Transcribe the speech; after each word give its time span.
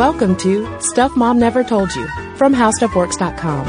Welcome 0.00 0.34
to 0.36 0.80
Stuff 0.80 1.14
Mom 1.14 1.38
Never 1.38 1.62
Told 1.62 1.94
You 1.94 2.06
from 2.36 2.54
HowStuffWorks.com. 2.54 3.66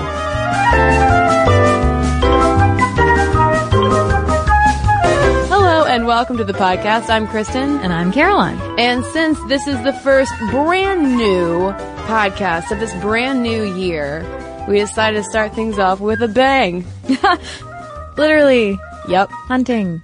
Hello 5.50 5.86
and 5.86 6.06
welcome 6.06 6.38
to 6.38 6.44
the 6.44 6.54
podcast. 6.54 7.10
I'm 7.10 7.28
Cristen. 7.28 7.80
And 7.80 7.94
I'm 7.94 8.12
Caroline. 8.12 8.60
And 8.80 9.04
since 9.06 9.40
this 9.46 9.68
is 9.68 9.82
the 9.84 9.94
first 9.94 10.32
brand 10.50 11.18
new 11.18 11.72
podcast 12.08 12.72
of 12.72 12.80
this 12.80 12.94
brand 12.96 13.42
new 13.44 13.64
year, 13.64 14.26
we 14.68 14.80
decided 14.80 15.18
to 15.18 15.24
start 15.30 15.54
things 15.54 15.80
off 15.80 16.00
with 16.00 16.22
a 16.22 16.28
bang. 16.28 16.86
Literally 18.18 18.78
Yep. 19.08 19.30
hunting, 19.32 20.02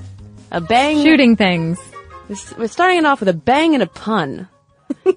A 0.51 0.61
bang. 0.61 1.01
shooting 1.03 1.35
things. 1.35 1.79
We're 2.57 2.67
starting 2.67 2.97
it 2.99 3.05
off 3.05 3.19
with 3.19 3.29
a 3.29 3.33
bang 3.33 3.73
and 3.73 3.83
a 3.83 3.87
pun. 3.87 4.47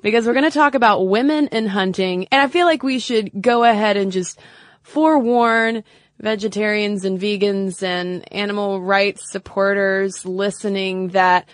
Because 0.02 0.26
we're 0.26 0.34
going 0.34 0.44
to 0.44 0.50
talk 0.50 0.74
about 0.74 1.06
women 1.06 1.48
and 1.48 1.68
hunting. 1.68 2.26
And 2.30 2.40
I 2.40 2.48
feel 2.48 2.66
like 2.66 2.82
we 2.82 2.98
should 2.98 3.30
go 3.40 3.64
ahead 3.64 3.96
and 3.96 4.12
just 4.12 4.38
forewarn 4.82 5.84
vegetarians 6.18 7.04
and 7.04 7.18
vegans 7.18 7.82
and 7.82 8.30
animal 8.32 8.80
rights 8.80 9.30
supporters 9.30 10.24
listening 10.26 11.08
that 11.08 11.48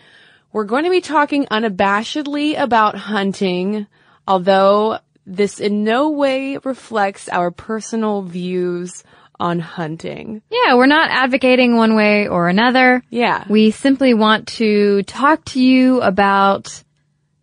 we're 0.52 0.64
going 0.64 0.84
to 0.84 0.90
be 0.90 1.00
talking 1.00 1.46
unabashedly 1.46 2.58
about 2.60 2.96
hunting, 2.96 3.86
although 4.26 4.98
this 5.26 5.60
in 5.60 5.84
no 5.84 6.10
way 6.10 6.56
reflects 6.58 7.28
our 7.28 7.50
personal 7.50 8.22
views 8.22 9.04
on 9.38 9.58
hunting. 9.58 10.42
Yeah, 10.50 10.74
we're 10.74 10.86
not 10.86 11.10
advocating 11.10 11.76
one 11.76 11.94
way 11.94 12.26
or 12.26 12.48
another. 12.48 13.02
Yeah. 13.10 13.44
We 13.48 13.70
simply 13.70 14.14
want 14.14 14.48
to 14.48 15.02
talk 15.02 15.44
to 15.46 15.60
you 15.60 16.00
about 16.00 16.82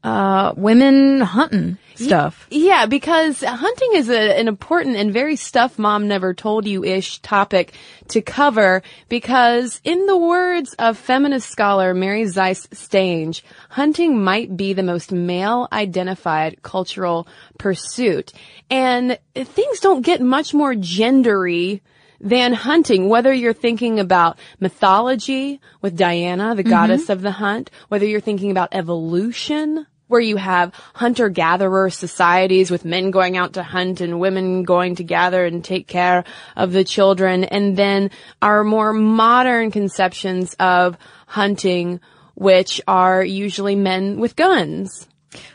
uh 0.04 0.54
women 0.58 1.22
hunting 1.22 1.78
stuff. 1.96 2.48
Yeah, 2.50 2.86
because 2.86 3.44
hunting 3.44 3.92
is 3.94 4.10
a, 4.10 4.40
an 4.40 4.48
important 4.48 4.96
and 4.96 5.14
very 5.14 5.36
stuff 5.36 5.80
mom 5.80 6.08
never 6.08 6.34
told 6.34 6.68
you 6.68 6.84
ish 6.84 7.20
topic 7.20 7.74
to 8.10 8.22
cover 8.22 8.82
because 9.10 9.80
in 9.84 10.06
the 10.06 10.18
words 10.18 10.74
of 10.76 10.98
feminist 10.98 11.50
scholar 11.50 11.94
Mary 11.94 12.26
Zeiss 12.26 12.68
Stange, 12.68 13.42
hunting 13.70 14.24
might 14.24 14.56
be 14.56 14.74
the 14.74 14.84
most 14.84 15.12
male 15.12 15.68
identified 15.72 16.62
cultural 16.64 17.28
pursuit. 17.58 18.34
And 18.70 19.18
things 19.36 19.80
don't 19.80 20.02
get 20.02 20.22
much 20.22 20.54
more 20.54 20.74
gendery 20.74 21.82
than 22.20 22.54
hunting, 22.54 23.10
whether 23.10 23.34
you're 23.34 23.54
thinking 23.54 24.00
about 24.00 24.40
mythology 24.60 25.60
with 25.82 25.98
Diana, 25.98 26.56
the 26.56 26.64
goddess 26.64 27.10
of 27.10 27.22
the 27.22 27.32
hunt, 27.32 27.70
whether 27.90 28.06
you're 28.06 28.22
thinking 28.22 28.50
about 28.50 28.70
evolution, 28.72 29.86
where 30.14 30.22
you 30.22 30.38
have 30.38 30.74
hunter-gatherer 30.94 31.90
societies 31.90 32.70
with 32.70 32.86
men 32.86 33.10
going 33.10 33.36
out 33.36 33.54
to 33.54 33.64
hunt 33.64 34.00
and 34.00 34.20
women 34.20 34.62
going 34.62 34.96
to 34.98 35.04
gather 35.04 35.44
and 35.44 35.66
take 35.66 35.88
care 35.88 36.24
of 36.56 36.72
the 36.72 36.84
children, 36.84 37.44
and 37.44 37.76
then 37.76 38.12
our 38.42 38.64
more 38.64 38.94
modern 38.94 39.72
conceptions 39.72 40.56
of 40.60 40.96
hunting, 41.26 42.00
which 42.36 42.80
are 42.88 43.24
usually 43.24 43.76
men 43.76 44.20
with 44.20 44.36
guns. 44.36 45.08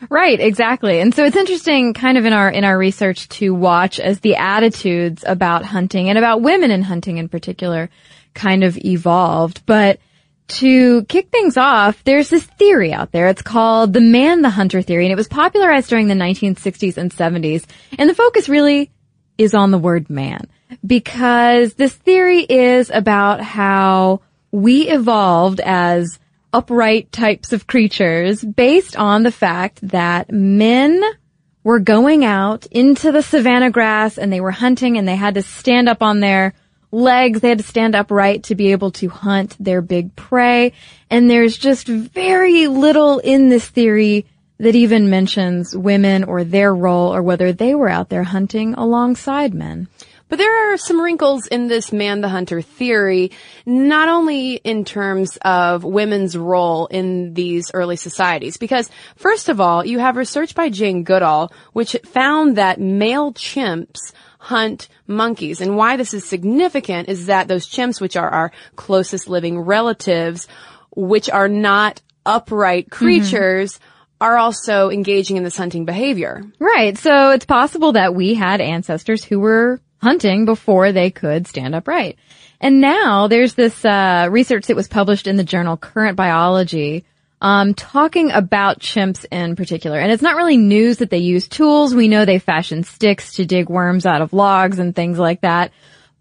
Right, 0.09 0.41
exactly. 0.41 0.99
And 0.99 1.15
so 1.15 1.23
it's 1.23 1.37
interesting 1.37 1.93
kind 1.93 2.17
of 2.17 2.25
in 2.25 2.33
our 2.33 2.49
in 2.49 2.65
our 2.65 2.77
research 2.77 3.29
to 3.29 3.55
watch 3.55 3.97
as 3.97 4.19
the 4.19 4.35
attitudes 4.35 5.23
about 5.25 5.63
hunting 5.63 6.09
and 6.09 6.17
about 6.17 6.41
women 6.41 6.69
in 6.69 6.81
hunting 6.81 7.17
in 7.17 7.29
particular 7.29 7.89
kind 8.33 8.65
of 8.65 8.77
evolved. 8.77 9.65
But 9.65 10.01
to 10.49 11.03
kick 11.05 11.29
things 11.29 11.57
off, 11.57 12.03
there's 12.03 12.29
this 12.29 12.43
theory 12.43 12.93
out 12.93 13.11
there. 13.11 13.27
It's 13.27 13.41
called 13.41 13.93
the 13.93 14.01
man 14.01 14.41
the 14.41 14.49
hunter 14.49 14.81
theory 14.81 15.05
and 15.05 15.11
it 15.11 15.17
was 15.17 15.27
popularized 15.27 15.89
during 15.89 16.07
the 16.07 16.15
1960s 16.15 16.97
and 16.97 17.11
70s. 17.11 17.65
And 17.97 18.09
the 18.09 18.15
focus 18.15 18.49
really 18.49 18.91
is 19.37 19.53
on 19.53 19.71
the 19.71 19.77
word 19.77 20.09
man 20.09 20.47
because 20.85 21.73
this 21.75 21.93
theory 21.93 22.41
is 22.41 22.89
about 22.89 23.41
how 23.41 24.21
we 24.51 24.89
evolved 24.89 25.59
as 25.61 26.19
upright 26.51 27.11
types 27.11 27.53
of 27.53 27.67
creatures 27.67 28.43
based 28.43 28.95
on 28.95 29.23
the 29.23 29.31
fact 29.31 29.79
that 29.87 30.31
men 30.31 31.01
were 31.63 31.79
going 31.79 32.25
out 32.25 32.65
into 32.67 33.11
the 33.11 33.21
savanna 33.21 33.69
grass 33.69 34.17
and 34.17 34.33
they 34.33 34.41
were 34.41 34.51
hunting 34.51 34.97
and 34.97 35.07
they 35.07 35.15
had 35.15 35.35
to 35.35 35.41
stand 35.41 35.87
up 35.87 36.01
on 36.01 36.19
their 36.19 36.53
legs. 36.91 37.39
They 37.39 37.49
had 37.49 37.59
to 37.59 37.63
stand 37.63 37.95
upright 37.95 38.43
to 38.43 38.55
be 38.55 38.71
able 38.71 38.91
to 38.91 39.09
hunt 39.09 39.55
their 39.59 39.81
big 39.81 40.15
prey. 40.15 40.73
And 41.09 41.29
there's 41.29 41.57
just 41.57 41.87
very 41.87 42.67
little 42.67 43.19
in 43.19 43.49
this 43.49 43.67
theory 43.67 44.25
that 44.59 44.75
even 44.75 45.09
mentions 45.09 45.75
women 45.75 46.25
or 46.25 46.43
their 46.43 46.73
role 46.73 47.13
or 47.13 47.23
whether 47.23 47.53
they 47.53 47.73
were 47.73 47.89
out 47.89 48.09
there 48.09 48.23
hunting 48.23 48.73
alongside 48.73 49.53
men. 49.53 49.87
But 50.27 50.37
there 50.37 50.73
are 50.73 50.77
some 50.77 51.01
wrinkles 51.01 51.47
in 51.47 51.67
this 51.67 51.91
man 51.91 52.21
the 52.21 52.29
hunter 52.29 52.61
theory, 52.61 53.31
not 53.65 54.09
only 54.09 54.53
in 54.55 54.85
terms 54.85 55.39
of 55.41 55.83
women's 55.83 56.37
role 56.37 56.85
in 56.85 57.33
these 57.33 57.71
early 57.73 57.95
societies, 57.95 58.57
because 58.57 58.91
first 59.15 59.49
of 59.49 59.59
all, 59.59 59.83
you 59.83 59.97
have 59.97 60.17
research 60.17 60.53
by 60.53 60.69
Jane 60.69 61.03
Goodall, 61.03 61.51
which 61.73 61.95
found 62.05 62.57
that 62.57 62.79
male 62.79 63.33
chimps 63.33 64.11
hunt 64.39 64.87
monkeys. 65.05 65.61
And 65.61 65.77
why 65.77 65.97
this 65.97 66.13
is 66.13 66.25
significant 66.25 67.09
is 67.09 67.27
that 67.27 67.47
those 67.47 67.67
chimps, 67.67 68.01
which 68.01 68.15
are 68.15 68.29
our 68.29 68.51
closest 68.75 69.29
living 69.29 69.59
relatives, 69.59 70.47
which 70.95 71.29
are 71.29 71.49
not 71.49 72.01
upright 72.25 72.89
creatures, 72.89 73.79
are 74.21 74.37
also 74.37 74.89
engaging 74.89 75.37
in 75.37 75.43
this 75.43 75.57
hunting 75.57 75.85
behavior. 75.85 76.43
Right. 76.57 76.97
So 76.97 77.31
it's 77.31 77.45
possible 77.45 77.93
that 77.93 78.15
we 78.15 78.33
had 78.33 78.61
ancestors 78.61 79.23
who 79.23 79.39
were 79.39 79.81
hunting 80.01 80.45
before 80.45 80.91
they 80.91 81.11
could 81.11 81.45
stand 81.47 81.75
upright. 81.75 82.17
And 82.61 82.81
now 82.81 83.27
there's 83.27 83.53
this 83.53 83.85
uh, 83.85 84.27
research 84.29 84.67
that 84.67 84.75
was 84.75 84.87
published 84.87 85.27
in 85.27 85.35
the 85.35 85.43
journal 85.43 85.77
Current 85.77 86.15
Biology 86.15 87.05
um, 87.41 87.73
talking 87.73 88.31
about 88.31 88.79
chimps 88.79 89.25
in 89.31 89.55
particular. 89.55 89.99
And 89.99 90.11
it's 90.11 90.21
not 90.21 90.35
really 90.35 90.57
news 90.57 90.97
that 90.97 91.09
they 91.09 91.19
use 91.19 91.47
tools. 91.47 91.95
We 91.95 92.07
know 92.07 92.25
they 92.25 92.39
fashion 92.39 92.83
sticks 92.83 93.33
to 93.35 93.45
dig 93.45 93.69
worms 93.69 94.05
out 94.05 94.21
of 94.21 94.33
logs 94.33 94.79
and 94.79 94.95
things 94.95 95.17
like 95.17 95.41
that. 95.41 95.71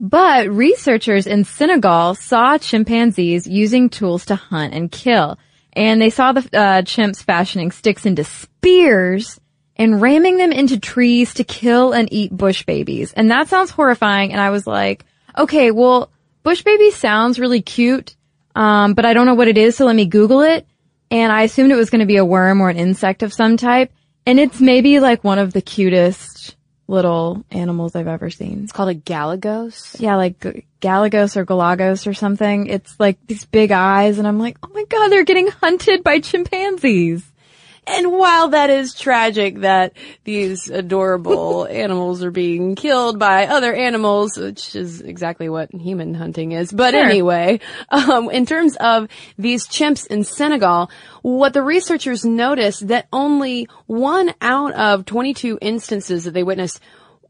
But 0.00 0.48
researchers 0.48 1.26
in 1.26 1.44
Senegal 1.44 2.14
saw 2.14 2.56
chimpanzees 2.58 3.46
using 3.48 3.90
tools 3.90 4.26
to 4.26 4.36
hunt 4.36 4.74
and 4.74 4.92
kill. 4.92 5.38
And 5.72 6.00
they 6.00 6.10
saw 6.10 6.32
the 6.32 6.40
uh, 6.40 6.82
chimps 6.82 7.22
fashioning 7.22 7.72
sticks 7.72 8.06
into 8.06 8.22
spears 8.24 9.40
and 9.76 10.00
ramming 10.00 10.36
them 10.36 10.52
into 10.52 10.78
trees 10.78 11.34
to 11.34 11.44
kill 11.44 11.92
and 11.92 12.12
eat 12.12 12.36
bush 12.36 12.64
babies. 12.64 13.12
And 13.12 13.30
that 13.30 13.48
sounds 13.48 13.70
horrifying. 13.70 14.32
And 14.32 14.40
I 14.40 14.50
was 14.50 14.66
like, 14.66 15.04
okay, 15.36 15.70
well, 15.70 16.10
bush 16.42 16.62
baby 16.62 16.90
sounds 16.90 17.38
really 17.38 17.62
cute, 17.62 18.16
um, 18.54 18.94
but 18.94 19.04
I 19.04 19.14
don't 19.14 19.26
know 19.26 19.34
what 19.34 19.48
it 19.48 19.58
is, 19.58 19.76
so 19.76 19.86
let 19.86 19.94
me 19.94 20.06
Google 20.06 20.40
it. 20.40 20.66
And 21.10 21.32
I 21.32 21.42
assumed 21.42 21.72
it 21.72 21.76
was 21.76 21.91
going 21.91 22.00
to 22.00 22.06
be 22.06 22.16
a 22.16 22.24
worm 22.24 22.60
or 22.60 22.69
an 22.69 22.76
insect 22.76 23.22
of 23.22 23.32
some 23.32 23.56
type. 23.56 23.92
And 24.26 24.38
it's 24.38 24.60
maybe 24.60 25.00
like 25.00 25.24
one 25.24 25.38
of 25.38 25.52
the 25.52 25.62
cutest 25.62 26.56
little 26.86 27.44
animals 27.50 27.94
I've 27.94 28.08
ever 28.08 28.30
seen. 28.30 28.62
It's 28.64 28.72
called 28.72 28.88
a 28.91 28.94
galagos. 28.94 29.96
Yeah, 30.00 30.16
like 30.16 30.41
G- 30.41 30.66
Galagos 30.80 31.36
or 31.36 31.44
Galagos 31.44 32.06
or 32.06 32.14
something. 32.14 32.66
It's 32.66 32.98
like 32.98 33.19
these 33.26 33.44
big 33.44 33.72
eyes 33.72 34.19
and 34.19 34.26
I'm 34.26 34.38
like, 34.38 34.58
oh 34.62 34.70
my 34.72 34.84
god, 34.84 35.08
they're 35.08 35.24
getting 35.24 35.48
hunted 35.48 36.02
by 36.02 36.20
chimpanzees. 36.20 37.25
And 37.91 38.12
while 38.12 38.49
that 38.49 38.71
is 38.71 38.94
tragic 38.94 39.60
that 39.60 39.93
these 40.25 40.69
adorable 40.69 41.66
animals 41.71 42.22
are 42.22 42.31
being 42.31 42.75
killed 42.75 43.19
by 43.19 43.47
other 43.47 43.75
animals, 43.75 44.37
which 44.37 44.76
is 44.76 45.00
exactly 45.00 45.49
what 45.49 45.72
human 45.72 46.15
hunting 46.15 46.53
is. 46.53 46.71
But 46.71 46.93
Sure. 46.93 47.04
anyway, 47.04 47.60
um, 47.91 48.31
in 48.31 48.44
terms 48.47 48.76
of 48.76 49.09
these 49.38 49.66
chimps 49.66 50.06
in 50.06 50.25
Senegal, 50.25 50.91
what 51.22 51.53
the 51.54 51.62
researchers 51.62 52.25
noticed 52.25 52.88
that 52.88 53.08
only 53.12 53.69
one 53.87 54.34
out 54.41 54.73
of 54.75 55.05
22 55.06 55.58
instances 55.61 56.25
that 56.25 56.32
they 56.32 56.43
witnessed 56.43 56.81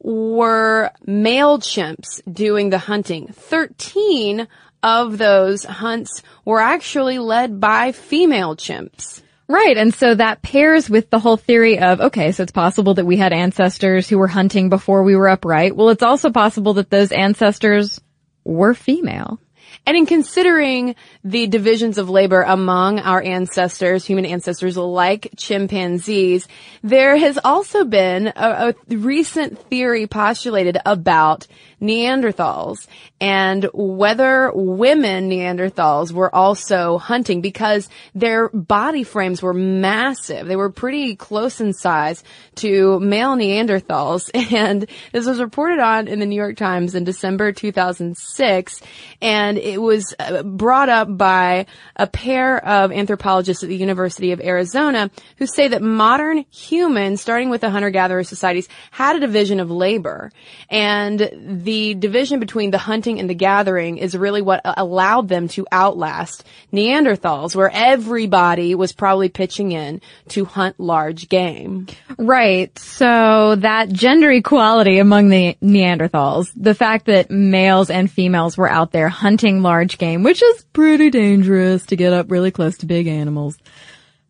were 0.00 0.90
male 1.06 1.58
chimps 1.58 2.20
doing 2.32 2.70
the 2.70 2.78
hunting. 2.78 3.28
13 3.32 4.46
of 4.82 5.18
those 5.18 5.64
hunts 5.64 6.22
were 6.44 6.60
actually 6.60 7.18
led 7.18 7.58
by 7.60 7.92
female 7.92 8.54
chimps. 8.56 9.22
Right. 9.50 9.78
And 9.78 9.94
so 9.94 10.14
that 10.14 10.42
pairs 10.42 10.90
with 10.90 11.08
the 11.08 11.18
whole 11.18 11.38
theory 11.38 11.78
of, 11.78 12.00
okay, 12.00 12.32
so 12.32 12.42
it's 12.42 12.52
possible 12.52 12.94
that 12.94 13.06
we 13.06 13.16
had 13.16 13.32
ancestors 13.32 14.06
who 14.06 14.18
were 14.18 14.26
hunting 14.26 14.68
before 14.68 15.02
we 15.02 15.16
were 15.16 15.28
upright. 15.28 15.74
Well, 15.74 15.88
it's 15.88 16.02
also 16.02 16.30
possible 16.30 16.74
that 16.74 16.90
those 16.90 17.12
ancestors 17.12 17.98
were 18.44 18.74
female. 18.74 19.40
And 19.86 19.96
in 19.96 20.04
considering 20.04 20.96
the 21.24 21.46
divisions 21.46 21.96
of 21.96 22.10
labor 22.10 22.42
among 22.42 22.98
our 22.98 23.22
ancestors, 23.22 24.04
human 24.04 24.26
ancestors 24.26 24.76
like 24.76 25.32
chimpanzees, 25.36 26.46
there 26.82 27.16
has 27.16 27.38
also 27.42 27.84
been 27.84 28.26
a, 28.36 28.74
a 28.90 28.96
recent 28.96 29.58
theory 29.70 30.06
postulated 30.06 30.76
about 30.84 31.46
Neanderthals 31.80 32.86
and 33.20 33.68
whether 33.72 34.52
women 34.54 35.28
Neanderthals 35.28 36.12
were 36.12 36.32
also 36.34 36.98
hunting 36.98 37.40
because 37.40 37.88
their 38.14 38.48
body 38.50 39.02
frames 39.02 39.42
were 39.42 39.54
massive. 39.54 40.46
They 40.46 40.56
were 40.56 40.70
pretty 40.70 41.16
close 41.16 41.60
in 41.60 41.72
size 41.72 42.22
to 42.56 43.00
male 43.00 43.36
Neanderthals. 43.36 44.30
And 44.58 44.88
this 45.12 45.26
was 45.26 45.40
reported 45.40 45.78
on 45.78 46.08
in 46.08 46.20
the 46.20 46.26
New 46.26 46.34
York 46.34 46.56
Times 46.56 46.94
in 46.94 47.04
December 47.04 47.52
2006. 47.52 48.80
And 49.20 49.58
it 49.58 49.80
was 49.80 50.14
uh, 50.18 50.42
brought 50.42 50.88
up 50.88 51.16
by 51.16 51.66
a 51.96 52.06
pair 52.06 52.64
of 52.64 52.90
anthropologists 52.90 53.62
at 53.62 53.68
the 53.68 53.76
University 53.76 54.32
of 54.32 54.40
Arizona 54.40 55.10
who 55.36 55.46
say 55.46 55.68
that 55.68 55.82
modern 55.82 56.44
humans, 56.50 57.20
starting 57.20 57.50
with 57.50 57.60
the 57.60 57.70
hunter-gatherer 57.70 58.24
societies, 58.24 58.68
had 58.90 59.16
a 59.16 59.20
division 59.20 59.60
of 59.60 59.70
labor. 59.70 60.32
And 60.70 61.28
the 61.68 61.92
division 61.92 62.40
between 62.40 62.70
the 62.70 62.78
hunting 62.78 63.20
and 63.20 63.28
the 63.28 63.34
gathering 63.34 63.98
is 63.98 64.16
really 64.16 64.40
what 64.40 64.62
uh, 64.64 64.72
allowed 64.78 65.28
them 65.28 65.48
to 65.48 65.66
outlast 65.70 66.42
Neanderthals, 66.72 67.54
where 67.54 67.70
everybody 67.70 68.74
was 68.74 68.94
probably 68.94 69.28
pitching 69.28 69.72
in 69.72 70.00
to 70.28 70.46
hunt 70.46 70.80
large 70.80 71.28
game. 71.28 71.86
Right. 72.16 72.76
So 72.78 73.56
that 73.56 73.92
gender 73.92 74.30
equality 74.30 74.98
among 74.98 75.28
the 75.28 75.58
Neanderthals, 75.62 76.50
the 76.56 76.74
fact 76.74 77.04
that 77.04 77.30
males 77.30 77.90
and 77.90 78.10
females 78.10 78.56
were 78.56 78.70
out 78.70 78.92
there 78.92 79.10
hunting 79.10 79.60
large 79.60 79.98
game, 79.98 80.22
which 80.22 80.42
is 80.42 80.64
pretty 80.72 81.10
dangerous 81.10 81.84
to 81.86 81.96
get 81.96 82.14
up 82.14 82.30
really 82.30 82.50
close 82.50 82.78
to 82.78 82.86
big 82.86 83.08
animals, 83.08 83.58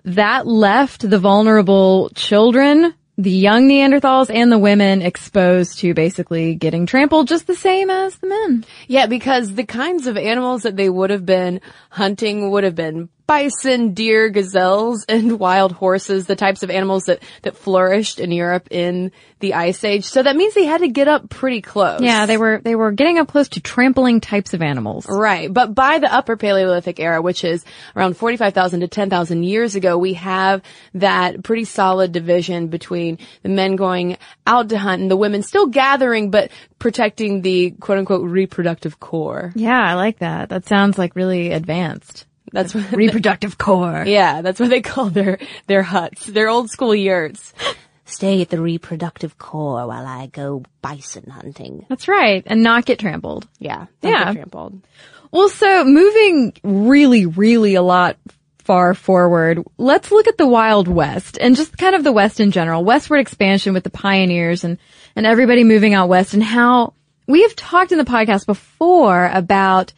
that 0.05 0.45
left 0.45 1.09
the 1.09 1.21
vulnerable 1.21 2.11
children 2.17 2.95
the 3.19 3.33
young 3.33 3.69
Neanderthals 3.69 4.33
and 4.33 4.51
the 4.51 4.59
women 4.59 5.03
exposed 5.03 5.81
to 5.81 5.93
basically 5.93 6.55
getting 6.55 6.87
trampled 6.87 7.27
just 7.27 7.49
the 7.49 7.57
same 7.57 7.91
as 7.91 8.17
the 8.19 8.29
men. 8.29 8.65
Yeah, 8.87 9.07
because 9.07 9.55
the 9.55 9.67
kinds 9.67 10.07
of 10.07 10.17
animals 10.17 10.63
that 10.63 10.77
they 10.77 10.89
would 10.89 11.11
have 11.11 11.27
been 11.27 11.61
hunting 11.91 12.51
would 12.53 12.63
have 12.63 12.77
been 12.77 13.09
bison, 13.29 13.93
deer, 13.95 14.31
gazelles, 14.31 15.05
and 15.09 15.39
wild 15.39 15.71
horses, 15.71 16.27
the 16.27 16.35
types 16.35 16.65
of 16.65 16.71
animals 16.71 17.05
that, 17.05 17.23
that 17.43 17.57
flourished 17.57 18.19
in 18.19 18.33
Europe 18.33 18.67
in 18.73 19.13
the 19.39 19.55
Ice 19.55 19.85
Age. 19.85 20.05
So 20.05 20.21
that 20.21 20.35
means 20.35 20.55
they 20.55 20.65
had 20.65 20.81
to 20.81 20.89
get 20.89 21.07
up 21.07 21.31
pretty 21.31 21.61
close. 21.61 22.01
Yeah, 22.01 22.27
they 22.27 22.37
were, 22.37 22.61
they 22.61 22.75
were 22.75 22.91
getting 22.91 23.19
up 23.19 23.29
close 23.29 23.51
to 23.51 23.61
trampling 23.61 24.21
types 24.21 24.55
of 24.55 24.63
animals. 24.63 25.07
Right. 25.09 25.53
But 25.53 25.77
by 25.77 26.01
the 26.01 26.13
Upper 26.13 26.37
Paleolithic 26.37 26.99
era, 26.99 27.23
which 27.23 27.45
is 27.45 27.65
around 27.95 28.17
45,000 28.17 28.81
to 28.81 28.89
10,000 28.89 29.45
years 29.45 29.77
ago, 29.77 29.97
we 29.97 30.15
have 30.15 30.63
that 30.95 31.45
pretty 31.45 31.65
solid 31.65 32.11
division 32.11 32.67
between 32.69 33.19
the 33.43 33.49
men 33.49 33.77
going 33.77 34.17
out 34.47 34.71
to 34.71 34.79
hunt 34.79 35.03
and 35.03 35.11
the 35.11 35.17
women 35.17 35.43
still 35.43 35.67
gathering, 35.67 36.31
but 36.31 36.51
protecting 36.79 37.43
the 37.43 37.73
quote 37.73 37.99
unquote 37.99 38.29
reproductive 38.29 38.99
core. 38.99 39.53
Yeah, 39.55 39.81
I 39.81 39.95
like 39.95 40.19
that. 40.19 40.49
That 40.49 40.67
sounds 40.67 40.99
like 40.99 41.15
really 41.15 41.53
advanced. 41.53 42.25
That's 42.53 42.75
what 42.75 42.93
reproductive 42.93 43.59
core. 43.59 44.05
Yeah, 44.07 44.43
that's 44.43 44.61
what 44.61 44.71
they 44.71 44.81
call 44.81 45.11
their 45.11 45.39
their 45.67 45.83
huts, 45.83 46.27
their 46.27 46.49
old 46.49 46.71
school 46.71 46.95
yurts. 46.95 47.53
Stay 48.05 48.41
at 48.41 48.49
the 48.49 48.61
reproductive 48.61 49.37
core 49.37 49.87
while 49.87 50.07
I 50.07 50.27
go 50.27 50.63
bison 50.81 51.29
hunting. 51.29 51.85
That's 51.89 52.09
right, 52.09 52.43
and 52.47 52.63
not 52.63 52.87
get 52.87 52.99
trampled. 52.99 53.47
Yeah, 53.59 53.87
yeah, 54.03 54.33
trampled. 54.33 54.81
Well, 55.31 55.51
so 55.51 55.85
moving 55.85 56.55
really, 56.63 57.27
really 57.27 57.75
a 57.75 57.83
lot 57.83 58.17
far 58.69 58.93
forward, 58.93 59.65
let's 59.79 60.11
look 60.11 60.27
at 60.27 60.37
the 60.37 60.47
Wild 60.47 60.89
West 60.89 61.39
and 61.41 61.57
just 61.57 61.79
kind 61.79 61.95
of 61.95 62.05
the 62.05 62.13
West 62.13 62.39
in 62.39 62.51
general, 62.51 62.85
westward 62.85 63.21
expansion 63.21 63.73
with 63.73 63.83
the 63.83 63.91
pioneers 63.91 64.63
and 64.63 64.77
and 65.17 65.27
everybody 65.27 65.65
moving 65.65 65.95
out 65.95 66.09
west, 66.09 66.35
and 66.35 66.43
how 66.43 66.93
we 67.27 67.43
have 67.43 67.57
talked 67.57 67.93
in 67.93 67.99
the 67.99 68.05
podcast 68.05 68.47
before 68.47 69.31
about 69.33 69.93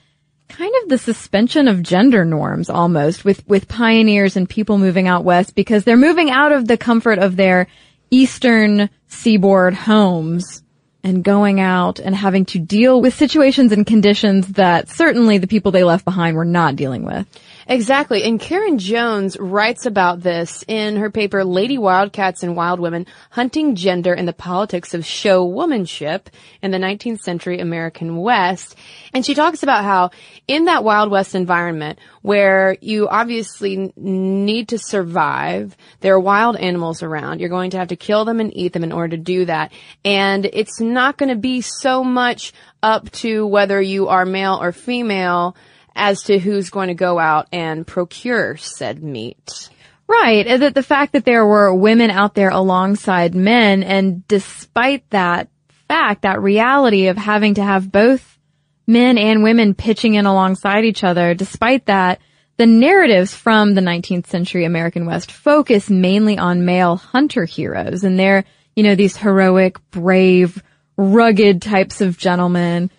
kind 0.50 0.74
of 0.82 0.88
the 0.88 0.98
suspension 0.98 1.68
of 1.68 1.82
gender 1.82 2.24
norms 2.24 2.68
almost 2.68 3.24
with, 3.24 3.46
with 3.48 3.68
pioneers 3.68 4.36
and 4.36 4.48
people 4.48 4.78
moving 4.78 5.08
out 5.08 5.24
west 5.24 5.54
because 5.54 5.84
they're 5.84 5.96
moving 5.96 6.30
out 6.30 6.52
of 6.52 6.66
the 6.66 6.76
comfort 6.76 7.18
of 7.18 7.36
their 7.36 7.66
eastern 8.10 8.90
seaboard 9.06 9.74
homes 9.74 10.62
and 11.02 11.24
going 11.24 11.60
out 11.60 11.98
and 11.98 12.14
having 12.14 12.44
to 12.44 12.58
deal 12.58 13.00
with 13.00 13.14
situations 13.14 13.72
and 13.72 13.86
conditions 13.86 14.48
that 14.48 14.90
certainly 14.90 15.38
the 15.38 15.46
people 15.46 15.72
they 15.72 15.84
left 15.84 16.04
behind 16.04 16.36
were 16.36 16.44
not 16.44 16.76
dealing 16.76 17.04
with. 17.04 17.26
Exactly. 17.70 18.24
And 18.24 18.40
Karen 18.40 18.78
Jones 18.78 19.38
writes 19.38 19.86
about 19.86 20.22
this 20.22 20.64
in 20.66 20.96
her 20.96 21.08
paper, 21.08 21.44
Lady 21.44 21.78
Wildcats 21.78 22.42
and 22.42 22.56
Wild 22.56 22.80
Women, 22.80 23.06
Hunting 23.30 23.76
Gender 23.76 24.12
and 24.12 24.26
the 24.26 24.32
Politics 24.32 24.92
of 24.92 25.06
Show 25.06 25.48
Womanship 25.48 26.22
in 26.62 26.72
the 26.72 26.78
19th 26.78 27.20
Century 27.20 27.60
American 27.60 28.16
West. 28.16 28.74
And 29.14 29.24
she 29.24 29.34
talks 29.34 29.62
about 29.62 29.84
how 29.84 30.10
in 30.48 30.64
that 30.64 30.82
Wild 30.82 31.12
West 31.12 31.36
environment 31.36 32.00
where 32.22 32.76
you 32.80 33.06
obviously 33.06 33.92
need 33.94 34.70
to 34.70 34.78
survive, 34.78 35.76
there 36.00 36.14
are 36.14 36.20
wild 36.20 36.56
animals 36.56 37.04
around. 37.04 37.38
You're 37.38 37.50
going 37.50 37.70
to 37.70 37.78
have 37.78 37.88
to 37.88 37.96
kill 37.96 38.24
them 38.24 38.40
and 38.40 38.54
eat 38.56 38.72
them 38.72 38.82
in 38.82 38.90
order 38.90 39.16
to 39.16 39.22
do 39.22 39.44
that. 39.44 39.70
And 40.04 40.44
it's 40.44 40.80
not 40.80 41.18
going 41.18 41.28
to 41.28 41.36
be 41.36 41.60
so 41.60 42.02
much 42.02 42.52
up 42.82 43.12
to 43.12 43.46
whether 43.46 43.80
you 43.80 44.08
are 44.08 44.26
male 44.26 44.58
or 44.60 44.72
female 44.72 45.54
as 45.94 46.22
to 46.24 46.38
who's 46.38 46.70
going 46.70 46.88
to 46.88 46.94
go 46.94 47.18
out 47.18 47.48
and 47.52 47.86
procure 47.86 48.56
said 48.56 49.02
meat. 49.02 49.70
Right. 50.06 50.58
That 50.58 50.74
the 50.74 50.82
fact 50.82 51.12
that 51.12 51.24
there 51.24 51.46
were 51.46 51.72
women 51.74 52.10
out 52.10 52.34
there 52.34 52.50
alongside 52.50 53.34
men 53.34 53.82
and 53.82 54.26
despite 54.26 55.08
that 55.10 55.48
fact, 55.86 56.22
that 56.22 56.42
reality 56.42 57.06
of 57.06 57.16
having 57.16 57.54
to 57.54 57.62
have 57.62 57.92
both 57.92 58.38
men 58.86 59.18
and 59.18 59.42
women 59.42 59.74
pitching 59.74 60.14
in 60.14 60.26
alongside 60.26 60.84
each 60.84 61.04
other, 61.04 61.34
despite 61.34 61.86
that, 61.86 62.20
the 62.56 62.66
narratives 62.66 63.34
from 63.34 63.74
the 63.74 63.80
19th 63.80 64.26
century 64.26 64.64
American 64.64 65.06
West 65.06 65.30
focus 65.30 65.88
mainly 65.88 66.36
on 66.36 66.64
male 66.64 66.96
hunter 66.96 67.44
heroes 67.44 68.04
and 68.04 68.18
they're, 68.18 68.44
you 68.76 68.82
know, 68.82 68.94
these 68.94 69.16
heroic, 69.16 69.78
brave, 69.90 70.62
rugged 70.96 71.62
types 71.62 72.00
of 72.00 72.18
gentlemen 72.18 72.90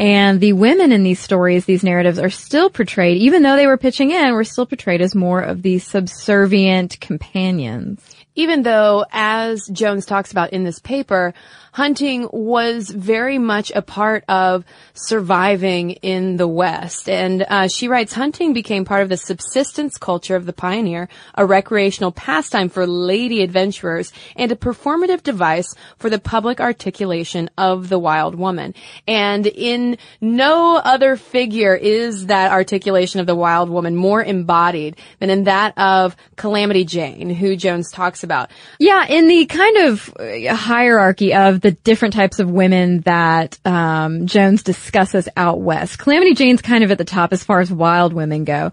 and 0.00 0.40
the 0.40 0.54
women 0.54 0.92
in 0.92 1.02
these 1.02 1.20
stories, 1.20 1.66
these 1.66 1.84
narratives 1.84 2.18
are 2.18 2.30
still 2.30 2.70
portrayed, 2.70 3.18
even 3.18 3.42
though 3.42 3.56
they 3.56 3.66
were 3.66 3.76
pitching 3.76 4.12
in, 4.12 4.32
were 4.32 4.44
still 4.44 4.64
portrayed 4.64 5.02
as 5.02 5.14
more 5.14 5.42
of 5.42 5.60
these 5.60 5.86
subservient 5.86 6.98
companions. 7.00 8.02
Even 8.34 8.62
though, 8.62 9.04
as 9.12 9.68
Jones 9.70 10.06
talks 10.06 10.32
about 10.32 10.54
in 10.54 10.64
this 10.64 10.78
paper, 10.78 11.34
hunting 11.72 12.28
was 12.32 12.90
very 12.90 13.38
much 13.38 13.70
a 13.74 13.82
part 13.82 14.24
of 14.28 14.64
surviving 14.94 15.92
in 15.92 16.36
the 16.36 16.48
West. 16.48 17.08
And 17.08 17.44
uh, 17.48 17.68
she 17.68 17.88
writes, 17.88 18.12
hunting 18.12 18.52
became 18.52 18.84
part 18.84 19.02
of 19.02 19.08
the 19.08 19.16
subsistence 19.16 19.96
culture 19.96 20.36
of 20.36 20.46
the 20.46 20.52
pioneer, 20.52 21.08
a 21.34 21.46
recreational 21.46 22.12
pastime 22.12 22.68
for 22.68 22.86
lady 22.86 23.42
adventurers, 23.42 24.12
and 24.36 24.50
a 24.52 24.56
performative 24.56 25.22
device 25.22 25.74
for 25.98 26.10
the 26.10 26.18
public 26.18 26.60
articulation 26.60 27.50
of 27.56 27.88
the 27.88 27.98
wild 27.98 28.34
woman. 28.34 28.74
And 29.06 29.46
in 29.46 29.98
no 30.20 30.76
other 30.76 31.16
figure 31.16 31.74
is 31.74 32.26
that 32.26 32.52
articulation 32.52 33.20
of 33.20 33.26
the 33.26 33.34
wild 33.34 33.70
woman 33.70 33.96
more 33.96 34.22
embodied 34.22 34.96
than 35.18 35.30
in 35.30 35.44
that 35.44 35.76
of 35.78 36.16
Calamity 36.36 36.84
Jane, 36.84 37.30
who 37.30 37.56
Jones 37.56 37.90
talks 37.90 38.24
about. 38.24 38.50
Yeah, 38.78 39.06
in 39.06 39.28
the 39.28 39.46
kind 39.46 39.76
of 39.78 40.12
hierarchy 40.50 41.34
of 41.34 41.59
the 41.60 41.72
different 41.72 42.14
types 42.14 42.38
of 42.40 42.50
women 42.50 43.00
that 43.00 43.58
um, 43.64 44.26
Jones 44.26 44.62
discusses 44.62 45.28
out 45.36 45.60
west. 45.60 45.98
Calamity 45.98 46.34
Jane's 46.34 46.62
kind 46.62 46.84
of 46.84 46.90
at 46.90 46.98
the 46.98 47.04
top 47.04 47.32
as 47.32 47.44
far 47.44 47.60
as 47.60 47.72
wild 47.72 48.12
women 48.12 48.44
go. 48.44 48.72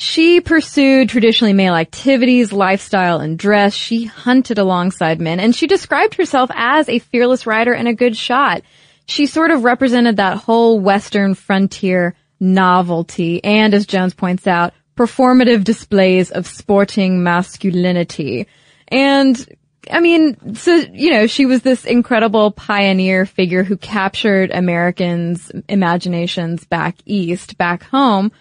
She 0.00 0.40
pursued 0.40 1.08
traditionally 1.08 1.52
male 1.52 1.74
activities, 1.74 2.52
lifestyle, 2.52 3.18
and 3.18 3.36
dress. 3.36 3.74
She 3.74 4.04
hunted 4.04 4.58
alongside 4.58 5.20
men, 5.20 5.40
and 5.40 5.54
she 5.54 5.66
described 5.66 6.14
herself 6.14 6.50
as 6.54 6.88
a 6.88 7.00
fearless 7.00 7.46
rider 7.46 7.72
and 7.72 7.88
a 7.88 7.94
good 7.94 8.16
shot. 8.16 8.62
She 9.06 9.26
sort 9.26 9.50
of 9.50 9.64
represented 9.64 10.18
that 10.18 10.36
whole 10.36 10.78
Western 10.78 11.34
frontier 11.34 12.14
novelty, 12.38 13.42
and 13.42 13.74
as 13.74 13.86
Jones 13.86 14.14
points 14.14 14.46
out, 14.46 14.72
performative 14.96 15.64
displays 15.64 16.30
of 16.30 16.46
sporting 16.46 17.24
masculinity. 17.24 18.46
And 18.86 19.36
I 19.90 20.00
mean, 20.00 20.54
so, 20.54 20.74
you 20.74 21.10
know, 21.10 21.26
she 21.26 21.46
was 21.46 21.62
this 21.62 21.84
incredible 21.84 22.50
pioneer 22.50 23.26
figure 23.26 23.64
who 23.64 23.76
captured 23.76 24.50
Americans' 24.50 25.50
imaginations 25.68 26.64
back 26.64 26.96
east, 27.06 27.58
back 27.58 27.82
home, 27.84 28.32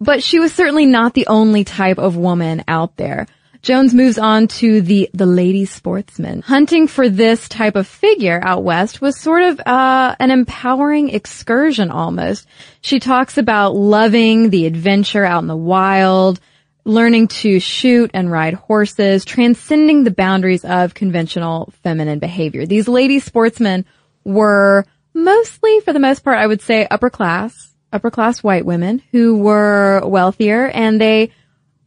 but 0.00 0.22
she 0.22 0.38
was 0.38 0.52
certainly 0.52 0.86
not 0.86 1.14
the 1.14 1.26
only 1.26 1.64
type 1.64 1.98
of 1.98 2.16
woman 2.16 2.64
out 2.68 2.96
there. 2.96 3.26
Jones 3.62 3.94
moves 3.94 4.16
on 4.16 4.46
to 4.46 4.80
the 4.80 5.10
the 5.12 5.26
lady 5.26 5.64
sportsman. 5.64 6.42
Hunting 6.42 6.86
for 6.86 7.08
this 7.08 7.48
type 7.48 7.74
of 7.74 7.88
figure 7.88 8.40
out 8.44 8.62
west 8.62 9.00
was 9.00 9.18
sort 9.18 9.42
of 9.42 9.58
uh, 9.58 10.14
an 10.20 10.30
empowering 10.30 11.08
excursion 11.08 11.90
almost. 11.90 12.46
She 12.80 13.00
talks 13.00 13.38
about 13.38 13.74
loving 13.74 14.50
the 14.50 14.66
adventure 14.66 15.24
out 15.24 15.42
in 15.42 15.48
the 15.48 15.56
wild, 15.56 16.38
learning 16.86 17.26
to 17.26 17.58
shoot 17.58 18.12
and 18.14 18.30
ride 18.30 18.54
horses, 18.54 19.24
transcending 19.24 20.04
the 20.04 20.10
boundaries 20.12 20.64
of 20.64 20.94
conventional 20.94 21.72
feminine 21.82 22.20
behavior. 22.20 22.64
These 22.64 22.86
lady 22.86 23.18
sportsmen 23.18 23.84
were 24.24 24.86
mostly, 25.12 25.80
for 25.80 25.92
the 25.92 25.98
most 25.98 26.22
part, 26.22 26.38
I 26.38 26.46
would 26.46 26.62
say 26.62 26.86
upper 26.88 27.10
class, 27.10 27.74
upper 27.92 28.10
class 28.10 28.40
white 28.40 28.64
women 28.64 29.02
who 29.10 29.36
were 29.36 30.00
wealthier 30.04 30.68
and 30.68 31.00
they 31.00 31.32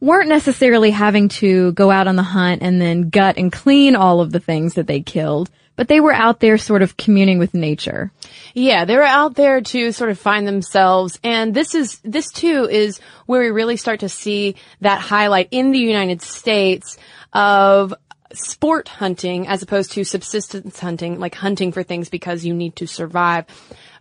weren't 0.00 0.28
necessarily 0.28 0.90
having 0.90 1.28
to 1.28 1.72
go 1.72 1.90
out 1.90 2.06
on 2.06 2.16
the 2.16 2.22
hunt 2.22 2.62
and 2.62 2.80
then 2.80 3.08
gut 3.08 3.38
and 3.38 3.50
clean 3.50 3.96
all 3.96 4.20
of 4.20 4.32
the 4.32 4.40
things 4.40 4.74
that 4.74 4.86
they 4.86 5.00
killed, 5.00 5.50
but 5.80 5.88
they 5.88 5.98
were 5.98 6.12
out 6.12 6.40
there 6.40 6.58
sort 6.58 6.82
of 6.82 6.98
communing 6.98 7.38
with 7.38 7.54
nature. 7.54 8.12
Yeah, 8.52 8.84
they 8.84 8.96
were 8.96 9.02
out 9.02 9.34
there 9.34 9.62
to 9.62 9.92
sort 9.92 10.10
of 10.10 10.18
find 10.18 10.46
themselves. 10.46 11.18
And 11.24 11.54
this 11.54 11.74
is, 11.74 12.00
this 12.04 12.30
too 12.30 12.68
is 12.70 13.00
where 13.24 13.40
we 13.40 13.48
really 13.48 13.78
start 13.78 14.00
to 14.00 14.08
see 14.10 14.56
that 14.82 15.00
highlight 15.00 15.48
in 15.50 15.70
the 15.72 15.78
United 15.78 16.20
States 16.20 16.98
of 17.32 17.94
sport 18.34 18.88
hunting 18.88 19.48
as 19.48 19.62
opposed 19.62 19.92
to 19.92 20.04
subsistence 20.04 20.78
hunting, 20.78 21.18
like 21.18 21.34
hunting 21.34 21.72
for 21.72 21.82
things 21.82 22.10
because 22.10 22.44
you 22.44 22.52
need 22.52 22.76
to 22.76 22.86
survive. 22.86 23.46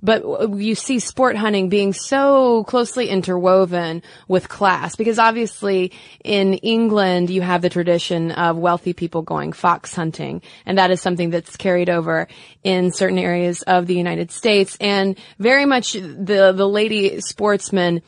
But 0.01 0.23
uh, 0.23 0.55
you 0.55 0.75
see 0.75 0.99
sport 0.99 1.35
hunting 1.35 1.69
being 1.69 1.93
so 1.93 2.63
closely 2.65 3.09
interwoven 3.09 4.01
with 4.27 4.49
class 4.49 4.95
because 4.95 5.19
obviously 5.19 5.91
in 6.23 6.55
England 6.55 7.29
you 7.29 7.41
have 7.41 7.61
the 7.61 7.69
tradition 7.69 8.31
of 8.31 8.57
wealthy 8.57 8.93
people 8.93 9.21
going 9.21 9.53
fox 9.53 9.93
hunting 9.93 10.41
and 10.65 10.77
that 10.77 10.91
is 10.91 11.01
something 11.01 11.29
that's 11.29 11.57
carried 11.57 11.89
over 11.89 12.27
in 12.63 12.91
certain 12.91 13.19
areas 13.19 13.61
of 13.63 13.87
the 13.87 13.95
United 13.95 14.31
States. 14.31 14.77
And 14.79 15.17
very 15.37 15.65
much 15.65 15.93
the, 15.93 16.53
the 16.55 16.67
lady 16.67 17.21
sportsman 17.21 18.01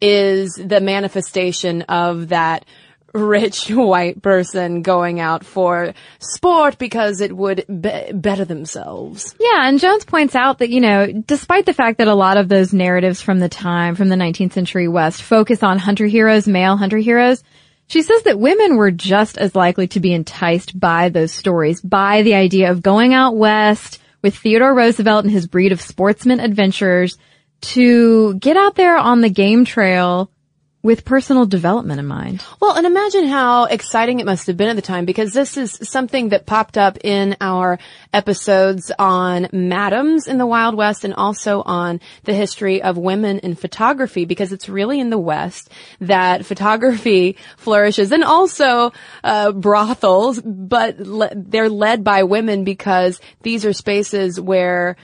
is 0.00 0.54
the 0.54 0.80
manifestation 0.80 1.82
of 1.82 2.28
that 2.28 2.64
rich 3.14 3.70
white 3.70 4.22
person 4.22 4.82
going 4.82 5.20
out 5.20 5.44
for 5.44 5.94
sport 6.20 6.78
because 6.78 7.20
it 7.20 7.36
would 7.36 7.64
be- 7.66 8.12
better 8.12 8.44
themselves. 8.44 9.34
Yeah, 9.40 9.68
and 9.68 9.78
Jones 9.78 10.04
points 10.04 10.34
out 10.34 10.58
that, 10.58 10.70
you 10.70 10.80
know, 10.80 11.10
despite 11.12 11.66
the 11.66 11.72
fact 11.72 11.98
that 11.98 12.08
a 12.08 12.14
lot 12.14 12.36
of 12.36 12.48
those 12.48 12.72
narratives 12.72 13.20
from 13.20 13.38
the 13.40 13.48
time, 13.48 13.94
from 13.94 14.08
the 14.08 14.16
19th 14.16 14.52
century 14.52 14.88
West, 14.88 15.22
focus 15.22 15.62
on 15.62 15.78
hunter 15.78 16.06
heroes, 16.06 16.46
male 16.46 16.76
hunter 16.76 16.98
heroes, 16.98 17.42
she 17.88 18.02
says 18.02 18.22
that 18.24 18.38
women 18.38 18.76
were 18.76 18.90
just 18.90 19.38
as 19.38 19.54
likely 19.54 19.86
to 19.88 20.00
be 20.00 20.12
enticed 20.12 20.78
by 20.78 21.08
those 21.08 21.32
stories, 21.32 21.80
by 21.80 22.22
the 22.22 22.34
idea 22.34 22.70
of 22.70 22.82
going 22.82 23.14
out 23.14 23.36
west 23.36 23.98
with 24.22 24.36
Theodore 24.36 24.74
Roosevelt 24.74 25.24
and 25.24 25.32
his 25.32 25.46
breed 25.46 25.72
of 25.72 25.80
sportsmen 25.80 26.40
adventurers 26.40 27.16
to 27.60 28.34
get 28.34 28.56
out 28.56 28.74
there 28.74 28.96
on 28.96 29.20
the 29.20 29.30
game 29.30 29.64
trail 29.64 30.30
with 30.82 31.04
personal 31.04 31.44
development 31.44 31.98
in 31.98 32.06
mind. 32.06 32.44
Well, 32.60 32.76
and 32.76 32.86
imagine 32.86 33.26
how 33.26 33.64
exciting 33.64 34.20
it 34.20 34.26
must 34.26 34.46
have 34.46 34.56
been 34.56 34.68
at 34.68 34.76
the 34.76 34.82
time 34.82 35.04
because 35.04 35.32
this 35.32 35.56
is 35.56 35.76
something 35.82 36.28
that 36.28 36.46
popped 36.46 36.78
up 36.78 36.98
in 37.02 37.36
our 37.40 37.80
episodes 38.12 38.92
on 38.96 39.48
madams 39.52 40.28
in 40.28 40.38
the 40.38 40.46
Wild 40.46 40.76
West 40.76 41.04
and 41.04 41.14
also 41.14 41.62
on 41.62 42.00
the 42.24 42.34
history 42.34 42.80
of 42.80 42.96
women 42.96 43.40
in 43.40 43.56
photography 43.56 44.24
because 44.24 44.52
it's 44.52 44.68
really 44.68 45.00
in 45.00 45.10
the 45.10 45.18
West 45.18 45.68
that 46.00 46.46
photography 46.46 47.36
flourishes 47.56 48.12
and 48.12 48.22
also 48.22 48.92
uh, 49.24 49.50
brothels, 49.50 50.40
but 50.40 51.00
le- 51.00 51.32
they're 51.34 51.68
led 51.68 52.04
by 52.04 52.22
women 52.22 52.62
because 52.62 53.20
these 53.42 53.64
are 53.64 53.72
spaces 53.72 54.40
where 54.40 54.96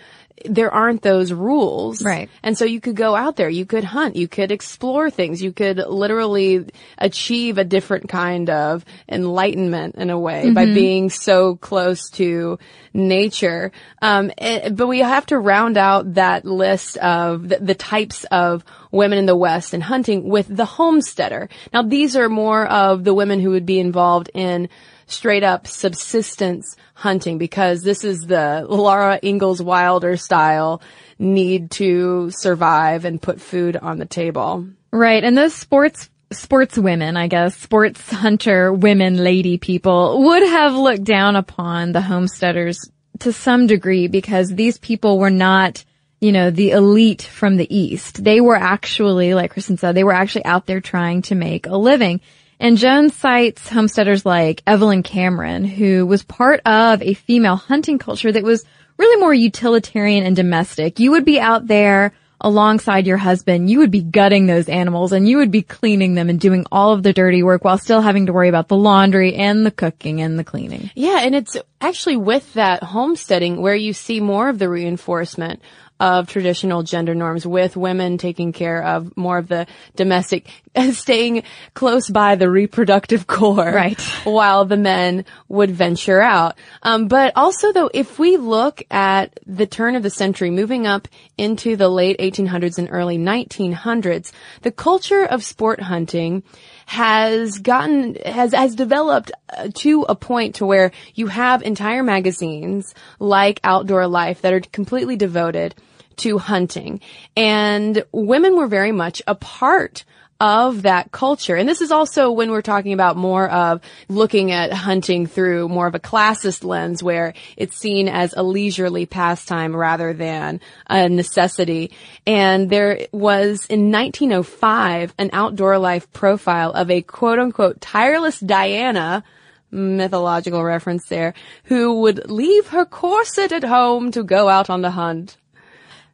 there 0.45 0.73
aren't 0.73 1.03
those 1.03 1.33
rules. 1.33 2.05
Right. 2.05 2.29
And 2.43 2.57
so 2.57 2.65
you 2.65 2.81
could 2.81 2.97
go 2.97 3.15
out 3.15 3.37
there, 3.37 3.49
you 3.49 3.67
could 3.67 3.85
hunt, 3.85 4.17
you 4.17 4.29
could 4.29 4.53
explore 4.53 5.11
things, 5.11 5.43
you 5.43 5.53
could 5.53 5.79
literally 5.79 6.67
achieve 6.99 7.59
a 7.59 7.65
different 7.65 8.09
kind 8.09 8.51
of 8.51 8.85
enlightenment 9.09 9.95
in 9.97 10.11
a 10.11 10.19
way 10.19 10.45
mm-hmm. 10.45 10.55
by 10.55 10.67
being 10.67 11.11
so 11.11 11.57
close 11.57 12.11
to 12.11 12.59
nature. 12.93 13.73
Um, 14.03 14.31
it, 14.31 14.35
eh, 14.39 14.69
but 14.71 14.87
we 14.87 15.01
have 15.01 15.27
to 15.27 15.39
round 15.39 15.77
out 15.77 16.15
that 16.15 16.45
list 16.45 16.97
of 16.99 17.49
the, 17.49 17.59
the 17.61 17.75
types 17.75 18.25
of 18.25 18.65
women 18.91 19.19
in 19.19 19.27
the 19.27 19.37
West 19.37 19.75
and 19.75 19.83
hunting 19.83 20.29
with 20.29 20.47
the 20.49 20.65
homesteader. 20.65 21.49
Now 21.73 21.83
these 21.83 22.17
are 22.17 22.29
more 22.29 22.67
of 22.67 23.05
the 23.05 23.15
women 23.15 23.41
who 23.41 23.51
would 23.51 23.67
be 23.67 23.81
involved 23.81 24.31
in 24.35 24.69
straight 25.15 25.43
up 25.43 25.67
subsistence 25.67 26.77
hunting 26.95 27.39
because 27.39 27.83
this 27.83 28.05
is 28.05 28.23
the 28.23 28.67
Laura 28.69 29.19
Ingalls 29.23 29.63
Wilder 29.63 30.17
style 30.17 30.83
need 31.19 31.71
to 31.73 32.31
survive 32.31 33.05
and 33.05 33.23
put 33.23 33.41
food 33.41 33.77
on 33.77 33.99
the 33.99 34.07
table. 34.07 34.67
Right. 34.91 35.23
And 35.23 35.37
those 35.37 35.55
sports 35.55 36.11
sports 36.33 36.77
women, 36.77 37.17
I 37.17 37.29
guess, 37.29 37.57
sports 37.57 38.11
hunter 38.11 38.73
women, 38.73 39.17
lady 39.17 39.59
people 39.59 40.23
would 40.25 40.43
have 40.43 40.75
looked 40.75 41.05
down 41.05 41.37
upon 41.37 41.93
the 41.93 42.01
homesteaders 42.01 42.91
to 43.21 43.33
some 43.33 43.67
degree 43.67 44.09
because 44.09 44.51
these 44.51 44.79
people 44.79 45.19
were 45.19 45.31
not, 45.31 45.85
you 46.21 46.33
know, 46.33 46.51
the 46.51 46.71
elite 46.71 47.23
from 47.23 47.57
the 47.57 47.77
East. 47.77 48.23
They 48.23 48.41
were 48.41 48.57
actually, 48.57 49.35
like 49.35 49.53
Cristen 49.53 49.77
said, 49.77 49.95
they 49.95 50.05
were 50.05 50.13
actually 50.13 50.45
out 50.45 50.67
there 50.67 50.81
trying 50.81 51.23
to 51.23 51.35
make 51.35 51.67
a 51.67 51.77
living. 51.77 52.21
And 52.61 52.77
Jones 52.79 53.15
cites 53.15 53.69
homesteaders 53.69 54.25
like 54.25 54.63
Evelyn 54.67 55.03
Cameron, 55.03 55.65
who 55.65 56.07
was 56.07 56.23
part 56.23 56.61
of 56.67 57.03
a 57.03 57.15
female 57.15 57.57
hunting 57.57 57.99
culture 57.99 58.31
that 58.31 58.43
was 58.43 58.65
really 58.99 59.21
more 59.21 59.35
utilitarian 59.35 60.25
and 60.25 60.37
domestic. 60.37 61.01
You 61.01 61.13
would 61.13 61.25
be 61.25 61.41
out 61.41 61.67
there 61.67 62.13
alongside 62.45 63.07
your 63.07 63.17
husband, 63.17 63.71
you 63.71 63.79
would 63.79 63.91
be 63.91 64.03
gutting 64.03 64.47
those 64.47 64.69
animals 64.69 65.13
and 65.13 65.27
you 65.27 65.39
would 65.39 65.51
be 65.51 65.63
cleaning 65.63 66.15
them 66.15 66.29
and 66.29 66.39
doing 66.39 66.67
all 66.71 66.93
of 66.93 67.03
the 67.03 67.13
dirty 67.13 67.43
work 67.43 67.65
while 67.65 67.79
still 67.79 68.03
having 68.03 68.27
to 68.27 68.33
worry 68.33 68.51
about 68.51 68.69
the 68.69 68.77
laundry 68.77 69.35
and 69.35 69.65
the 69.65 69.71
cooking 69.71 70.21
and 70.21 70.39
the 70.39 70.45
cleaning. 70.45 70.91
Yeah, 70.95 71.21
and 71.21 71.35
it's 71.35 71.57
actually 71.81 72.19
with 72.19 72.53
that 72.53 72.83
homesteading 72.83 73.63
where 73.63 73.75
you 73.75 73.95
see 73.95 74.21
more 74.21 74.51
of 74.51 74.59
the 74.59 74.69
reinforcement 74.69 75.63
of 76.01 76.29
traditional 76.29 76.83
gender 76.83 77.15
norms 77.15 77.47
with 77.47 77.77
women 77.77 78.19
taking 78.19 78.53
care 78.53 78.83
of 78.83 79.17
more 79.17 79.39
of 79.39 79.49
the 79.49 79.67
domestic, 79.95 80.51
staying 80.93 81.45
close 81.75 82.11
by 82.11 82.35
the 82.35 82.51
reproductive 82.51 83.27
core. 83.29 83.73
Right. 83.73 84.01
While 84.25 84.65
the 84.65 84.77
men 84.77 85.25
would 85.49 85.71
venture 85.71 86.21
out. 86.21 86.57
Um, 86.83 87.09
but 87.09 87.33
also 87.37 87.73
though, 87.73 87.91
if 87.95 88.19
we 88.19 88.37
look 88.37 88.83
at 88.91 89.39
the 89.47 89.67
turn 89.67 89.95
of 89.95 90.03
the 90.03 90.11
century, 90.11 90.51
moving 90.51 90.87
up 90.87 91.07
into 91.39 91.77
the 91.77 91.89
late 91.89 92.19
1800s 92.19 92.79
and 92.79 92.89
early 92.91 93.19
1900s, 93.19 94.33
the 94.63 94.73
culture 94.73 95.25
of 95.25 95.45
sport 95.45 95.81
hunting 95.81 96.43
has 96.87 97.59
gotten 97.59 98.17
has 98.27 98.53
has 98.53 98.75
developed 98.75 99.33
uh, 99.51 99.69
to 99.75 100.03
a 100.03 100.15
point 100.15 100.57
to 100.57 100.67
where 100.67 100.93
you 101.15 101.27
have 101.29 101.63
entire 101.63 102.03
magazines 102.03 102.95
like 103.19 103.61
Outdoor 103.65 104.07
Life 104.07 104.43
that 104.43 104.53
are 104.53 104.61
completely 104.61 105.17
devoted 105.17 105.75
to 106.17 106.39
hunting. 106.39 107.01
And 107.37 108.05
women 108.13 108.57
were 108.57 108.69
very 108.69 108.93
much 108.93 109.23
a 109.27 109.35
part 109.35 110.05
of 110.41 110.83
that 110.83 111.13
culture. 111.13 111.57
And 111.57 111.69
this 111.69 111.81
is 111.81 111.91
also 111.91 112.31
when 112.31 112.51
we're 112.51 112.63
talking 112.63 112.93
about 112.93 113.17
more 113.17 113.49
of 113.49 113.81
looking 114.09 114.51
at 114.51 114.73
hunting 114.73 115.27
through 115.27 115.69
more 115.69 115.87
of 115.87 115.95
a 115.95 116.01
classist 116.01 116.65
lens 116.65 117.03
where 117.03 117.35
it's 117.57 117.77
seen 117.77 118.09
as 118.09 118.35
a 118.37 118.43
leisurely 118.43 119.07
pastime 119.07 119.75
rather 119.75 120.13
than 120.13 120.61
a 120.89 121.09
necessity. 121.09 121.93
And 122.27 122.69
there 122.69 123.07
was 123.13 123.67
in 123.67 123.91
1905 123.93 125.15
an 125.19 125.31
outdoor 125.33 125.79
life 125.79 126.13
profile 126.13 126.73
of 126.73 126.91
a 126.91 127.03
quote 127.03 127.39
unquote 127.39 127.81
tireless 127.81 128.41
Diana 128.41 129.25
mythological 129.71 130.63
reference 130.63 131.07
there, 131.07 131.35
who 131.65 132.01
would 132.01 132.31
leave 132.31 132.69
her 132.69 132.85
corset 132.85 133.51
at 133.51 133.65
home 133.65 134.13
to 134.13 134.23
go 134.23 134.49
out 134.49 134.71
on 134.71 134.83
the 134.83 134.93
hunt. 134.93 135.37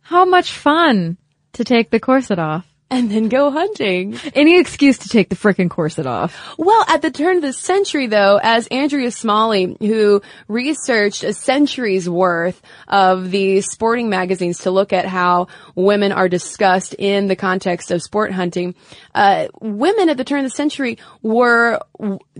How 0.01 0.25
much 0.25 0.51
fun 0.51 1.19
to 1.53 1.65
take 1.65 1.91
the 1.91 2.01
corset 2.01 2.39
off. 2.39 2.70
And 2.93 3.09
then 3.09 3.29
go 3.29 3.51
hunting. 3.53 4.19
Any 4.35 4.59
excuse 4.59 4.99
to 4.99 5.09
take 5.09 5.29
the 5.29 5.37
frickin' 5.37 5.71
corset 5.71 6.07
off. 6.07 6.37
Well, 6.59 6.85
at 6.89 7.03
the 7.03 7.13
turn 7.13 7.37
of 7.37 7.43
the 7.43 7.53
century 7.53 8.09
though, 8.09 8.41
as 8.43 8.67
Andrea 8.67 9.13
Smalley, 9.13 9.77
who 9.79 10.23
researched 10.49 11.23
a 11.23 11.33
century's 11.33 12.09
worth 12.09 12.61
of 12.89 13.31
the 13.31 13.61
sporting 13.61 14.09
magazines 14.11 14.59
to 14.61 14.73
look 14.73 14.93
at 14.93 15.07
how 15.07 15.47
women 15.77 16.11
are 16.11 16.29
discussed 16.29 16.95
in 16.99 17.29
the 17.29 17.37
context 17.37 17.93
of 17.93 18.03
sport 18.03 18.33
hunting, 18.33 18.75
uh, 19.15 19.47
women 19.61 20.09
at 20.09 20.17
the 20.17 20.25
turn 20.25 20.41
of 20.41 20.51
the 20.51 20.57
century 20.57 20.99
were 21.23 21.81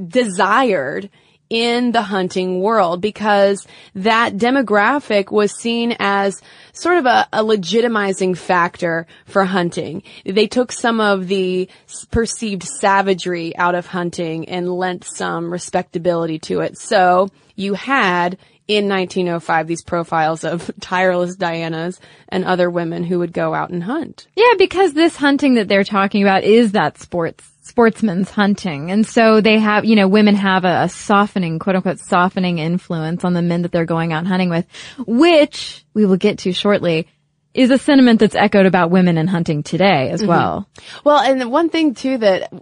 desired 0.09 1.11
in 1.51 1.91
the 1.91 2.03
hunting 2.03 2.61
world 2.61 3.01
because 3.01 3.67
that 3.97 4.37
demographic 4.37 5.33
was 5.33 5.53
seen 5.53 5.97
as 5.99 6.41
sort 6.73 6.99
of 6.99 7.07
a, 7.07 7.29
a, 7.33 7.43
legitimizing 7.43 8.39
factor 8.39 9.07
for 9.27 9.45
hunting. 9.45 10.05
They 10.25 10.47
took 10.47 10.71
some 10.71 11.01
of 11.01 11.27
the 11.27 11.69
perceived 12.13 12.63
savagery 12.63 13.55
out 13.57 13.75
of 13.75 13.87
hunting 13.87 14.49
and 14.49 14.73
lent 14.73 15.05
some 15.05 15.53
respectability 15.53 16.39
to 16.39 16.61
it. 16.61 16.79
So 16.79 17.29
you 17.57 17.75
had 17.75 18.39
in 18.69 18.89
1905 18.89 19.67
these 19.67 19.83
profiles 19.83 20.45
of 20.45 20.71
tireless 20.81 21.35
Dianas 21.35 21.99
and 22.29 22.45
other 22.45 22.71
women 22.71 23.03
who 23.03 23.19
would 23.19 23.33
go 23.33 23.53
out 23.53 23.71
and 23.71 23.83
hunt. 23.83 24.29
Yeah, 24.37 24.55
because 24.57 24.93
this 24.93 25.17
hunting 25.17 25.55
that 25.55 25.67
they're 25.67 25.83
talking 25.83 26.23
about 26.23 26.45
is 26.45 26.73
that 26.73 26.99
sports 26.99 27.50
sportsman's 27.63 28.31
hunting. 28.31 28.91
And 28.91 29.07
so 29.07 29.41
they 29.41 29.59
have, 29.59 29.85
you 29.85 29.97
know, 29.97 30.09
women 30.09 30.35
have 30.35 30.65
a, 30.65 30.83
a, 30.83 30.89
softening, 30.89 31.59
quote 31.59 31.77
unquote, 31.77 31.99
softening 31.99 32.59
influence 32.59 33.25
on 33.25 33.35
the 33.35 33.43
men 33.43 33.63
that 33.63 33.73
they're 33.73 33.85
going 33.85 34.13
out 34.13 34.27
hunting 34.27 34.51
with, 34.51 34.67
which 35.07 35.85
we 35.95 36.07
will 36.07 36.17
get 36.17 36.39
to 36.41 36.53
shortly 36.53 37.07
is 37.53 37.71
a 37.71 37.79
sentiment 37.79 38.21
that's 38.21 38.37
echoed 38.37 38.67
about 38.67 38.91
women 38.91 39.19
in 39.19 39.27
hunting 39.27 39.63
today 39.63 40.11
as 40.11 40.21
mm-hmm. 40.21 40.29
well. 40.29 40.69
Well, 41.05 41.19
and 41.19 41.51
one 41.51 41.69
thing 41.69 41.95
too 41.95 42.19
that 42.19 42.53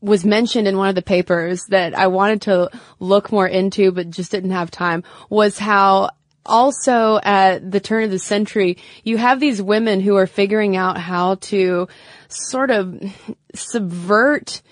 was 0.00 0.24
mentioned 0.24 0.68
in 0.68 0.76
one 0.76 0.88
of 0.88 0.94
the 0.94 1.02
papers 1.02 1.64
that 1.66 1.96
I 1.96 2.08
wanted 2.08 2.42
to 2.42 2.70
look 2.98 3.32
more 3.32 3.48
into 3.48 3.90
but 3.90 4.10
just 4.10 4.30
didn't 4.30 4.50
have 4.50 4.70
time 4.70 5.02
was 5.30 5.58
how 5.58 6.10
also 6.46 7.18
at 7.22 7.70
the 7.70 7.80
turn 7.80 8.04
of 8.04 8.10
the 8.10 8.18
century, 8.18 8.78
you 9.02 9.16
have 9.16 9.40
these 9.40 9.60
women 9.62 10.00
who 10.00 10.16
are 10.16 10.26
figuring 10.26 10.76
out 10.76 10.98
how 10.98 11.36
to 11.36 11.88
sort 12.28 12.70
of 12.70 13.00
subvert 13.54 14.62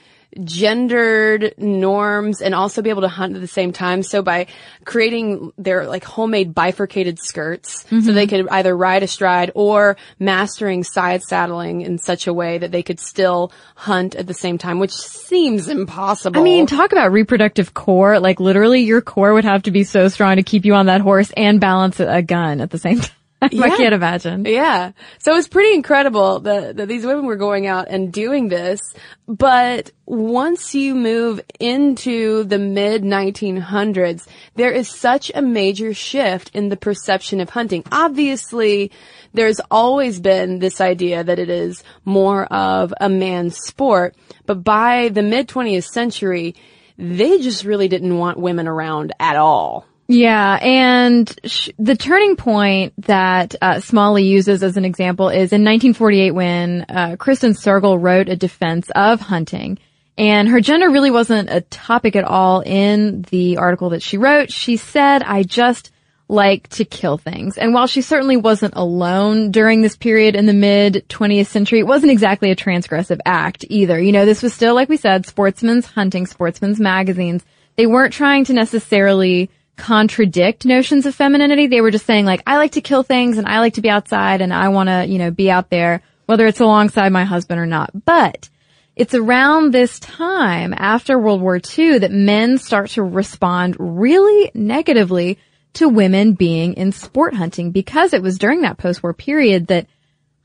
gendered 0.43 1.55
norms 1.59 2.41
and 2.41 2.55
also 2.55 2.83
be 2.83 2.91
able 2.91 3.03
to 3.03 3.09
hunt 3.09 3.35
at 3.35 3.41
the 3.41 3.47
same 3.47 3.73
time. 3.73 4.03
So 4.03 4.23
by 4.23 4.47
creating 4.85 5.53
their 5.59 5.87
like 5.87 6.05
homemade 6.05 6.55
bifurcated 6.55 7.19
skirts 7.19 7.85
mm-hmm. 7.85 8.01
so 8.01 8.13
they 8.13 8.27
could 8.27 8.49
either 8.49 8.77
ride 8.77 9.03
astride 9.03 9.53
or 9.55 9.97
mastering 10.19 10.85
side 10.85 11.23
saddling 11.23 11.83
in 11.83 11.99
such 11.99 12.27
a 12.27 12.33
way 12.33 12.59
that 12.59 12.73
they 12.73 12.83
could 12.83 13.01
still 13.01 13.53
hunt 13.75 14.15
at 14.15 14.27
the 14.27 14.35
same 14.35 14.59
time, 14.59 14.79
which 14.79 14.93
seems 14.93 15.69
impossible. 15.69 16.41
I 16.41 16.45
mean, 16.45 16.67
talk 16.67 16.93
about 16.93 17.13
reproductive 17.13 17.75
core. 17.75 18.19
Like 18.19 18.41
literally 18.41 18.81
your 18.81 19.01
core 19.01 19.35
would 19.35 19.45
have 19.45 19.65
to 19.65 19.71
be 19.71 19.85
so 19.85 20.09
strong 20.09 20.37
to 20.37 20.43
keep 20.43 20.65
you 20.65 20.75
on 20.75 20.87
that 20.87 21.01
horse 21.01 21.33
and 21.37 21.61
balance 21.61 22.01
a 22.01 22.23
gun 22.23 22.61
at 22.61 22.71
the 22.71 22.79
same 22.79 23.01
time. 23.01 23.17
Yeah. 23.51 23.65
I 23.65 23.77
can't 23.77 23.95
imagine. 23.95 24.45
Yeah. 24.45 24.93
So 25.19 25.37
it's 25.37 25.49
pretty 25.49 25.75
incredible 25.75 26.41
that, 26.41 26.77
that 26.77 26.89
these 26.89 27.05
women 27.05 27.27
were 27.27 27.37
going 27.37 27.67
out 27.67 27.89
and 27.89 28.13
doing 28.13 28.49
this. 28.49 28.81
But 29.27 29.91
once 30.07 30.75
you 30.75 30.95
move 30.95 31.41
into 31.59 32.45
the 32.45 32.59
mid 32.59 33.03
1900s, 33.03 34.27
there 34.55 34.73
is 34.73 34.89
such 34.89 35.31
a 35.35 35.43
major 35.43 35.95
shift 35.95 36.51
in 36.55 36.69
the 36.69 36.77
perception 36.77 37.41
of 37.41 37.51
hunting. 37.51 37.85
Obviously, 37.91 38.91
there's 39.33 39.61
always 39.71 40.21
been 40.21 40.59
this 40.59 40.81
idea 40.81 41.25
that 41.25 41.39
it 41.39 41.49
is 41.49 41.83
more 42.05 42.45
of 42.45 42.93
a 43.01 43.09
man's 43.09 43.57
sport. 43.57 44.15
But 44.47 44.63
by 44.63 45.09
the 45.09 45.23
mid 45.23 45.49
20th 45.49 45.87
century, 45.87 46.55
they 46.99 47.39
just 47.39 47.65
really 47.65 47.89
didn't 47.89 48.19
want 48.19 48.39
women 48.39 48.69
around 48.69 49.13
at 49.19 49.37
all. 49.37 49.87
Yeah, 50.15 50.59
and 50.61 51.35
sh- 51.47 51.71
the 51.79 51.97
turning 51.97 52.37
point 52.37 52.93
that 53.07 53.55
uh, 53.63 53.81
Smalley 53.81 54.25
uses 54.25 54.63
as 54.63 54.77
an 54.77 54.85
example 54.85 55.31
is 55.31 55.55
in 55.55 55.65
1948 55.65 56.31
when 56.33 56.85
uh, 56.87 57.17
Kristen 57.19 57.53
Sergel 57.53 57.99
wrote 57.99 58.29
a 58.29 58.37
defense 58.37 58.91
of 58.95 59.23
hunting. 59.23 59.79
And 60.19 60.51
her 60.51 60.61
gender 60.61 60.91
really 60.91 61.11
wasn't 61.11 61.49
a 61.49 61.63
topic 61.63 62.15
at 62.15 62.25
all 62.25 62.61
in 62.61 63.23
the 63.31 63.57
article 63.57 63.89
that 63.91 64.03
she 64.03 64.19
wrote. 64.19 64.53
She 64.53 64.77
said, 64.77 65.23
I 65.23 65.45
just 65.45 65.91
like 66.29 66.69
to 66.69 66.85
kill 66.85 67.17
things. 67.17 67.57
And 67.57 67.73
while 67.73 67.87
she 67.87 68.03
certainly 68.03 68.37
wasn't 68.37 68.75
alone 68.77 69.51
during 69.51 69.81
this 69.81 69.97
period 69.97 70.37
in 70.37 70.45
the 70.45 70.53
mid 70.53 71.07
20th 71.09 71.47
century, 71.47 71.79
it 71.79 71.87
wasn't 71.87 72.13
exactly 72.13 72.51
a 72.51 72.57
transgressive 72.57 73.21
act 73.25 73.65
either. 73.71 73.99
You 73.99 74.13
know, 74.13 74.27
this 74.27 74.43
was 74.43 74.53
still, 74.53 74.75
like 74.75 74.91
we 74.91 74.99
said, 74.99 75.25
sportsmen's 75.25 75.87
hunting, 75.87 76.27
sportsmen's 76.27 76.79
magazines. 76.79 77.47
They 77.77 77.87
weren't 77.87 78.13
trying 78.13 78.45
to 78.45 78.53
necessarily 78.53 79.49
contradict 79.77 80.65
notions 80.65 81.07
of 81.07 81.15
femininity. 81.15 81.67
They 81.67 81.81
were 81.81 81.91
just 81.91 82.07
saying 82.07 82.27
like, 82.27 82.43
I 82.47 82.57
like 82.57 82.73
to 82.73 82.81
kill 82.81 83.03
things 83.03 83.39
and 83.39 83.47
I 83.47 83.61
like 83.61 83.75
to 83.75 83.81
be 83.81 83.91
outside 83.91 84.41
and 84.41 84.53
I 84.53 84.69
want 84.69 84.89
to, 84.89 85.07
you 85.07 85.19
know, 85.19 85.31
be 85.31 85.51
out 85.51 85.71
there, 85.71 86.03
whether 86.27 86.47
it's 86.47 86.61
alongside 86.61 87.11
my 87.13 87.25
husband 87.25 87.61
or 87.61 87.67
not. 87.67 87.91
But 88.05 88.49
it's 88.95 89.15
around 89.15 89.73
this 89.73 89.99
time 89.99 90.75
after 90.77 91.19
World 91.19 91.41
War 91.41 91.59
II 91.59 91.99
that 92.01 92.13
men 92.13 92.59
start 92.59 92.91
to 92.91 93.03
respond 93.03 93.77
really 93.79 94.51
negatively 94.55 95.39
to 95.75 95.89
women 95.89 96.35
being 96.35 96.75
in 96.75 96.93
sport 96.93 97.35
hunting 97.35 97.71
because 97.71 98.13
it 98.13 98.23
was 98.23 98.39
during 98.39 98.61
that 98.61 98.77
post-war 98.77 99.15
period 99.15 99.69
that 99.69 99.87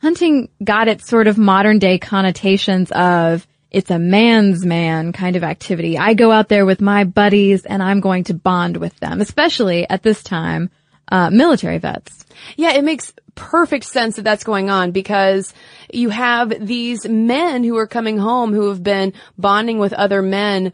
hunting 0.01 0.47
got 0.63 0.87
its 0.87 1.07
sort 1.07 1.27
of 1.27 1.37
modern 1.37 1.79
day 1.79 1.97
connotations 1.97 2.91
of 2.91 3.45
it's 3.71 3.91
a 3.91 3.99
man's 3.99 4.65
man 4.65 5.11
kind 5.11 5.35
of 5.35 5.43
activity. 5.43 5.97
I 5.97 6.13
go 6.13 6.31
out 6.31 6.49
there 6.49 6.65
with 6.65 6.81
my 6.81 7.03
buddies 7.03 7.65
and 7.65 7.83
I'm 7.83 7.99
going 7.99 8.25
to 8.25 8.33
bond 8.33 8.77
with 8.77 8.97
them, 8.99 9.21
especially 9.21 9.89
at 9.89 10.03
this 10.03 10.23
time, 10.23 10.69
uh, 11.11 11.29
military 11.29 11.77
vets. 11.77 12.25
Yeah, 12.55 12.71
it 12.71 12.83
makes 12.83 13.13
perfect 13.35 13.85
sense 13.85 14.15
that 14.15 14.23
that's 14.23 14.43
going 14.43 14.69
on 14.69 14.91
because 14.91 15.53
you 15.91 16.09
have 16.09 16.65
these 16.65 17.07
men 17.07 17.63
who 17.63 17.77
are 17.77 17.87
coming 17.87 18.17
home 18.17 18.53
who 18.53 18.69
have 18.69 18.83
been 18.83 19.13
bonding 19.37 19.79
with 19.79 19.93
other 19.93 20.21
men 20.21 20.73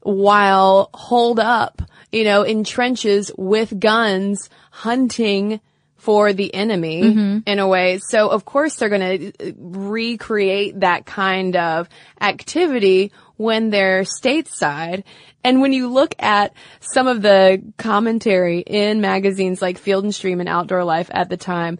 while 0.00 0.90
holed 0.94 1.40
up, 1.40 1.82
you 2.12 2.24
know, 2.24 2.42
in 2.42 2.62
trenches 2.62 3.30
with 3.36 3.80
guns, 3.80 4.48
hunting 4.70 5.60
for 6.04 6.34
the 6.34 6.52
enemy 6.52 7.02
mm-hmm. 7.02 7.38
in 7.46 7.58
a 7.58 7.66
way. 7.66 7.98
So 7.98 8.28
of 8.28 8.44
course 8.44 8.74
they're 8.76 8.90
going 8.90 9.32
to 9.32 9.54
recreate 9.56 10.80
that 10.80 11.06
kind 11.06 11.56
of 11.56 11.88
activity 12.20 13.10
when 13.36 13.70
they're 13.70 14.02
stateside. 14.02 15.04
And 15.42 15.62
when 15.62 15.72
you 15.72 15.88
look 15.88 16.14
at 16.18 16.52
some 16.80 17.06
of 17.06 17.22
the 17.22 17.62
commentary 17.78 18.60
in 18.60 19.00
magazines 19.00 19.62
like 19.62 19.78
Field 19.78 20.04
and 20.04 20.14
Stream 20.14 20.40
and 20.40 20.48
Outdoor 20.48 20.84
Life 20.84 21.10
at 21.10 21.30
the 21.30 21.38
time, 21.38 21.78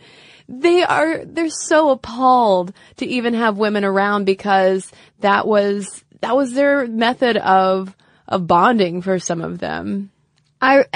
they 0.49 0.83
are, 0.83 1.23
they're 1.27 1.51
so 1.51 1.91
appalled 1.91 2.73
to 2.97 3.07
even 3.07 3.35
have 3.35 3.59
women 3.59 3.85
around 3.85 4.25
because 4.25 4.91
that 5.21 5.47
was, 5.47 6.03
that 6.23 6.35
was 6.35 6.55
their 6.55 6.87
method 6.87 7.37
of, 7.37 7.95
of 8.27 8.47
bonding 8.47 9.03
for 9.03 9.19
some 9.19 9.43
of 9.43 9.59
them. 9.59 10.11
I, 10.63 10.87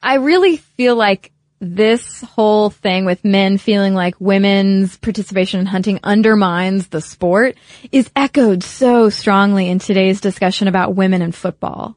I 0.00 0.14
really 0.14 0.58
feel 0.58 0.94
like 0.94 1.32
this 1.60 2.22
whole 2.22 2.70
thing 2.70 3.04
with 3.04 3.22
men 3.24 3.58
feeling 3.58 3.94
like 3.94 4.14
women's 4.18 4.96
participation 4.96 5.60
in 5.60 5.66
hunting 5.66 6.00
undermines 6.02 6.88
the 6.88 7.02
sport 7.02 7.56
is 7.92 8.10
echoed 8.16 8.62
so 8.62 9.10
strongly 9.10 9.68
in 9.68 9.78
today's 9.78 10.20
discussion 10.22 10.68
about 10.68 10.94
women 10.94 11.20
in 11.20 11.32
football. 11.32 11.96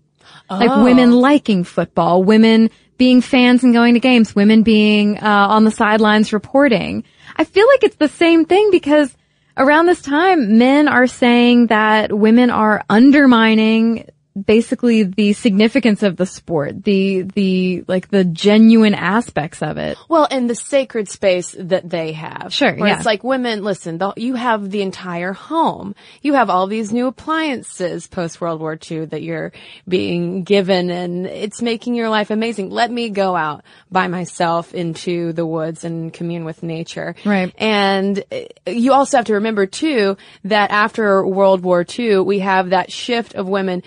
Oh. 0.49 0.58
Like 0.58 0.84
women 0.84 1.13
liking 1.13 1.63
football, 1.63 2.23
women 2.23 2.69
being 2.97 3.21
fans 3.21 3.63
and 3.63 3.73
going 3.73 3.93
to 3.93 3.99
games, 3.99 4.36
women 4.36 4.63
being 4.63 5.17
uh, 5.17 5.47
on 5.49 5.63
the 5.63 5.71
sidelines 5.71 6.34
reporting. 6.34 7.06
I 7.36 7.45
feel 7.45 7.65
like 7.67 7.84
it's 7.84 7.95
the 7.95 8.10
same 8.10 8.45
thing 8.45 8.69
because 8.69 9.15
around 9.56 9.86
this 9.86 10.02
time, 10.02 10.58
men 10.58 10.88
are 10.88 11.08
saying 11.08 11.67
that 11.67 12.12
women 12.12 12.49
are 12.49 12.84
undermining 12.89 14.10
basically 14.41 15.04
the 15.04 15.34
significance 15.34 16.04
of 16.04 16.17
the 16.17 16.26
sport, 16.26 16.84
the, 16.84 17.22
the, 17.22 17.84
like 17.88 18.10
the 18.10 18.24
genuine 18.24 18.93
aspects 18.93 19.62
of 19.62 19.78
it. 19.78 19.98
Well, 20.10 20.28
and 20.30 20.50
the 20.50 20.56
sacred 20.56 21.10
space 21.10 21.56
that 21.58 21.89
they 21.89 22.13
have. 22.13 22.54
Sure, 22.54 22.76
where 22.76 22.89
yeah. 22.89 22.98
It's 22.98 23.06
like 23.06 23.24
women, 23.24 23.63
listen, 23.63 23.98
the, 23.98 24.13
you 24.17 24.36
have 24.36 24.69
the 24.69 24.82
entire 24.82 25.34
home. 25.34 25.96
You 26.22 26.34
have 26.34 26.50
all 26.50 26.67
these 26.67 26.91
new 26.91 27.08
appliances 27.08 28.08
post 28.08 28.41
World 28.41 28.60
War 28.60 28.78
II 28.80 29.06
that 29.06 29.22
you're 29.22 29.52
being 29.88 30.43
given 30.43 30.89
and 30.89 31.26
it's 31.26 31.62
making 31.62 31.96
your 31.96 32.10
life 32.10 32.32
amazing. 32.32 32.69
Let 32.69 32.91
me 32.91 33.10
go 33.10 33.36
out 33.36 33.63
by 33.91 34.08
myself 34.08 34.74
into 34.74 35.34
the 35.34 35.46
woods 35.46 35.84
and 35.84 36.13
commune 36.13 36.46
with 36.46 36.63
nature. 36.63 37.15
Right. 37.26 37.54
And 37.58 38.24
uh, 38.32 38.41
you 38.67 38.93
also 38.93 39.17
have 39.17 39.26
to 39.28 39.36
remember 39.36 39.65
too 39.65 40.17
that 40.46 40.72
after 40.72 41.26
World 41.26 41.62
War 41.62 41.86
II, 41.88 42.19
we 42.19 42.39
have 42.39 42.72
that 42.72 42.91
shift 42.91 43.36
of 43.36 43.48
women 43.48 43.84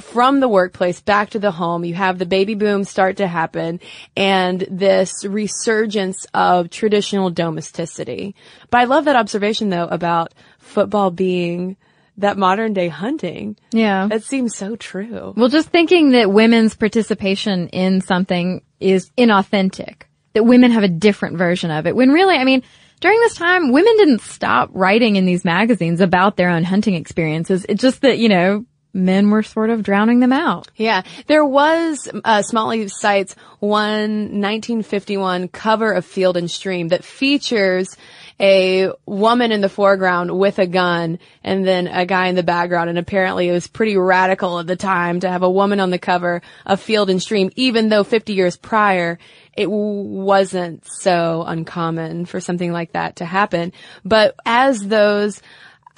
from 0.00 0.40
the 0.40 0.48
workplace 0.48 1.00
back 1.00 1.30
to 1.30 1.38
the 1.38 1.50
home. 1.50 1.84
You 1.84 1.94
have 1.94 2.18
the 2.18 2.26
baby 2.26 2.54
boom 2.54 2.84
start 2.84 3.16
to 3.18 3.26
happen 3.26 3.80
and 4.16 4.66
this 4.70 5.24
resurgence 5.24 6.26
of 6.34 6.70
traditional 6.70 7.30
domesticity. 7.30 8.34
But 8.70 8.80
I 8.80 8.84
love 8.84 9.06
that 9.06 9.16
observation 9.16 9.70
though 9.70 9.86
about 9.86 10.34
football 10.58 11.10
being 11.10 11.76
that 12.18 12.36
modern 12.36 12.72
day 12.72 12.88
hunting. 12.88 13.56
Yeah. 13.70 14.08
That 14.08 14.24
seems 14.24 14.56
so 14.56 14.76
true. 14.76 15.34
Well, 15.36 15.48
just 15.48 15.68
thinking 15.68 16.10
that 16.10 16.30
women's 16.30 16.74
participation 16.74 17.68
in 17.68 18.00
something 18.00 18.62
is 18.80 19.10
inauthentic, 19.16 20.02
that 20.34 20.42
women 20.44 20.72
have 20.72 20.82
a 20.82 20.88
different 20.88 21.38
version 21.38 21.70
of 21.70 21.86
it, 21.86 21.94
when 21.94 22.10
really, 22.10 22.34
I 22.34 22.44
mean, 22.44 22.62
during 23.00 23.20
this 23.20 23.36
time, 23.36 23.70
women 23.70 23.96
didn't 23.96 24.22
stop 24.22 24.70
writing 24.72 25.14
in 25.14 25.26
these 25.26 25.44
magazines 25.44 26.00
about 26.00 26.36
their 26.36 26.50
own 26.50 26.64
hunting 26.64 26.94
experiences. 26.94 27.64
It's 27.68 27.80
just 27.80 28.00
that, 28.00 28.18
you 28.18 28.28
know, 28.28 28.64
men 28.98 29.30
were 29.30 29.42
sort 29.42 29.70
of 29.70 29.82
drowning 29.82 30.20
them 30.20 30.32
out. 30.32 30.68
Yeah, 30.76 31.02
there 31.26 31.44
was 31.44 32.10
uh, 32.24 32.42
Smalley 32.42 32.88
cites 32.88 33.34
one 33.60 34.40
1951 34.40 35.48
cover 35.48 35.92
of 35.92 36.04
Field 36.04 36.36
and 36.36 36.50
Stream 36.50 36.88
that 36.88 37.04
features 37.04 37.96
a 38.40 38.90
woman 39.04 39.50
in 39.50 39.60
the 39.60 39.68
foreground 39.68 40.36
with 40.36 40.60
a 40.60 40.66
gun 40.66 41.18
and 41.42 41.66
then 41.66 41.88
a 41.88 42.06
guy 42.06 42.28
in 42.28 42.36
the 42.36 42.42
background. 42.42 42.88
And 42.88 42.98
apparently 42.98 43.48
it 43.48 43.52
was 43.52 43.66
pretty 43.66 43.96
radical 43.96 44.60
at 44.60 44.66
the 44.66 44.76
time 44.76 45.20
to 45.20 45.28
have 45.28 45.42
a 45.42 45.50
woman 45.50 45.80
on 45.80 45.90
the 45.90 45.98
cover 45.98 46.42
of 46.64 46.80
Field 46.80 47.10
and 47.10 47.20
Stream, 47.20 47.50
even 47.56 47.88
though 47.88 48.04
50 48.04 48.34
years 48.34 48.56
prior 48.56 49.18
it 49.58 49.68
wasn't 49.68 50.84
so 50.86 51.42
uncommon 51.44 52.26
for 52.26 52.38
something 52.38 52.70
like 52.70 52.92
that 52.92 53.16
to 53.16 53.24
happen. 53.24 53.72
But 54.04 54.36
as 54.46 54.80
those 54.80 55.42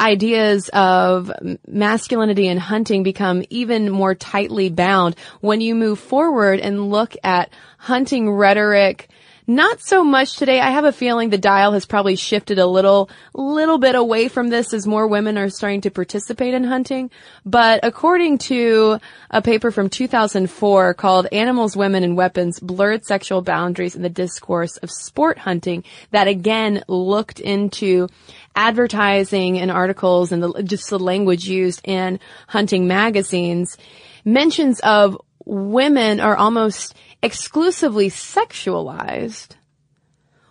ideas 0.00 0.68
of 0.72 1.30
masculinity 1.66 2.48
and 2.48 2.58
hunting 2.58 3.02
become 3.02 3.44
even 3.50 3.90
more 3.90 4.14
tightly 4.14 4.70
bound. 4.70 5.14
When 5.40 5.60
you 5.60 5.74
move 5.74 5.98
forward 6.00 6.58
and 6.58 6.90
look 6.90 7.14
at 7.22 7.50
hunting 7.78 8.30
rhetoric, 8.30 9.08
not 9.50 9.80
so 9.80 10.04
much 10.04 10.36
today. 10.36 10.60
I 10.60 10.70
have 10.70 10.84
a 10.84 10.92
feeling 10.92 11.30
the 11.30 11.36
dial 11.36 11.72
has 11.72 11.84
probably 11.84 12.14
shifted 12.14 12.60
a 12.60 12.66
little, 12.66 13.10
little 13.34 13.78
bit 13.78 13.96
away 13.96 14.28
from 14.28 14.48
this 14.48 14.72
as 14.72 14.86
more 14.86 15.08
women 15.08 15.36
are 15.36 15.50
starting 15.50 15.80
to 15.80 15.90
participate 15.90 16.54
in 16.54 16.62
hunting. 16.62 17.10
But 17.44 17.80
according 17.82 18.38
to 18.38 19.00
a 19.28 19.42
paper 19.42 19.72
from 19.72 19.90
2004 19.90 20.94
called 20.94 21.26
Animals, 21.32 21.76
Women, 21.76 22.04
and 22.04 22.16
Weapons, 22.16 22.60
Blurred 22.60 23.04
Sexual 23.04 23.42
Boundaries 23.42 23.96
in 23.96 24.02
the 24.02 24.08
Discourse 24.08 24.76
of 24.76 24.90
Sport 24.90 25.36
Hunting, 25.36 25.82
that 26.12 26.28
again 26.28 26.84
looked 26.86 27.40
into 27.40 28.06
advertising 28.54 29.58
and 29.58 29.72
articles 29.72 30.30
and 30.30 30.44
the, 30.44 30.62
just 30.62 30.90
the 30.90 30.98
language 31.00 31.48
used 31.48 31.80
in 31.82 32.20
hunting 32.46 32.86
magazines, 32.86 33.76
mentions 34.24 34.78
of 34.80 35.20
women 35.44 36.20
are 36.20 36.36
almost 36.36 36.94
exclusively 37.22 38.10
sexualized, 38.10 39.50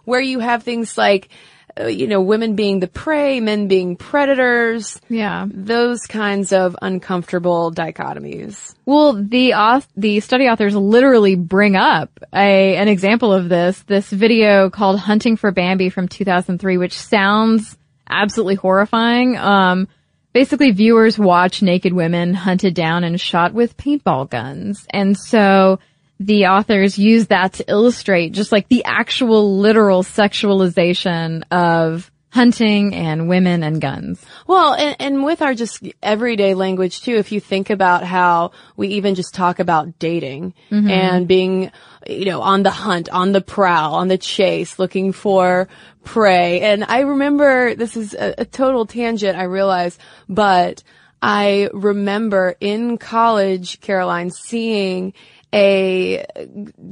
where 0.06 0.22
you 0.22 0.40
have 0.40 0.64
things 0.64 0.98
like, 0.98 1.30
uh, 1.80 1.88
you 1.88 2.08
know, 2.08 2.22
women 2.22 2.56
being 2.56 2.80
the 2.80 2.88
prey, 2.88 3.40
men 3.40 3.68
being 3.68 3.96
predators. 3.96 5.00
Yeah. 5.08 5.48
Those 5.50 6.02
kinds 6.02 6.52
of 6.52 6.76
uncomfortable 6.82 7.72
dichotomies. 7.72 8.76
Well, 8.86 9.14
the 9.14 9.52
auth- 9.52 9.88
the 9.96 10.20
study 10.20 10.48
authors 10.48 10.76
literally 10.76 11.36
bring 11.36 11.76
up 11.76 12.20
a 12.34 12.76
an 12.76 12.88
example 12.88 13.32
of 13.34 13.50
this. 13.50 13.80
This 13.84 14.10
video 14.10 14.70
called 14.70 15.00
"Hunting 15.00 15.38
for 15.38 15.52
Bambi" 15.52 15.90
from 15.90 16.08
2003, 16.08 16.78
which 16.78 16.94
sounds 16.94 17.78
absolutely 18.10 18.56
horrifying. 18.56 19.38
Um, 19.38 19.88
basically, 20.34 20.72
viewers 20.72 21.20
watch 21.20 21.62
naked 21.62 21.94
women 21.94 22.34
hunted 22.34 22.74
down 22.74 23.04
and 23.04 23.22
shot 23.22 23.54
with 23.54 23.78
paintball 23.78 24.30
guns, 24.30 24.86
and 24.90 25.18
so 25.18 25.80
the 26.20 26.48
authors 26.48 26.98
use 26.98 27.28
that 27.28 27.54
to 27.54 27.70
illustrate 27.70 28.34
just 28.34 28.52
like 28.52 28.68
the 28.68 28.84
actual 28.86 29.58
literal 29.58 30.04
sexualization 30.04 31.44
of 31.52 32.12
hunting 32.32 32.94
and 32.94 33.28
women 33.28 33.64
and 33.64 33.82
guns. 33.82 34.24
Well, 34.46 34.74
and, 34.74 34.96
and, 35.00 35.24
with 35.24 35.42
our 35.42 35.56
just 35.56 35.84
everyday 36.04 36.54
language 36.54 37.02
too, 37.02 37.16
if 37.16 37.32
you 37.32 37.40
think 37.40 37.70
about 37.72 38.04
how 38.04 38.52
we 38.78 38.90
even 38.90 39.16
just 39.16 39.34
talk 39.34 39.60
about 39.60 39.98
dating 39.98 40.54
mm-hmm. 40.70 40.90
and 40.90 41.28
being, 41.28 41.72
you 42.06 42.26
know, 42.26 42.42
on 42.42 42.62
the 42.62 42.70
hunt, 42.70 43.10
on 43.10 43.32
the 43.32 43.42
prowl, 43.42 43.96
on 43.96 44.10
the 44.10 44.18
chase, 44.18 44.78
looking 44.78 45.12
for 45.12 45.68
prey. 46.04 46.62
And 46.62 46.84
I 46.84 47.00
remember, 47.00 47.74
this 47.74 47.98
is 47.98 48.14
a, 48.14 48.36
a 48.40 48.46
total 48.46 48.86
tangent, 48.86 49.38
I 49.38 49.44
realize, 49.44 49.98
but 50.28 50.84
I 51.22 51.70
remember 51.74 52.56
in 52.62 52.98
college, 52.98 53.82
Caroline, 53.82 54.30
seeing 54.30 55.14
a 55.54 56.26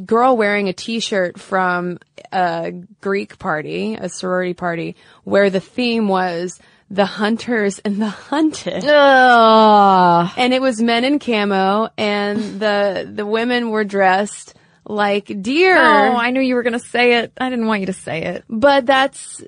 girl 0.06 0.36
wearing 0.36 0.68
a 0.68 0.74
t-shirt 0.74 1.40
from 1.40 2.00
a 2.32 2.72
Greek 3.02 3.38
party, 3.40 3.96
a 3.96 4.10
sorority 4.10 4.54
party, 4.54 4.96
where 5.24 5.50
the 5.50 5.60
theme 5.60 6.08
was 6.08 6.60
the 6.90 7.06
hunters 7.06 7.80
and 7.80 8.02
the 8.02 8.08
hunted. 8.08 8.84
Ugh. 8.86 10.32
And 10.38 10.54
it 10.54 10.62
was 10.62 10.82
men 10.82 11.04
in 11.04 11.20
camo 11.20 11.90
and 11.98 12.60
the, 12.60 13.10
the 13.14 13.26
women 13.26 13.70
were 13.70 13.84
dressed 13.84 14.54
like 14.90 15.42
deer. 15.42 15.78
Oh, 15.78 16.16
I 16.16 16.32
knew 16.32 16.42
you 16.42 16.56
were 16.56 16.64
going 16.64 16.74
to 16.74 16.80
say 16.80 17.20
it. 17.20 17.34
I 17.38 17.50
didn't 17.50 17.68
want 17.68 17.82
you 17.82 17.88
to 17.88 17.94
say 17.94 18.24
it. 18.24 18.46
But 18.50 18.86
that's, 18.86 19.44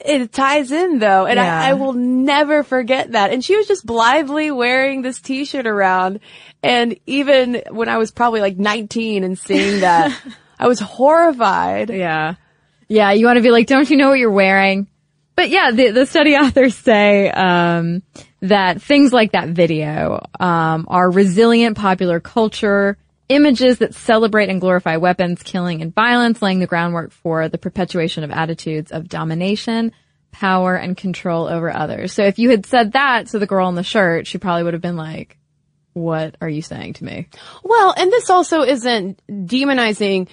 it 0.00 0.32
ties 0.32 0.72
in 0.72 0.98
though. 0.98 1.26
And 1.26 1.36
yeah. 1.36 1.62
I, 1.62 1.70
I 1.70 1.72
will 1.74 1.92
never 1.92 2.62
forget 2.62 3.12
that. 3.12 3.32
And 3.32 3.44
she 3.44 3.56
was 3.56 3.68
just 3.68 3.86
blithely 3.86 4.50
wearing 4.50 5.02
this 5.02 5.20
t-shirt 5.20 5.66
around. 5.66 6.20
And 6.62 6.98
even 7.06 7.62
when 7.70 7.88
I 7.88 7.98
was 7.98 8.10
probably 8.10 8.40
like 8.40 8.56
19 8.56 9.24
and 9.24 9.38
seeing 9.38 9.80
that, 9.80 10.18
I 10.58 10.66
was 10.66 10.80
horrified. 10.80 11.90
Yeah. 11.90 12.34
Yeah. 12.88 13.12
You 13.12 13.26
want 13.26 13.36
to 13.36 13.42
be 13.42 13.50
like, 13.50 13.66
don't 13.66 13.88
you 13.88 13.96
know 13.96 14.08
what 14.08 14.18
you're 14.18 14.30
wearing? 14.30 14.88
But 15.36 15.50
yeah, 15.50 15.70
the, 15.70 15.90
the 15.90 16.06
study 16.06 16.34
authors 16.36 16.74
say, 16.74 17.30
um, 17.30 18.02
that 18.42 18.82
things 18.82 19.12
like 19.12 19.32
that 19.32 19.50
video, 19.50 20.20
um, 20.38 20.86
are 20.88 21.10
resilient 21.10 21.76
popular 21.76 22.20
culture 22.20 22.96
images 23.30 23.78
that 23.78 23.94
celebrate 23.94 24.50
and 24.50 24.60
glorify 24.60 24.96
weapons, 24.96 25.42
killing, 25.42 25.80
and 25.80 25.94
violence, 25.94 26.42
laying 26.42 26.58
the 26.58 26.66
groundwork 26.66 27.12
for 27.12 27.48
the 27.48 27.58
perpetuation 27.58 28.24
of 28.24 28.30
attitudes 28.30 28.90
of 28.90 29.08
domination, 29.08 29.92
power, 30.32 30.74
and 30.74 30.96
control 30.96 31.46
over 31.46 31.74
others. 31.74 32.12
So 32.12 32.24
if 32.24 32.38
you 32.38 32.50
had 32.50 32.66
said 32.66 32.92
that 32.92 33.28
to 33.28 33.38
the 33.38 33.46
girl 33.46 33.68
in 33.68 33.76
the 33.76 33.84
shirt, 33.84 34.26
she 34.26 34.38
probably 34.38 34.64
would 34.64 34.74
have 34.74 34.82
been 34.82 34.96
like, 34.96 35.38
what 35.92 36.36
are 36.40 36.48
you 36.48 36.60
saying 36.60 36.94
to 36.94 37.04
me? 37.04 37.28
Well, 37.62 37.94
and 37.96 38.12
this 38.12 38.30
also 38.30 38.62
isn't 38.62 39.20
demonizing 39.28 40.28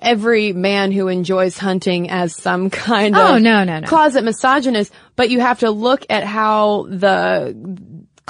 every 0.00 0.52
man 0.52 0.92
who 0.92 1.08
enjoys 1.08 1.58
hunting 1.58 2.10
as 2.10 2.34
some 2.34 2.70
kind 2.70 3.14
oh, 3.16 3.36
of 3.36 3.42
no, 3.42 3.64
no, 3.64 3.80
no. 3.80 3.86
closet 3.86 4.24
misogynist, 4.24 4.92
but 5.16 5.30
you 5.30 5.40
have 5.40 5.60
to 5.60 5.70
look 5.70 6.06
at 6.08 6.24
how 6.24 6.86
the 6.88 7.54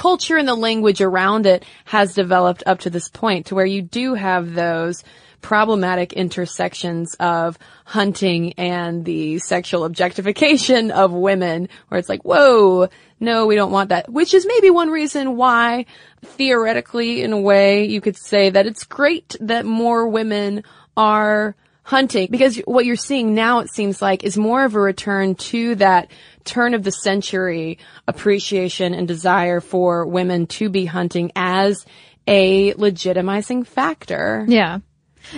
culture 0.00 0.38
and 0.38 0.48
the 0.48 0.54
language 0.54 1.02
around 1.02 1.44
it 1.44 1.62
has 1.84 2.14
developed 2.14 2.62
up 2.64 2.78
to 2.78 2.88
this 2.88 3.10
point 3.10 3.44
to 3.44 3.54
where 3.54 3.66
you 3.66 3.82
do 3.82 4.14
have 4.14 4.54
those 4.54 5.04
problematic 5.42 6.14
intersections 6.14 7.14
of 7.20 7.58
hunting 7.84 8.54
and 8.54 9.04
the 9.04 9.38
sexual 9.40 9.84
objectification 9.84 10.90
of 10.90 11.12
women 11.12 11.68
where 11.88 11.98
it's 11.98 12.08
like, 12.08 12.22
whoa, 12.22 12.88
no, 13.20 13.46
we 13.46 13.56
don't 13.56 13.72
want 13.72 13.90
that, 13.90 14.10
which 14.10 14.32
is 14.32 14.46
maybe 14.46 14.70
one 14.70 14.88
reason 14.88 15.36
why 15.36 15.84
theoretically 16.24 17.22
in 17.22 17.34
a 17.34 17.40
way 17.40 17.84
you 17.84 18.00
could 18.00 18.16
say 18.16 18.48
that 18.48 18.66
it's 18.66 18.84
great 18.84 19.36
that 19.38 19.66
more 19.66 20.08
women 20.08 20.64
are 20.96 21.54
hunting 21.82 22.28
because 22.30 22.56
what 22.58 22.84
you're 22.84 22.96
seeing 22.96 23.34
now 23.34 23.60
it 23.60 23.70
seems 23.70 24.00
like 24.00 24.22
is 24.22 24.36
more 24.36 24.64
of 24.64 24.74
a 24.74 24.80
return 24.80 25.34
to 25.34 25.74
that 25.76 26.10
turn 26.44 26.74
of 26.74 26.82
the 26.82 26.92
century 26.92 27.78
appreciation 28.06 28.94
and 28.94 29.08
desire 29.08 29.60
for 29.60 30.06
women 30.06 30.46
to 30.46 30.68
be 30.68 30.84
hunting 30.84 31.32
as 31.34 31.84
a 32.26 32.74
legitimizing 32.74 33.66
factor. 33.66 34.44
Yeah. 34.48 34.78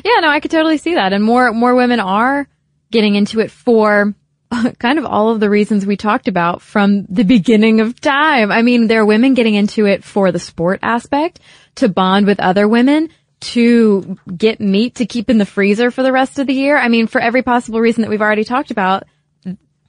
Yeah, 0.05 0.20
no, 0.20 0.28
I 0.28 0.40
could 0.40 0.50
totally 0.50 0.78
see 0.78 0.94
that. 0.94 1.12
And 1.12 1.24
more, 1.24 1.52
more 1.52 1.74
women 1.74 2.00
are 2.00 2.46
getting 2.90 3.14
into 3.14 3.40
it 3.40 3.50
for 3.50 4.14
kind 4.78 4.98
of 4.98 5.07
all 5.07 5.31
of 5.31 5.40
the 5.40 5.50
reasons 5.50 5.87
we 5.87 5.96
talked 5.96 6.28
about 6.28 6.62
from 6.62 7.07
the 7.09 7.24
beginning 7.24 7.81
of 7.81 8.00
time. 8.00 8.52
I 8.52 8.62
mean, 8.62 8.87
there 8.87 9.00
are 9.00 9.07
women 9.07 9.35
getting 9.35 9.55
into 9.55 9.87
it 9.87 10.05
for 10.05 10.31
the 10.31 10.38
sport 10.38 10.81
aspect, 10.83 11.40
to 11.76 11.88
bond 11.88 12.26
with 12.26 12.38
other 12.38 12.68
women, 12.68 13.09
to 13.42 14.16
get 14.37 14.61
meat 14.61 14.96
to 14.96 15.07
keep 15.07 15.28
in 15.28 15.38
the 15.38 15.46
freezer 15.46 15.90
for 15.90 16.02
the 16.02 16.12
rest 16.12 16.38
of 16.38 16.46
the 16.46 16.55
year. 16.55 16.76
I 16.76 16.88
mean, 16.88 17.07
for 17.07 17.20
every 17.20 17.42
possible 17.42 17.81
reason 17.81 18.02
that 18.02 18.11
we've 18.11 18.22
already 18.22 18.44
talked 18.44 18.70
about, 18.70 19.05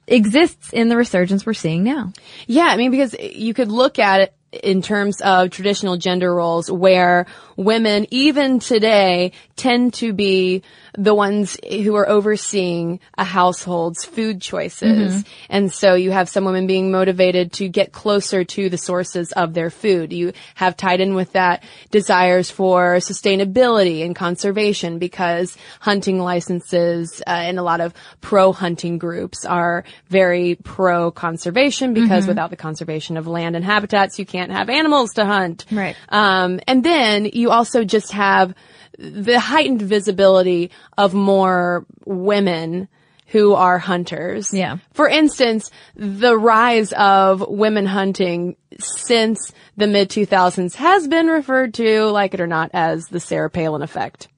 exists 0.06 0.72
in 0.72 0.88
the 0.88 0.96
resurgence 0.96 1.46
we're 1.46 1.54
seeing 1.54 1.82
now. 1.82 2.12
Yeah, 2.46 2.66
I 2.66 2.76
mean, 2.76 2.90
because 2.90 3.14
you 3.18 3.54
could 3.54 3.70
look 3.70 3.98
at 3.98 4.20
it 4.20 4.34
in 4.62 4.82
terms 4.82 5.20
of 5.20 5.50
traditional 5.50 5.96
gender 5.96 6.32
roles 6.32 6.70
where 6.70 7.26
women, 7.56 8.06
even 8.10 8.58
today, 8.58 9.32
tend 9.56 9.94
to 9.94 10.12
be 10.12 10.62
the 10.96 11.14
ones 11.14 11.58
who 11.68 11.94
are 11.96 12.08
overseeing 12.08 13.00
a 13.18 13.24
household's 13.24 14.04
food 14.04 14.40
choices. 14.40 15.12
Mm-hmm. 15.12 15.32
And 15.48 15.72
so 15.72 15.94
you 15.94 16.12
have 16.12 16.28
some 16.28 16.44
women 16.44 16.66
being 16.66 16.90
motivated 16.90 17.52
to 17.54 17.68
get 17.68 17.92
closer 17.92 18.44
to 18.44 18.68
the 18.68 18.78
sources 18.78 19.32
of 19.32 19.54
their 19.54 19.70
food. 19.70 20.12
You 20.12 20.32
have 20.54 20.76
tied 20.76 21.00
in 21.00 21.14
with 21.14 21.32
that 21.32 21.64
desires 21.90 22.50
for 22.50 22.96
sustainability 22.96 24.04
and 24.04 24.14
conservation 24.14 24.98
because 24.98 25.56
hunting 25.80 26.20
licenses 26.20 27.20
uh, 27.26 27.30
and 27.30 27.58
a 27.58 27.62
lot 27.62 27.80
of 27.80 27.92
pro 28.20 28.52
hunting 28.52 28.98
groups 28.98 29.44
are 29.44 29.84
very 30.08 30.56
pro 30.62 31.10
conservation 31.10 31.94
because 31.94 32.22
mm-hmm. 32.22 32.28
without 32.28 32.50
the 32.50 32.56
conservation 32.56 33.16
of 33.16 33.26
land 33.26 33.56
and 33.56 33.64
habitats, 33.64 34.18
you 34.18 34.26
can't 34.26 34.52
have 34.52 34.68
animals 34.68 35.14
to 35.14 35.24
hunt. 35.24 35.64
Right. 35.70 35.96
Um, 36.08 36.60
and 36.66 36.84
then 36.84 37.26
you 37.26 37.50
also 37.50 37.84
just 37.84 38.12
have 38.12 38.54
the 38.98 39.40
heightened 39.40 39.82
visibility 39.82 40.70
of 40.96 41.14
more 41.14 41.86
women 42.04 42.88
who 43.28 43.54
are 43.54 43.78
hunters. 43.78 44.52
Yeah. 44.52 44.78
For 44.92 45.08
instance, 45.08 45.70
the 45.96 46.36
rise 46.36 46.92
of 46.92 47.44
women 47.48 47.86
hunting 47.86 48.56
since 48.78 49.52
the 49.76 49.86
mid 49.86 50.08
2000s 50.08 50.74
has 50.76 51.08
been 51.08 51.26
referred 51.26 51.74
to, 51.74 52.04
like 52.06 52.34
it 52.34 52.40
or 52.40 52.46
not, 52.46 52.70
as 52.72 53.06
the 53.06 53.20
Sarah 53.20 53.50
Palin 53.50 53.82
effect. 53.82 54.28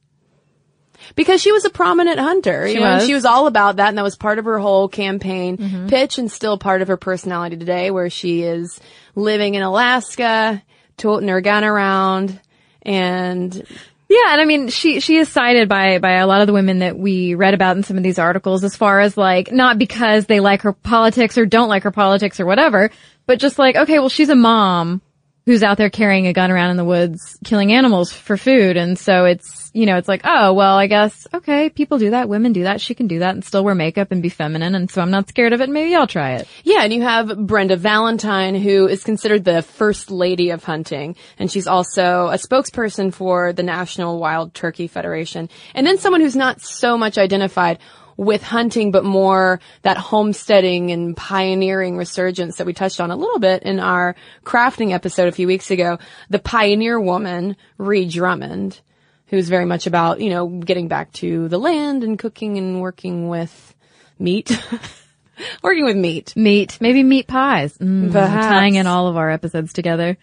Because 1.15 1.43
she 1.43 1.53
was 1.53 1.65
a 1.65 1.71
prominent 1.71 2.19
hunter. 2.19 2.67
She 2.69 2.79
was. 2.79 2.87
Mm-hmm. 3.03 3.07
she 3.07 3.15
was 3.15 3.25
all 3.25 3.47
about 3.47 3.77
that 3.77 3.91
and 3.91 3.99
that 3.99 4.03
was 4.03 4.17
part 4.17 4.39
of 4.39 4.47
her 4.47 4.59
whole 4.59 4.89
campaign 4.89 5.87
pitch 5.89 6.19
and 6.19 6.33
still 6.33 6.59
part 6.59 6.83
of 6.83 6.89
her 6.89 6.97
personality 6.97 7.57
today 7.57 7.91
where 7.91 8.11
she 8.11 8.43
is 8.43 8.81
living 9.15 9.55
in 9.55 9.63
Alaska, 9.63 10.63
toting 10.97 11.29
her 11.29 11.41
gun 11.41 11.65
around 11.65 12.41
and 12.83 13.63
Yeah, 14.09 14.33
and 14.33 14.41
I 14.41 14.45
mean, 14.45 14.69
she 14.69 15.01
she 15.01 15.17
is 15.17 15.29
cited 15.29 15.69
by 15.69 15.99
by 15.99 16.13
a 16.13 16.27
lot 16.27 16.41
of 16.41 16.47
the 16.47 16.53
women 16.53 16.79
that 16.79 16.97
we 16.97 17.35
read 17.35 17.55
about 17.55 17.77
in 17.77 17.83
some 17.83 17.97
of 17.97 18.05
these 18.05 18.19
articles, 18.19 18.63
as 18.63 18.77
far 18.77 19.01
as 19.01 19.17
like 19.17 19.51
not 19.51 19.79
because 19.79 20.27
they 20.27 20.39
like 20.39 20.63
her 20.63 20.73
politics 20.73 21.37
or 21.37 21.45
don't 21.45 21.69
like 21.69 21.83
her 21.83 21.91
politics 21.91 22.39
or 22.39 22.47
whatever, 22.47 22.91
but 23.27 23.41
just 23.41 23.59
like 23.59 23.75
okay, 23.75 23.99
well, 23.99 24.09
she's 24.09 24.29
a 24.29 24.37
mom 24.37 25.03
who's 25.45 25.63
out 25.63 25.77
there 25.77 25.91
carrying 25.91 26.27
a 26.29 26.33
gun 26.33 26.51
around 26.53 26.71
in 26.71 26.77
the 26.77 26.85
woods, 26.85 27.39
killing 27.45 27.73
animals 27.73 28.13
for 28.13 28.37
food, 28.37 28.77
and 28.77 28.97
so 28.97 29.25
it's 29.25 29.66
you 29.77 29.87
know 29.87 29.97
it's 29.97 30.09
like 30.09 30.23
oh 30.25 30.55
well, 30.55 30.77
I 30.77 30.87
guess 30.87 31.27
okay, 31.35 31.69
people 31.69 31.99
do 31.99 32.11
that, 32.11 32.29
women 32.29 32.53
do 32.53 32.63
that, 32.65 32.81
she 32.81 32.95
can 32.95 33.07
do 33.07 33.19
that, 33.19 33.35
and 33.35 33.45
still 33.45 33.63
wear 33.63 33.75
makeup 33.75 34.11
and 34.11 34.23
be 34.23 34.29
feminine, 34.29 34.75
and 34.75 34.91
so 34.91 35.03
I'm 35.03 35.11
not 35.11 35.29
scared 35.29 35.53
of 35.53 35.61
it. 35.61 35.69
Maybe 35.69 35.95
I'll 35.95 36.07
try 36.07 36.35
it. 36.37 36.49
Yeah, 36.65 36.83
and 36.83 36.93
you 36.93 37.03
have 37.03 37.47
Brenda 37.47 37.77
Valentine, 37.77 38.55
who 38.55 38.89
is 38.89 39.05
considered 39.05 39.45
the 39.45 39.63
first 39.63 40.11
lady 40.11 40.51
of 40.51 40.65
hunting, 40.65 41.17
and 41.39 41.51
she's 41.51 41.67
also 41.67 42.29
a 42.29 42.39
spokesperson 42.39 43.13
for 43.13 43.53
the 43.53 43.63
National 43.63 44.19
Wild 44.19 44.55
Turkey 44.55 44.87
Federation. 44.87 45.51
And 45.75 45.87
then 45.87 45.99
someone 45.99 46.23
who's 46.23 46.37
not 46.37 46.63
so 46.63 46.97
much 46.97 47.19
identified 47.19 47.79
with 48.17 48.43
hunting, 48.43 48.91
but 48.91 49.05
more 49.05 49.61
that 49.83 49.99
homesteading 49.99 50.91
and 50.91 51.17
pioneering 51.17 51.97
resurgence 51.99 52.57
that 52.57 52.67
we 52.67 52.73
touched 52.73 53.01
on 53.01 53.11
a 53.11 53.17
little 53.17 53.39
bit 53.39 53.63
in 53.63 53.79
our 53.79 54.17
crafting 54.45 54.93
episode 54.93 55.29
a 55.29 55.33
few 55.33 55.47
weeks 55.47 55.71
ago. 55.71 55.99
The 56.31 56.39
pioneer 56.39 56.99
woman, 56.99 57.57
Ree 57.77 58.09
Drummond, 58.09 58.81
who's 59.29 59.49
very 59.49 59.65
much 59.65 59.87
about, 59.87 60.21
you 60.21 60.31
know, 60.31 60.47
getting 60.49 60.89
back 60.89 61.13
to 61.15 61.49
the 61.49 61.59
land 61.59 62.05
and 62.05 62.19
cooking 62.19 62.59
and 62.59 62.81
working 62.81 63.29
with 63.29 63.75
meat. 64.19 64.51
working 65.63 65.85
with 65.85 65.97
meat. 65.97 66.35
Meat, 66.37 66.79
maybe 66.81 67.03
meat 67.03 67.27
pies. 67.27 67.77
Mm, 67.79 68.13
tying 68.13 68.75
in 68.77 68.87
all 68.87 69.09
of 69.09 69.17
our 69.17 69.31
episodes 69.31 69.73
together. 69.73 70.17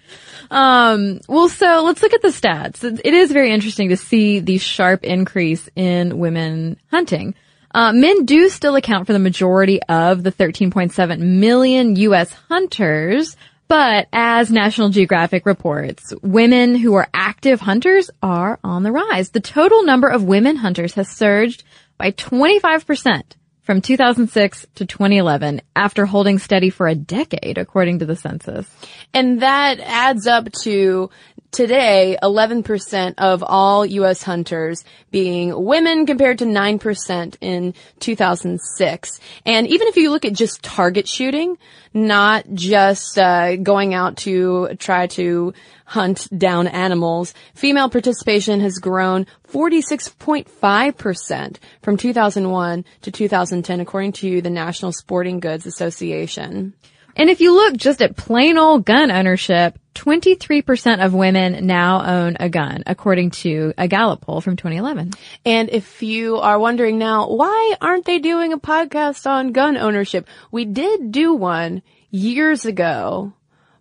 Um, 0.50 1.20
well, 1.28 1.50
so 1.50 1.84
let's 1.84 2.02
look 2.02 2.14
at 2.14 2.22
the 2.22 2.30
stats. 2.30 2.84
It- 2.84 3.02
It 3.04 3.14
is 3.14 3.32
very 3.32 3.52
interesting 3.52 3.90
to 3.90 3.98
see 3.98 4.40
the 4.40 4.58
sharp 4.58 5.04
increase 5.04 5.70
in 5.76 6.18
women 6.18 6.78
hunting. 6.90 7.36
Uh, 7.76 7.92
men 7.92 8.26
do 8.26 8.50
still 8.50 8.76
account 8.76 9.08
for 9.08 9.14
the 9.14 9.20
majority 9.20 9.82
of 9.90 10.22
the 10.24 10.32
13.7 10.32 11.20
million 11.20 11.96
U.S. 11.96 12.32
hunters, 12.48 13.36
but 13.74 14.08
as 14.14 14.52
National 14.52 14.90
Geographic 14.90 15.48
reports, 15.48 16.14
women 16.22 16.76
who 16.76 16.94
are 16.94 17.08
active 17.12 17.60
hunters 17.60 18.12
are 18.22 18.60
on 18.64 18.84
the 18.84 18.92
rise. 18.92 19.32
The 19.32 19.40
total 19.40 19.82
number 19.84 20.08
of 20.08 20.24
women 20.24 20.58
hunters 20.58 20.94
has 20.94 21.10
surged 21.10 21.64
by 21.98 22.12
25% 22.12 23.24
from 23.64 23.82
2006 23.82 24.68
to 24.76 24.86
2011 24.86 25.62
after 25.76 26.06
holding 26.06 26.38
steady 26.38 26.70
for 26.70 26.88
a 26.88 26.94
decade, 26.94 27.58
according 27.58 27.98
to 27.98 28.06
the 28.06 28.16
census. 28.16 28.70
And 29.12 29.42
that 29.42 29.80
adds 29.80 30.28
up 30.28 30.52
to 30.62 31.10
today 31.54 32.18
11% 32.22 33.14
of 33.18 33.44
all 33.44 33.86
U.S. 33.86 34.22
hunters 34.24 34.84
being 35.12 35.66
women 35.66 36.06
compared 36.06 36.40
to 36.40 36.46
9% 36.46 37.38
in 37.42 37.74
2006. 38.00 39.20
And 39.46 39.68
even 39.68 39.88
if 39.88 39.96
you 39.96 40.12
look 40.12 40.26
at 40.26 40.34
just 40.34 40.62
target 40.62 41.08
shooting, 41.08 41.58
not 41.94 42.46
just 42.54 43.20
uh, 43.20 43.58
going 43.58 43.94
out 43.94 44.18
to 44.18 44.76
try 44.80 45.08
to 45.08 45.54
hunt 45.86 46.28
down 46.36 46.68
animals, 46.68 47.34
female 47.54 47.90
participation 47.90 48.60
has 48.62 48.80
grown 48.80 49.28
46.5% 49.50 51.58
from 51.82 51.98
2001 51.98 52.86
to 53.02 53.12
2010 53.12 53.80
according 53.80 54.12
to 54.14 54.42
the 54.42 54.50
National 54.50 54.92
Sporting 54.92 55.40
Goods 55.40 55.66
Association. 55.66 56.74
And 57.16 57.30
if 57.30 57.42
you 57.42 57.54
look 57.54 57.78
just 57.78 58.02
at 58.02 58.16
plain 58.16 58.58
old 58.58 58.86
gun 58.86 59.12
ownership, 59.12 59.78
23% 59.96 61.06
of 61.06 61.14
women 61.14 61.68
now 61.68 62.04
own 62.06 62.38
a 62.40 62.50
gun, 62.50 62.84
according 62.88 63.32
to 63.32 63.74
a 63.78 63.88
Gallup 63.88 64.22
poll 64.22 64.42
from 64.42 64.56
2011. 64.56 65.12
And 65.46 65.70
if 65.70 66.02
you 66.02 66.38
are 66.38 66.58
wondering 66.58 66.98
now, 66.98 67.30
why 67.30 67.76
aren't 67.80 68.06
they 68.06 68.20
doing 68.20 68.54
a 68.54 68.58
podcast 68.58 69.28
on 69.28 69.52
gun 69.52 69.78
ownership? 69.78 70.28
We 70.52 70.66
did 70.66 71.12
do 71.12 71.34
one 71.36 71.84
years 72.10 72.66
ago, 72.66 73.34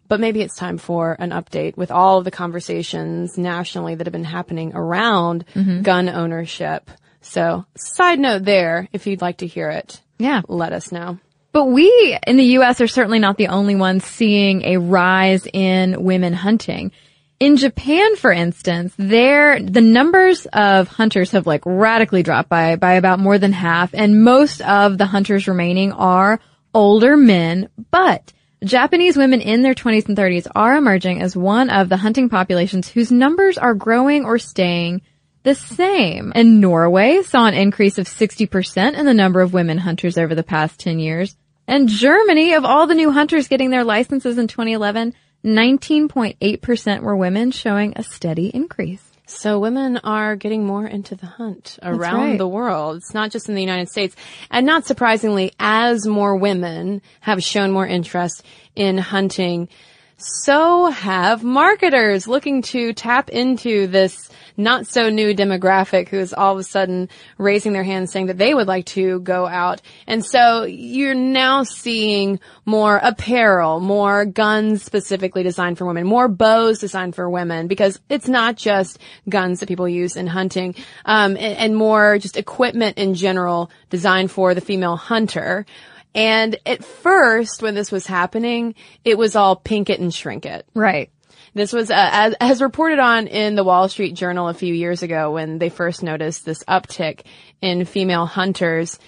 but 0.08 0.20
maybe 0.20 0.42
it's 0.42 0.56
time 0.56 0.76
for 0.76 1.16
an 1.18 1.30
update 1.30 1.76
with 1.76 1.90
all 1.90 2.18
of 2.18 2.24
the 2.24 2.30
conversations 2.30 3.38
nationally 3.38 3.94
that 3.94 4.06
have 4.06 4.12
been 4.12 4.24
happening 4.24 4.72
around 4.74 5.46
mm-hmm. 5.54 5.80
gun 5.82 6.08
ownership. 6.10 6.90
So 7.22 7.64
side 7.76 8.18
note 8.18 8.44
there, 8.44 8.88
if 8.92 9.06
you'd 9.06 9.22
like 9.22 9.38
to 9.38 9.46
hear 9.46 9.70
it, 9.70 10.02
Yeah. 10.18 10.42
let 10.48 10.72
us 10.72 10.92
know. 10.92 11.18
But 11.52 11.66
we 11.66 12.18
in 12.26 12.36
the 12.36 12.44
U.S. 12.44 12.80
are 12.80 12.86
certainly 12.86 13.18
not 13.18 13.36
the 13.36 13.48
only 13.48 13.74
ones 13.74 14.04
seeing 14.04 14.62
a 14.64 14.78
rise 14.78 15.46
in 15.52 16.02
women 16.02 16.32
hunting. 16.32 16.92
In 17.38 17.56
Japan, 17.56 18.16
for 18.16 18.30
instance, 18.30 18.94
there, 18.96 19.60
the 19.60 19.80
numbers 19.80 20.46
of 20.52 20.88
hunters 20.88 21.32
have 21.32 21.46
like 21.46 21.62
radically 21.66 22.22
dropped 22.22 22.48
by, 22.48 22.76
by 22.76 22.94
about 22.94 23.18
more 23.18 23.36
than 23.36 23.52
half, 23.52 23.92
and 23.94 24.22
most 24.22 24.60
of 24.62 24.96
the 24.96 25.06
hunters 25.06 25.48
remaining 25.48 25.92
are 25.92 26.40
older 26.72 27.16
men, 27.16 27.68
but 27.90 28.32
Japanese 28.64 29.16
women 29.16 29.40
in 29.40 29.62
their 29.62 29.74
20s 29.74 30.06
and 30.08 30.16
30s 30.16 30.46
are 30.54 30.76
emerging 30.76 31.20
as 31.20 31.36
one 31.36 31.68
of 31.68 31.88
the 31.88 31.96
hunting 31.96 32.28
populations 32.28 32.88
whose 32.88 33.10
numbers 33.10 33.58
are 33.58 33.74
growing 33.74 34.24
or 34.24 34.38
staying 34.38 35.02
the 35.42 35.56
same. 35.56 36.32
And 36.34 36.60
Norway 36.60 37.22
saw 37.22 37.46
an 37.46 37.54
increase 37.54 37.98
of 37.98 38.06
60% 38.06 38.94
in 38.94 39.04
the 39.04 39.14
number 39.14 39.40
of 39.40 39.52
women 39.52 39.78
hunters 39.78 40.16
over 40.16 40.34
the 40.34 40.44
past 40.44 40.78
10 40.78 41.00
years. 41.00 41.36
And 41.66 41.88
Germany, 41.88 42.54
of 42.54 42.64
all 42.64 42.86
the 42.86 42.94
new 42.94 43.12
hunters 43.12 43.48
getting 43.48 43.70
their 43.70 43.84
licenses 43.84 44.38
in 44.38 44.48
2011, 44.48 45.14
19.8% 45.44 47.00
were 47.00 47.16
women, 47.16 47.50
showing 47.50 47.92
a 47.96 48.02
steady 48.02 48.48
increase. 48.48 49.02
So 49.26 49.58
women 49.58 49.96
are 49.98 50.36
getting 50.36 50.66
more 50.66 50.86
into 50.86 51.14
the 51.14 51.26
hunt 51.26 51.78
around 51.82 52.30
right. 52.30 52.38
the 52.38 52.46
world. 52.46 52.96
It's 52.98 53.14
not 53.14 53.30
just 53.30 53.48
in 53.48 53.54
the 53.54 53.60
United 53.60 53.88
States. 53.88 54.14
And 54.50 54.66
not 54.66 54.84
surprisingly, 54.84 55.52
as 55.58 56.06
more 56.06 56.36
women 56.36 57.00
have 57.20 57.42
shown 57.42 57.70
more 57.70 57.86
interest 57.86 58.44
in 58.76 58.98
hunting, 58.98 59.68
so 60.16 60.86
have 60.90 61.42
marketers 61.42 62.28
looking 62.28 62.62
to 62.62 62.92
tap 62.92 63.30
into 63.30 63.86
this 63.86 64.30
not 64.56 64.86
so 64.86 65.08
new 65.08 65.34
demographic 65.34 66.08
who 66.08 66.18
is 66.18 66.32
all 66.32 66.52
of 66.52 66.58
a 66.58 66.64
sudden 66.64 67.08
raising 67.38 67.72
their 67.72 67.82
hands 67.82 68.12
saying 68.12 68.26
that 68.26 68.38
they 68.38 68.54
would 68.54 68.66
like 68.66 68.86
to 68.86 69.20
go 69.20 69.46
out. 69.46 69.80
And 70.06 70.24
so 70.24 70.64
you're 70.64 71.14
now 71.14 71.62
seeing 71.62 72.40
more 72.64 72.98
apparel, 73.02 73.80
more 73.80 74.24
guns 74.24 74.82
specifically 74.82 75.42
designed 75.42 75.78
for 75.78 75.86
women, 75.86 76.06
more 76.06 76.28
bows 76.28 76.78
designed 76.78 77.14
for 77.14 77.28
women 77.28 77.66
because 77.66 78.00
it's 78.08 78.28
not 78.28 78.56
just 78.56 78.98
guns 79.28 79.60
that 79.60 79.68
people 79.68 79.88
use 79.88 80.16
in 80.16 80.26
hunting, 80.26 80.74
um, 81.04 81.32
and, 81.32 81.56
and 81.58 81.76
more 81.76 82.18
just 82.18 82.36
equipment 82.36 82.98
in 82.98 83.14
general 83.14 83.70
designed 83.90 84.30
for 84.30 84.54
the 84.54 84.60
female 84.60 84.96
hunter. 84.96 85.66
And 86.14 86.58
at 86.66 86.84
first, 86.84 87.62
when 87.62 87.74
this 87.74 87.90
was 87.90 88.06
happening, 88.06 88.74
it 89.04 89.16
was 89.16 89.34
all 89.34 89.56
pink 89.56 89.88
it 89.88 90.00
and 90.00 90.12
shrink 90.12 90.44
it. 90.44 90.66
Right. 90.74 91.10
This 91.54 91.72
was, 91.72 91.90
uh, 91.90 91.94
as, 92.12 92.34
as 92.40 92.62
reported 92.62 92.98
on 92.98 93.26
in 93.26 93.54
the 93.54 93.64
Wall 93.64 93.88
Street 93.88 94.14
Journal 94.14 94.48
a 94.48 94.54
few 94.54 94.72
years 94.72 95.02
ago 95.02 95.32
when 95.32 95.58
they 95.58 95.68
first 95.68 96.02
noticed 96.02 96.44
this 96.44 96.64
uptick 96.64 97.22
in 97.60 97.84
female 97.84 98.24
hunters. 98.24 98.98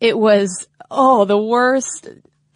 It 0.00 0.18
was, 0.18 0.66
oh, 0.90 1.24
the 1.24 1.38
worst, 1.38 2.08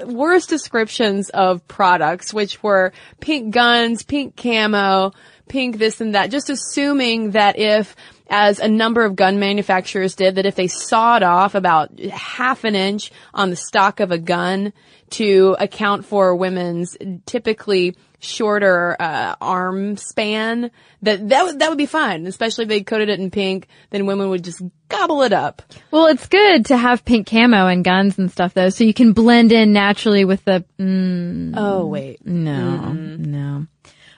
worst 0.05 0.49
descriptions 0.49 1.31
of 1.31 1.67
products, 1.69 2.35
which 2.35 2.61
were 2.61 2.93
pink 3.21 3.55
guns, 3.55 4.03
pink 4.03 4.37
camo, 4.37 5.13
pink 5.49 5.79
this 5.79 6.01
and 6.01 6.17
that, 6.17 6.33
just 6.33 6.51
assuming 6.51 7.31
that 7.31 7.57
if, 7.57 7.95
as 8.29 8.59
a 8.59 8.67
number 8.67 9.05
of 9.05 9.15
gun 9.15 9.39
manufacturers 9.39 10.17
did, 10.17 10.35
that 10.35 10.47
if 10.47 10.57
they 10.57 10.67
sawed 10.67 11.23
off 11.23 11.55
about 11.55 12.01
half 12.01 12.65
an 12.65 12.75
inch 12.75 13.13
on 13.33 13.51
the 13.51 13.57
stock 13.57 14.01
of 14.01 14.11
a 14.11 14.19
gun 14.19 14.73
to 15.11 15.57
account 15.61 16.05
for 16.05 16.35
women's 16.35 16.97
typically 17.27 17.97
shorter 18.19 18.97
uh, 18.99 19.37
arm 19.41 19.97
span, 19.97 20.71
that 21.03 21.29
that 21.29 21.45
would 21.45 21.59
that 21.59 21.69
would 21.69 21.79
be 21.79 21.87
fun, 21.87 22.27
Especially 22.27 22.63
if 22.65 22.69
they 22.69 22.83
coated 22.83 23.09
it 23.09 23.21
in 23.21 23.31
pink, 23.31 23.69
then 23.91 24.07
women 24.07 24.31
would 24.31 24.45
just 24.45 24.63
gobble 24.89 25.23
it 25.23 25.33
up. 25.33 25.63
Well, 25.91 26.07
it's 26.07 26.27
good 26.27 26.67
to 26.67 26.77
have 26.77 27.05
pink 27.05 27.29
camo 27.29 27.67
and 27.67 27.85
guns 27.85 28.19
and 28.19 28.31
stuff 28.31 28.55
though, 28.55 28.71
so 28.71 28.85
you 28.85 28.95
can 28.95 29.13
blend 29.13 29.53
in 29.53 29.73
naturally 29.73 30.25
with 30.25 30.45
the, 30.45 30.65
mm, 30.79 31.55
Oh 31.57 31.87
wait, 31.87 32.27
no, 32.27 32.93
no. 32.93 33.67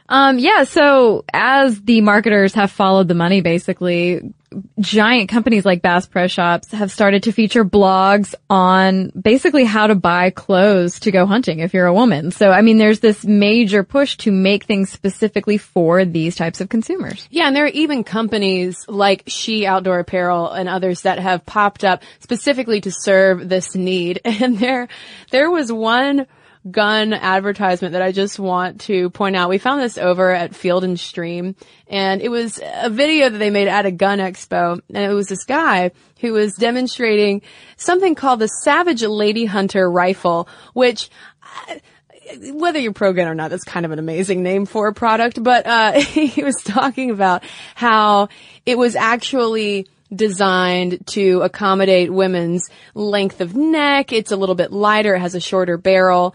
Um, 0.08 0.38
yeah, 0.38 0.64
so 0.64 1.24
as 1.32 1.80
the 1.82 2.00
marketers 2.00 2.54
have 2.54 2.70
followed 2.70 3.08
the 3.08 3.14
money, 3.14 3.40
basically, 3.40 4.32
giant 4.80 5.28
companies 5.28 5.64
like 5.64 5.82
Bass 5.82 6.06
Pro 6.06 6.26
Shops 6.26 6.70
have 6.72 6.90
started 6.90 7.24
to 7.24 7.32
feature 7.32 7.64
blogs 7.64 8.34
on 8.48 9.10
basically 9.10 9.64
how 9.64 9.86
to 9.86 9.94
buy 9.94 10.30
clothes 10.30 11.00
to 11.00 11.10
go 11.10 11.26
hunting 11.26 11.58
if 11.58 11.74
you're 11.74 11.86
a 11.86 11.92
woman. 11.92 12.30
So, 12.30 12.50
I 12.50 12.62
mean, 12.62 12.78
there's 12.78 13.00
this 13.00 13.24
major 13.24 13.82
push 13.82 14.16
to 14.18 14.32
make 14.32 14.64
things 14.64 14.90
specifically 14.90 15.58
for 15.58 16.04
these 16.04 16.36
types 16.36 16.60
of 16.60 16.68
consumers. 16.68 17.28
Yeah, 17.30 17.48
and 17.48 17.56
there 17.56 17.64
are 17.64 17.68
even 17.68 18.04
companies 18.04 18.86
like 18.88 19.24
She 19.26 19.66
Outdoor 19.66 20.00
Apparel 20.00 20.50
and 20.50 20.68
others 20.68 21.02
that 21.02 21.18
have 21.18 21.44
popped 21.44 21.84
up 21.84 22.02
specifically 22.20 22.80
to 22.82 22.90
serve 22.90 23.48
this 23.48 23.74
need. 23.74 24.20
And 24.38 24.56
there, 24.58 24.86
there 25.30 25.50
was 25.50 25.72
one 25.72 26.26
gun 26.70 27.12
advertisement 27.12 27.92
that 27.92 28.02
I 28.02 28.12
just 28.12 28.38
want 28.38 28.82
to 28.82 29.10
point 29.10 29.36
out. 29.36 29.48
We 29.48 29.58
found 29.58 29.80
this 29.80 29.98
over 29.98 30.30
at 30.32 30.54
Field 30.54 30.84
and 30.84 30.98
Stream 30.98 31.56
and 31.86 32.20
it 32.20 32.28
was 32.28 32.60
a 32.62 32.90
video 32.90 33.28
that 33.28 33.38
they 33.38 33.50
made 33.50 33.68
at 33.68 33.86
a 33.86 33.90
gun 33.90 34.18
expo 34.18 34.80
and 34.88 35.10
it 35.10 35.14
was 35.14 35.28
this 35.28 35.44
guy 35.44 35.92
who 36.20 36.32
was 36.32 36.54
demonstrating 36.54 37.42
something 37.76 38.14
called 38.14 38.40
the 38.40 38.48
Savage 38.48 39.02
Lady 39.02 39.44
Hunter 39.44 39.90
rifle, 39.90 40.48
which 40.74 41.10
whether 42.52 42.78
you're 42.78 42.92
pro 42.92 43.12
gun 43.12 43.28
or 43.28 43.34
not, 43.34 43.50
that's 43.50 43.64
kind 43.64 43.86
of 43.86 43.92
an 43.92 43.98
amazing 43.98 44.42
name 44.42 44.66
for 44.66 44.88
a 44.88 44.94
product, 44.94 45.42
but, 45.42 45.66
uh, 45.66 45.92
he 46.00 46.42
was 46.42 46.56
talking 46.62 47.10
about 47.10 47.42
how 47.74 48.28
it 48.66 48.76
was 48.76 48.96
actually 48.96 49.86
designed 50.14 51.06
to 51.06 51.42
accommodate 51.42 52.12
women's 52.12 52.68
length 52.94 53.40
of 53.40 53.54
neck. 53.54 54.12
It's 54.12 54.32
a 54.32 54.36
little 54.36 54.54
bit 54.54 54.72
lighter. 54.72 55.14
It 55.14 55.20
has 55.20 55.34
a 55.34 55.40
shorter 55.40 55.76
barrel. 55.76 56.34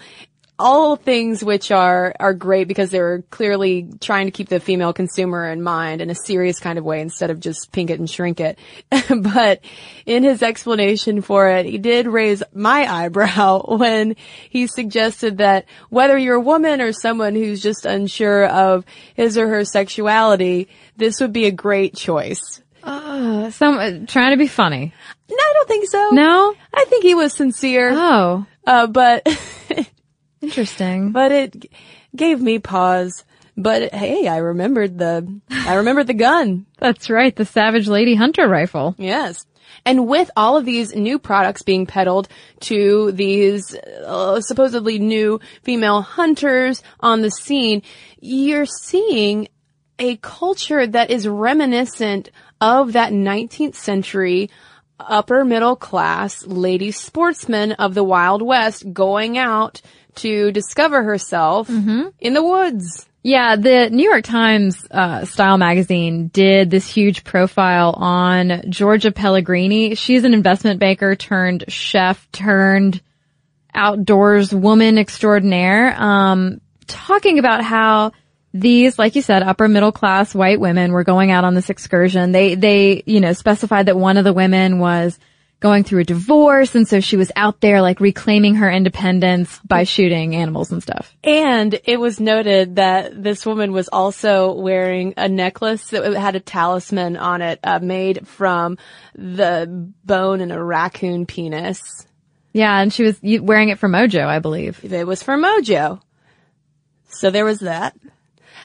All 0.59 0.95
things 0.95 1.43
which 1.43 1.71
are, 1.71 2.13
are 2.19 2.35
great 2.35 2.67
because 2.67 2.91
they're 2.91 3.23
clearly 3.31 3.89
trying 3.99 4.27
to 4.27 4.31
keep 4.31 4.49
the 4.49 4.59
female 4.59 4.93
consumer 4.93 5.49
in 5.49 5.63
mind 5.63 5.99
in 5.99 6.11
a 6.11 6.15
serious 6.15 6.59
kind 6.59 6.77
of 6.77 6.85
way 6.85 7.01
instead 7.01 7.31
of 7.31 7.39
just 7.39 7.71
pink 7.71 7.89
it 7.89 7.99
and 7.99 8.07
shrink 8.07 8.39
it. 8.39 8.59
but 9.09 9.61
in 10.05 10.23
his 10.23 10.43
explanation 10.43 11.21
for 11.21 11.49
it, 11.49 11.65
he 11.65 11.79
did 11.79 12.05
raise 12.05 12.43
my 12.53 12.85
eyebrow 12.85 13.65
when 13.77 14.15
he 14.49 14.67
suggested 14.67 15.39
that 15.39 15.65
whether 15.89 16.17
you're 16.19 16.35
a 16.35 16.39
woman 16.39 16.81
or 16.81 16.93
someone 16.93 17.33
who's 17.33 17.61
just 17.61 17.87
unsure 17.87 18.45
of 18.45 18.85
his 19.15 19.39
or 19.39 19.47
her 19.49 19.65
sexuality, 19.65 20.69
this 20.97 21.19
would 21.19 21.33
be 21.33 21.45
a 21.45 21.51
great 21.51 21.95
choice. 21.95 22.62
Uh, 22.83 23.49
some, 23.51 23.77
uh, 23.77 23.91
trying 24.07 24.31
to 24.31 24.37
be 24.37 24.47
funny. 24.47 24.93
No, 25.29 25.35
I 25.37 25.51
don't 25.55 25.67
think 25.67 25.89
so. 25.89 26.09
No? 26.11 26.53
I 26.73 26.85
think 26.85 27.03
he 27.03 27.15
was 27.15 27.33
sincere. 27.33 27.91
Oh. 27.93 28.45
Uh, 28.67 28.87
but, 28.87 29.25
Interesting. 30.41 31.11
but 31.11 31.31
it 31.31 31.59
g- 31.61 31.69
gave 32.15 32.41
me 32.41 32.59
pause. 32.59 33.23
But 33.55 33.93
hey, 33.93 34.27
I 34.27 34.37
remembered 34.37 34.97
the, 34.97 35.39
I 35.49 35.75
remembered 35.75 36.07
the 36.07 36.13
gun. 36.15 36.65
That's 36.79 37.09
right, 37.09 37.35
the 37.35 37.45
Savage 37.45 37.87
Lady 37.87 38.15
Hunter 38.15 38.47
rifle. 38.47 38.95
Yes. 38.97 39.45
And 39.85 40.07
with 40.07 40.31
all 40.35 40.57
of 40.57 40.65
these 40.65 40.95
new 40.95 41.19
products 41.19 41.61
being 41.61 41.85
peddled 41.85 42.27
to 42.61 43.11
these 43.11 43.75
uh, 44.05 44.41
supposedly 44.41 44.97
new 44.99 45.39
female 45.63 46.01
hunters 46.01 46.81
on 46.99 47.21
the 47.21 47.29
scene, 47.31 47.81
you're 48.19 48.65
seeing 48.65 49.47
a 49.99 50.15
culture 50.17 50.87
that 50.87 51.11
is 51.11 51.27
reminiscent 51.27 52.29
of 52.63 52.93
that 52.93 53.11
19th 53.11 53.75
century 53.75 54.49
upper 54.97 55.43
middle 55.43 55.75
class 55.75 56.45
lady 56.45 56.91
sportsman 56.91 57.73
of 57.73 57.93
the 57.93 58.03
Wild 58.03 58.41
West 58.41 58.91
going 58.93 59.37
out 59.37 59.81
to 60.15 60.51
discover 60.53 61.03
herself 61.03 61.67
in 62.19 62.33
the 62.33 62.43
woods. 62.43 63.05
Yeah, 63.21 63.57
the 63.57 63.89
New 63.89 64.09
York 64.09 64.23
Times 64.23 64.85
uh, 64.91 65.25
Style 65.25 65.57
magazine 65.57 66.27
did 66.27 66.69
this 66.69 66.87
huge 66.87 67.25
profile 67.25 67.91
on 67.97 68.63
Georgia 68.69 69.11
Pellegrini. 69.11 69.95
She's 69.95 70.23
an 70.23 70.33
investment 70.33 70.79
banker 70.79 71.15
turned 71.15 71.65
chef 71.67 72.29
turned 72.31 73.01
outdoors 73.73 74.53
woman 74.53 74.97
extraordinaire, 74.97 75.99
um, 75.99 76.61
talking 76.87 77.39
about 77.39 77.63
how 77.63 78.11
these, 78.53 78.99
like 78.99 79.15
you 79.15 79.21
said, 79.21 79.43
upper 79.43 79.67
middle 79.67 79.91
class 79.91 80.35
white 80.35 80.59
women 80.59 80.91
were 80.91 81.03
going 81.03 81.31
out 81.31 81.43
on 81.43 81.55
this 81.55 81.69
excursion. 81.69 82.31
They, 82.31 82.55
they, 82.55 83.03
you 83.05 83.19
know, 83.19 83.33
specified 83.33 83.87
that 83.87 83.97
one 83.97 84.17
of 84.17 84.23
the 84.23 84.33
women 84.33 84.79
was 84.79 85.17
going 85.63 85.85
through 85.85 86.01
a 86.01 86.03
divorce 86.03 86.75
and 86.75 86.85
so 86.85 86.99
she 86.99 87.15
was 87.15 87.31
out 87.37 87.61
there 87.61 87.81
like 87.81 88.01
reclaiming 88.01 88.55
her 88.55 88.69
independence 88.69 89.61
by 89.63 89.85
shooting 89.85 90.35
animals 90.35 90.73
and 90.73 90.83
stuff. 90.83 91.15
And 91.23 91.79
it 91.85 92.01
was 92.01 92.19
noted 92.19 92.75
that 92.75 93.23
this 93.23 93.45
woman 93.45 93.71
was 93.71 93.87
also 93.87 94.51
wearing 94.51 95.13
a 95.15 95.29
necklace 95.29 95.87
that 95.91 96.03
had 96.15 96.35
a 96.35 96.41
talisman 96.41 97.15
on 97.15 97.41
it, 97.41 97.61
uh, 97.63 97.79
made 97.79 98.27
from 98.27 98.77
the 99.15 99.89
bone 100.03 100.41
in 100.41 100.51
a 100.51 100.61
raccoon 100.61 101.25
penis. 101.25 102.05
Yeah, 102.51 102.81
and 102.81 102.91
she 102.91 103.03
was 103.03 103.17
wearing 103.21 103.69
it 103.69 103.79
for 103.79 103.87
Mojo, 103.87 104.25
I 104.25 104.39
believe. 104.39 104.83
It 104.83 105.07
was 105.07 105.23
for 105.23 105.37
Mojo. 105.37 106.01
So 107.07 107.31
there 107.31 107.45
was 107.45 107.59
that. 107.59 107.95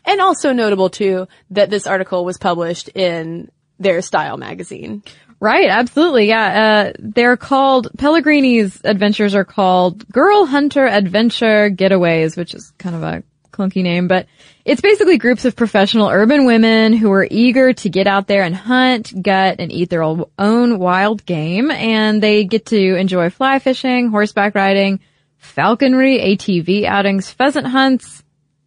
And 0.08 0.22
also 0.22 0.54
notable 0.54 0.88
too 0.88 1.28
that 1.50 1.68
this 1.68 1.86
article 1.86 2.24
was 2.24 2.38
published 2.38 2.88
in 2.88 3.50
their 3.78 4.00
style 4.00 4.38
magazine. 4.38 5.02
Right, 5.38 5.68
absolutely. 5.68 6.28
Yeah, 6.28 6.88
uh, 6.88 6.92
they're 6.98 7.36
called 7.36 7.88
Pellegrini's 7.98 8.80
adventures 8.84 9.34
are 9.34 9.44
called 9.44 10.08
Girl 10.08 10.46
Hunter 10.46 10.86
Adventure 10.86 11.70
Getaways, 11.70 12.38
which 12.38 12.54
is 12.54 12.72
kind 12.78 12.96
of 12.96 13.02
a 13.02 13.22
clunky 13.52 13.82
name, 13.82 14.08
but 14.08 14.26
it's 14.64 14.80
basically 14.80 15.18
groups 15.18 15.44
of 15.44 15.54
professional 15.54 16.08
urban 16.08 16.46
women 16.46 16.94
who 16.94 17.12
are 17.12 17.28
eager 17.30 17.74
to 17.74 17.90
get 17.90 18.06
out 18.06 18.28
there 18.28 18.44
and 18.44 18.56
hunt, 18.56 19.12
gut, 19.22 19.56
and 19.58 19.70
eat 19.70 19.90
their 19.90 20.02
own 20.02 20.78
wild 20.78 21.26
game, 21.26 21.70
and 21.70 22.22
they 22.22 22.44
get 22.44 22.66
to 22.66 22.96
enjoy 22.96 23.28
fly 23.28 23.58
fishing, 23.58 24.08
horseback 24.08 24.54
riding, 24.54 25.00
falconry, 25.36 26.18
ATV 26.18 26.84
outings, 26.84 27.30
pheasant 27.30 27.66
hunts, 27.66 28.24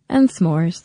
and 0.08 0.30
s'mores. 0.30 0.84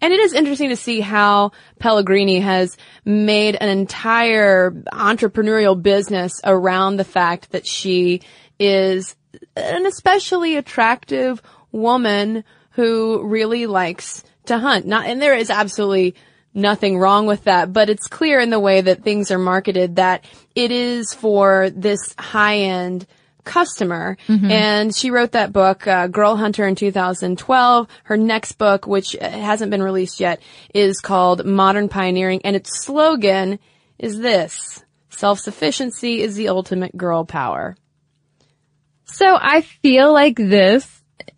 And 0.00 0.12
it 0.12 0.20
is 0.20 0.32
interesting 0.32 0.68
to 0.68 0.76
see 0.76 1.00
how 1.00 1.52
Pellegrini 1.78 2.40
has 2.40 2.76
made 3.04 3.56
an 3.56 3.68
entire 3.68 4.70
entrepreneurial 4.92 5.80
business 5.80 6.40
around 6.44 6.96
the 6.96 7.04
fact 7.04 7.50
that 7.52 7.66
she 7.66 8.22
is 8.58 9.16
an 9.56 9.86
especially 9.86 10.56
attractive 10.56 11.42
woman 11.72 12.44
who 12.70 13.22
really 13.24 13.66
likes 13.66 14.22
to 14.46 14.58
hunt. 14.58 14.86
Not, 14.86 15.06
and 15.06 15.20
there 15.20 15.34
is 15.34 15.50
absolutely 15.50 16.14
nothing 16.54 16.98
wrong 16.98 17.26
with 17.26 17.44
that, 17.44 17.72
but 17.72 17.90
it's 17.90 18.06
clear 18.06 18.40
in 18.40 18.50
the 18.50 18.60
way 18.60 18.80
that 18.80 19.02
things 19.02 19.30
are 19.30 19.38
marketed 19.38 19.96
that 19.96 20.24
it 20.54 20.70
is 20.70 21.12
for 21.14 21.70
this 21.70 22.14
high 22.18 22.58
end 22.58 23.06
customer. 23.48 24.16
And 24.50 24.94
she 24.94 25.10
wrote 25.10 25.32
that 25.32 25.52
book, 25.52 25.86
uh, 25.86 26.06
Girl 26.06 26.36
Hunter 26.36 26.66
in 26.66 26.76
2012. 26.76 27.88
Her 28.04 28.16
next 28.16 28.52
book, 28.52 28.86
which 28.86 29.16
hasn't 29.20 29.70
been 29.70 29.82
released 29.82 30.20
yet, 30.20 30.40
is 30.72 31.00
called 31.00 31.44
Modern 31.44 31.88
Pioneering. 31.88 32.42
And 32.44 32.54
its 32.54 32.84
slogan 32.84 33.58
is 33.98 34.18
this. 34.20 34.84
Self-sufficiency 35.10 36.20
is 36.20 36.36
the 36.36 36.48
ultimate 36.48 36.96
girl 36.96 37.24
power. 37.24 37.76
So 39.06 39.36
I 39.40 39.62
feel 39.62 40.12
like 40.12 40.36
this, 40.36 40.86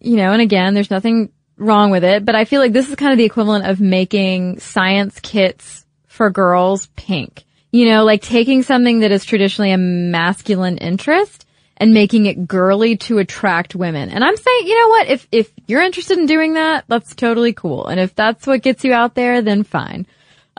you 0.01 0.17
know, 0.17 0.33
and 0.33 0.43
again, 0.43 0.75
there's 0.75 0.91
nothing 0.91 1.33
wrong 1.57 1.91
with 1.91 2.05
it, 2.05 2.25
but 2.25 2.35
I 2.35 2.45
feel 2.45 2.61
like 2.61 2.73
this 2.73 2.89
is 2.89 2.97
kind 2.97 3.13
of 3.13 3.19
the 3.19 3.25
equivalent 3.25 3.67
of 3.67 3.81
making 3.81 4.59
science 4.59 5.21
kits 5.21 5.87
for 6.07 6.31
girls 6.31 6.89
pink. 6.97 7.45
You 7.71 7.89
know, 7.89 8.05
like 8.05 8.23
taking 8.23 8.65
something 8.65 9.01
that 9.01 9.13
is 9.13 9.25
traditionally 9.25 9.71
a 9.71 9.79
masculine 9.79 10.79
interest 10.79 11.47
and 11.81 11.95
making 11.95 12.27
it 12.27 12.47
girly 12.47 12.97
to 12.99 13.19
attract 13.19 13.75
women. 13.75 14.11
And 14.11 14.23
I'm 14.23 14.37
saying, 14.37 14.67
you 14.67 14.79
know 14.79 14.89
what? 14.89 15.09
If, 15.09 15.27
if 15.33 15.51
you're 15.67 15.81
interested 15.81 16.19
in 16.19 16.27
doing 16.27 16.55
that, 16.55 16.85
that's 16.87 17.15
totally 17.15 17.55
cool. 17.55 17.87
And 17.87 17.99
if 17.99 18.15
that's 18.15 18.47
what 18.47 18.63
gets 18.63 18.85
you 18.85 18.93
out 18.93 19.15
there, 19.15 19.41
then 19.41 19.65
fine. 19.65 20.07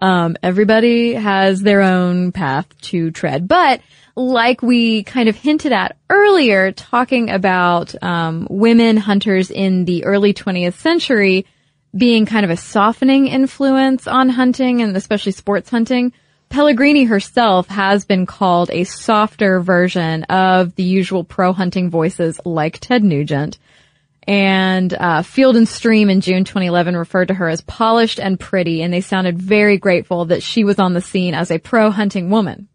Um, 0.01 0.36
everybody 0.41 1.13
has 1.13 1.62
their 1.62 1.81
own 1.81 2.31
path 2.31 2.75
to 2.81 3.12
tread, 3.12 3.47
but 3.47 3.81
like 4.15 4.63
we 4.63 5.03
kind 5.03 5.29
of 5.29 5.36
hinted 5.36 5.71
at 5.71 5.95
earlier, 6.10 6.71
talking 6.71 7.29
about 7.29 7.93
um, 8.03 8.47
women 8.49 8.97
hunters 8.97 9.51
in 9.51 9.86
the 9.86 10.05
early 10.05 10.34
20th 10.34 10.73
century 10.73 11.45
being 11.95 12.25
kind 12.25 12.45
of 12.45 12.49
a 12.49 12.57
softening 12.57 13.27
influence 13.27 14.07
on 14.07 14.29
hunting 14.29 14.81
and 14.81 14.97
especially 14.97 15.34
sports 15.34 15.69
hunting. 15.69 16.13
Pellegrini 16.52 17.06
herself 17.06 17.68
has 17.70 18.04
been 18.04 18.26
called 18.26 18.70
a 18.72 18.84
softer 18.84 19.62
version 19.62 20.24
of 20.26 20.76
the 20.76 20.84
usual 20.84 21.24
pro 21.24 21.54
hunting 21.54 21.90
voices 21.90 22.40
like 22.46 22.80
Ted 22.80 23.04
Nugent. 23.04 23.58
And 24.28 24.94
uh, 24.94 25.24
Field 25.24 25.56
and 25.56 25.68
Stream 25.68 26.10
in 26.10 26.22
June 26.22 26.44
2011 26.44 26.96
referred 26.96 27.30
to 27.30 27.34
her 27.34 27.48
as 27.50 27.62
polished 27.62 28.20
and 28.20 28.40
pretty, 28.40 28.84
and 28.84 28.94
they 28.94 29.02
sounded 29.02 29.42
very 29.42 29.78
grateful 29.78 30.26
that 30.26 30.44
she 30.44 30.64
was 30.64 30.78
on 30.78 30.94
the 30.94 31.02
scene 31.02 31.34
as 31.34 31.50
a 31.50 31.58
pro 31.58 31.90
hunting 31.90 32.30
woman. 32.30 32.68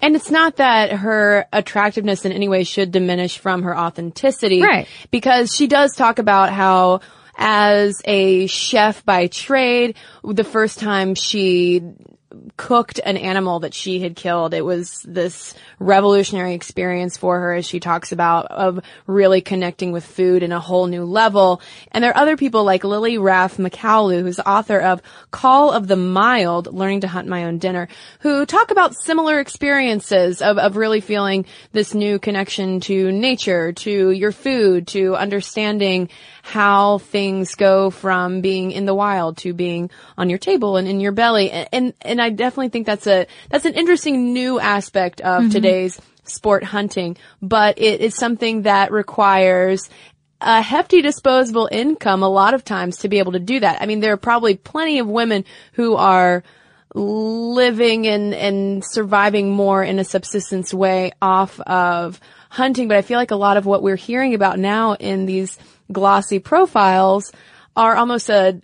And 0.00 0.16
it's 0.16 0.30
not 0.30 0.56
that 0.56 0.90
her 0.90 1.46
attractiveness 1.52 2.24
in 2.24 2.32
any 2.32 2.48
way 2.48 2.64
should 2.64 2.90
diminish 2.90 3.38
from 3.38 3.62
her 3.62 3.76
authenticity. 3.76 4.62
Right. 4.62 4.88
Because 5.10 5.54
she 5.54 5.66
does 5.66 5.94
talk 5.94 6.18
about 6.18 6.52
how 6.52 7.00
as 7.40 8.02
a 8.04 8.46
chef 8.46 9.04
by 9.04 9.26
trade. 9.26 9.96
The 10.22 10.44
first 10.44 10.78
time 10.78 11.14
she 11.14 11.82
cooked 12.56 13.00
an 13.04 13.16
animal 13.16 13.60
that 13.60 13.74
she 13.74 14.00
had 14.00 14.14
killed. 14.14 14.54
It 14.54 14.64
was 14.64 15.02
this 15.06 15.54
revolutionary 15.78 16.54
experience 16.54 17.16
for 17.16 17.40
her 17.40 17.54
as 17.54 17.66
she 17.66 17.80
talks 17.80 18.12
about 18.12 18.46
of 18.46 18.80
really 19.06 19.40
connecting 19.40 19.92
with 19.92 20.04
food 20.04 20.42
in 20.42 20.52
a 20.52 20.60
whole 20.60 20.86
new 20.86 21.04
level. 21.04 21.60
And 21.90 22.04
there 22.04 22.12
are 22.12 22.22
other 22.22 22.36
people 22.36 22.64
like 22.64 22.84
Lily 22.84 23.18
Raff 23.18 23.56
McCaulou, 23.56 24.22
who's 24.22 24.38
author 24.40 24.78
of 24.78 25.02
Call 25.30 25.72
of 25.72 25.88
the 25.88 25.96
Mild, 25.96 26.72
Learning 26.72 27.00
to 27.00 27.08
Hunt 27.08 27.28
My 27.28 27.44
Own 27.44 27.58
Dinner, 27.58 27.88
who 28.20 28.46
talk 28.46 28.70
about 28.70 28.94
similar 28.94 29.40
experiences 29.40 30.42
of, 30.42 30.58
of 30.58 30.76
really 30.76 31.00
feeling 31.00 31.46
this 31.72 31.94
new 31.94 32.18
connection 32.18 32.80
to 32.80 33.10
nature, 33.10 33.72
to 33.72 34.10
your 34.10 34.32
food, 34.32 34.86
to 34.88 35.16
understanding 35.16 36.08
how 36.50 36.98
things 36.98 37.54
go 37.54 37.90
from 37.90 38.40
being 38.40 38.72
in 38.72 38.84
the 38.84 38.94
wild 38.94 39.36
to 39.36 39.52
being 39.52 39.88
on 40.18 40.28
your 40.28 40.38
table 40.38 40.76
and 40.76 40.88
in 40.88 40.98
your 40.98 41.12
belly. 41.12 41.48
And, 41.52 41.68
and, 41.72 41.94
and 42.02 42.20
I 42.20 42.30
definitely 42.30 42.70
think 42.70 42.86
that's 42.86 43.06
a, 43.06 43.28
that's 43.50 43.66
an 43.66 43.74
interesting 43.74 44.32
new 44.32 44.58
aspect 44.58 45.20
of 45.20 45.42
mm-hmm. 45.42 45.50
today's 45.50 46.00
sport 46.24 46.64
hunting, 46.64 47.16
but 47.40 47.78
it 47.78 48.00
is 48.00 48.16
something 48.16 48.62
that 48.62 48.90
requires 48.90 49.88
a 50.40 50.60
hefty 50.60 51.02
disposable 51.02 51.68
income 51.70 52.24
a 52.24 52.28
lot 52.28 52.54
of 52.54 52.64
times 52.64 52.98
to 52.98 53.08
be 53.08 53.20
able 53.20 53.32
to 53.32 53.38
do 53.38 53.60
that. 53.60 53.80
I 53.80 53.86
mean, 53.86 54.00
there 54.00 54.12
are 54.12 54.16
probably 54.16 54.56
plenty 54.56 54.98
of 54.98 55.06
women 55.06 55.44
who 55.74 55.94
are 55.94 56.42
living 56.94 58.08
and, 58.08 58.34
and 58.34 58.82
surviving 58.84 59.50
more 59.50 59.84
in 59.84 60.00
a 60.00 60.04
subsistence 60.04 60.74
way 60.74 61.12
off 61.22 61.60
of 61.60 62.18
hunting, 62.48 62.88
but 62.88 62.96
I 62.96 63.02
feel 63.02 63.18
like 63.18 63.30
a 63.30 63.36
lot 63.36 63.56
of 63.56 63.66
what 63.66 63.84
we're 63.84 63.94
hearing 63.94 64.34
about 64.34 64.58
now 64.58 64.94
in 64.94 65.26
these 65.26 65.56
glossy 65.92 66.38
profiles 66.38 67.32
are 67.76 67.96
almost 67.96 68.28
a 68.28 68.60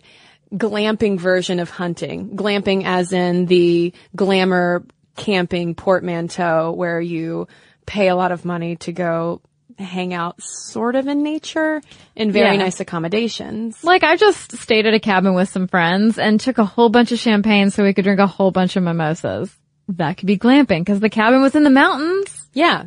glamping 0.53 1.19
version 1.19 1.61
of 1.61 1.71
hunting. 1.71 2.31
Glamping 2.37 2.85
as 2.85 3.13
in 3.13 3.47
the 3.47 3.93
glamour 4.15 4.85
camping 5.17 5.75
portmanteau 5.75 6.73
where 6.73 7.01
you 7.01 7.49
pay 7.87 8.09
a 8.09 8.17
lot 8.17 8.33
of 8.33 8.45
money 8.45 8.77
to 8.77 8.93
go 8.93 9.41
hang 9.79 10.15
out 10.15 10.41
sort 10.43 10.97
of 10.97 11.07
in 11.07 11.23
nature 11.23 11.83
in 12.15 12.33
very 12.33 12.57
yeah. 12.57 12.63
nice 12.63 12.81
accommodations. 12.81 13.83
Like 13.85 14.05
I 14.05 14.17
just 14.17 14.57
stayed 14.57 14.87
at 14.87 14.95
a 14.95 15.01
cabin 15.01 15.35
with 15.35 15.49
some 15.49 15.69
friends 15.69 16.19
and 16.19 16.41
took 16.41 16.59
a 16.59 16.65
whole 16.65 16.89
bunch 16.89 17.13
of 17.13 17.19
champagne 17.19 17.71
so 17.71 17.85
we 17.85 17.93
could 17.93 18.05
drink 18.05 18.21
a 18.21 18.27
whole 18.27 18.51
bunch 18.51 18.77
of 18.77 18.83
mimosas. 18.83 19.55
That 19.89 20.17
could 20.17 20.27
be 20.27 20.39
glamping 20.39 20.81
because 20.81 21.01
the 21.01 21.11
cabin 21.11 21.43
was 21.43 21.55
in 21.55 21.63
the 21.63 21.71
mountains. 21.71 22.49
Yeah. 22.53 22.87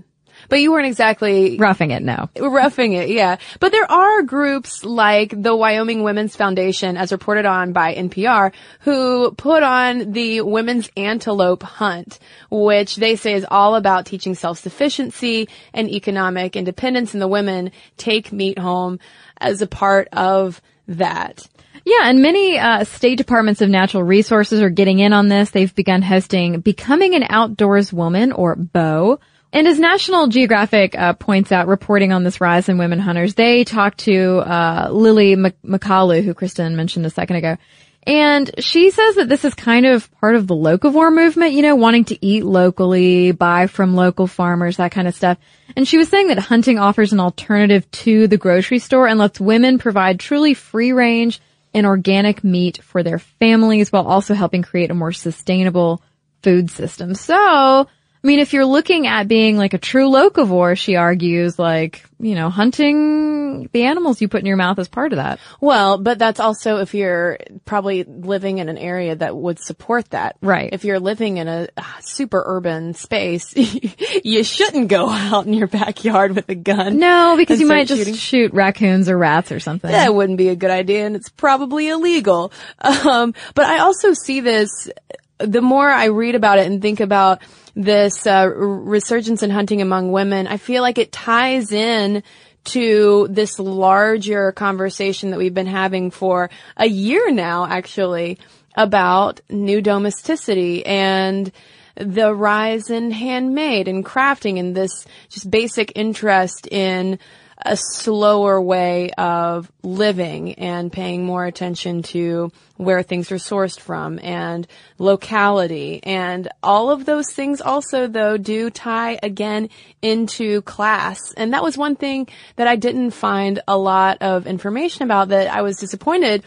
But 0.50 0.62
you 0.62 0.72
weren't 0.72 0.88
exactly 0.88 1.58
roughing 1.58 1.92
it, 1.92 2.02
no. 2.02 2.30
Roughing 2.38 2.94
it, 2.94 3.10
yeah. 3.10 3.38
But 3.60 3.72
there 3.72 3.90
are 3.90 4.24
groups 4.24 4.84
like 4.84 5.40
the 5.42 5.56
Wyoming 5.56 6.04
Women's 6.04 6.36
Foundation, 6.36 6.98
as 6.98 7.12
reported 7.12 7.46
on 7.46 7.72
by 7.72 7.94
NPR, 7.94 8.52
who 8.82 9.32
put 9.32 9.62
on 9.62 10.12
the 10.12 10.42
Women's 10.42 10.90
Antelope 10.98 11.64
Hunt, 11.64 12.20
which 12.50 12.96
they 12.96 13.16
say 13.16 13.34
is 13.34 13.46
all 13.50 13.76
about 13.76 14.08
teaching 14.08 14.34
self-sufficiency 14.34 15.48
and 15.74 15.88
economic 15.88 16.56
independence, 16.56 17.14
and 17.14 17.22
the 17.22 17.28
women 17.28 17.72
take 17.98 18.32
meat 18.32 18.58
home 18.58 19.00
as 19.38 19.62
a 19.62 19.68
part 19.68 20.08
of 20.12 20.62
that. 20.88 21.48
Yeah, 21.86 22.10
and 22.10 22.22
many 22.22 22.58
uh, 22.58 22.84
state 22.84 23.18
departments 23.18 23.62
of 23.62 23.70
natural 23.70 24.04
resources 24.04 24.62
are 24.62 24.70
getting 24.70 25.00
in 25.00 25.14
on 25.14 25.28
this. 25.28 25.52
They've 25.52 25.74
begun 25.74 26.02
hosting 26.02 26.60
Becoming 26.60 27.16
an 27.16 27.26
Outdoors 27.30 27.94
Woman, 27.94 28.32
or 28.32 28.56
BOW, 28.56 29.20
and 29.52 29.68
as 29.68 29.80
National 29.80 30.28
Geographic 30.28 30.98
uh, 30.98 31.14
points 31.14 31.52
out, 31.52 31.68
reporting 31.68 32.12
on 32.12 32.24
this 32.24 32.40
rise 32.40 32.70
in 32.70 32.78
women 32.78 33.00
hunters, 33.00 33.34
they 33.36 33.64
talked 33.64 34.00
to 34.00 34.40
uh, 34.40 34.90
Lily 34.92 35.36
McCaulou, 35.36 36.24
who 36.24 36.34
Cristen 36.34 36.76
mentioned 36.76 37.06
a 37.06 37.10
second 37.10 37.38
ago, 37.38 37.58
and 38.04 38.50
she 38.60 38.92
says 38.92 39.16
that 39.16 39.30
this 39.30 39.44
is 39.46 39.54
kind 39.54 39.86
of 39.86 40.10
part 40.20 40.36
of 40.36 40.48
the 40.48 40.56
locavore 40.56 41.14
movement, 41.14 41.54
you 41.54 41.62
know, 41.62 41.76
wanting 41.76 42.06
to 42.06 42.26
eat 42.26 42.46
locally, 42.46 43.32
buy 43.32 43.68
from 43.68 43.96
local 43.96 44.26
farmers, 44.26 44.78
that 44.78 44.92
kind 44.92 45.08
of 45.08 45.16
stuff. 45.16 45.38
And 45.76 45.88
she 45.88 45.98
was 45.98 46.10
saying 46.10 46.30
that 46.30 46.40
hunting 46.40 46.80
offers 46.80 47.14
an 47.14 47.20
alternative 47.20 47.90
to 47.92 48.28
the 48.28 48.38
grocery 48.38 48.80
store 48.80 49.08
and 49.08 49.20
lets 49.20 49.40
women 49.40 49.78
provide 49.78 50.20
truly 50.20 50.54
free 50.54 50.94
range 50.94 51.42
and 51.74 51.86
organic 51.86 52.44
meat 52.44 52.82
for 52.82 53.04
their 53.04 53.20
families 53.20 53.92
while 53.92 54.08
also 54.08 54.34
helping 54.34 54.64
create 54.64 54.92
a 54.92 54.96
more 54.96 55.12
sustainable 55.12 56.02
food 56.42 56.72
system. 56.72 57.14
So, 57.14 57.88
I 58.22 58.28
mean, 58.28 58.40
if 58.40 58.52
you're 58.52 58.66
looking 58.66 59.08
at 59.08 59.30
being 59.30 59.56
like 59.56 59.74
a 59.74 59.78
true 59.78 60.10
locavore, 60.10 60.78
she 60.78 60.98
argues, 60.98 61.58
like, 61.58 62.04
you 62.20 62.36
know, 62.36 62.50
hunting 62.50 63.70
the 63.72 63.84
animals 63.84 64.20
you 64.20 64.28
put 64.28 64.42
in 64.42 64.46
your 64.46 64.58
mouth 64.58 64.78
is 64.78 64.90
part 64.90 65.14
of 65.14 65.18
that. 65.18 65.40
Well, 65.62 65.98
but 65.98 66.20
that's 66.20 66.42
also 66.42 66.78
if 66.78 66.94
you're 66.94 67.38
probably 67.64 68.04
living 68.04 68.58
in 68.58 68.68
an 68.68 68.78
area 68.78 69.16
that 69.16 69.38
would 69.38 69.60
support 69.60 70.10
that. 70.10 70.36
Right. 70.42 70.70
If 70.74 70.84
you're 70.84 71.00
living 71.00 71.38
in 71.38 71.48
a 71.48 71.70
super 72.02 72.44
urban 72.46 72.94
space, 72.94 73.54
you 74.26 74.44
shouldn't 74.44 74.90
go 74.90 75.10
out 75.10 75.46
in 75.46 75.54
your 75.54 75.68
backyard 75.68 76.36
with 76.36 76.50
a 76.50 76.56
gun. 76.56 76.98
No, 77.00 77.36
because 77.38 77.62
you 77.62 77.68
might 77.68 77.88
just 77.88 78.02
shooting. 78.02 78.16
shoot 78.16 78.54
raccoons 78.54 79.08
or 79.08 79.18
rats 79.18 79.54
or 79.54 79.62
something. 79.62 79.90
That 79.90 80.14
wouldn't 80.14 80.38
be 80.38 80.50
a 80.50 80.58
good 80.58 80.72
idea 80.72 81.06
and 81.06 81.16
it's 81.16 81.30
probably 81.30 81.88
illegal. 81.90 82.52
Um, 83.00 83.34
but 83.56 83.66
I 83.66 83.80
also 83.80 84.14
see 84.14 84.42
this, 84.42 84.90
the 85.38 85.62
more 85.62 85.88
I 85.88 86.06
read 86.06 86.36
about 86.36 86.60
it 86.60 86.68
and 86.68 86.82
think 86.82 87.00
about 87.00 87.42
this 87.76 88.26
uh, 88.26 88.50
resurgence 88.54 89.44
in 89.44 89.50
hunting 89.50 89.82
among 89.82 90.12
women, 90.12 90.48
I 90.48 90.58
feel 90.58 90.82
like 90.82 90.98
it 90.98 91.12
ties 91.12 91.72
in 91.72 92.24
to 92.66 93.28
this 93.30 93.60
larger 93.60 94.52
conversation 94.52 95.32
that 95.32 95.38
we've 95.40 95.54
been 95.54 95.68
having 95.68 96.12
for 96.12 96.50
a 96.78 96.88
year 96.88 97.32
now, 97.32 97.66
actually, 97.66 98.38
about 98.76 99.42
new 99.50 99.82
domesticity 99.82 100.86
and 100.86 101.52
the 101.96 102.34
rise 102.34 102.90
in 102.90 103.12
handmade 103.12 103.88
and 103.88 104.06
crafting 104.06 104.60
and 104.60 104.76
this 104.76 105.06
just 105.30 105.50
basic 105.50 105.92
interest 105.96 106.68
in 106.68 107.20
a 107.66 107.76
slower 107.76 108.62
way 108.62 109.10
of 109.18 109.70
living 109.84 110.54
and 110.54 110.92
paying 110.92 111.26
more 111.26 111.46
attention 111.46 112.02
to 112.02 112.52
where 112.78 113.04
things 113.04 113.32
are 113.34 113.36
sourced 113.36 113.78
from 113.78 114.18
and 114.24 114.66
locality 114.98 116.00
and 116.04 116.48
all 116.64 116.90
of 116.90 117.04
those 117.04 117.30
things 117.34 117.60
also 117.60 118.08
though 118.08 118.38
do 118.38 118.70
tie 118.70 119.20
again 119.22 119.70
into 120.02 120.62
class. 120.62 121.20
And 121.36 121.54
that 121.54 121.64
was 121.64 121.78
one 121.78 121.98
thing 121.98 122.30
that 122.56 122.68
I 122.68 122.78
didn't 122.78 123.12
find 123.12 123.62
a 123.68 123.78
lot 123.78 124.22
of 124.22 124.48
information 124.48 125.04
about 125.04 125.28
that 125.30 125.54
I 125.54 125.62
was 125.62 125.78
disappointed 125.78 126.46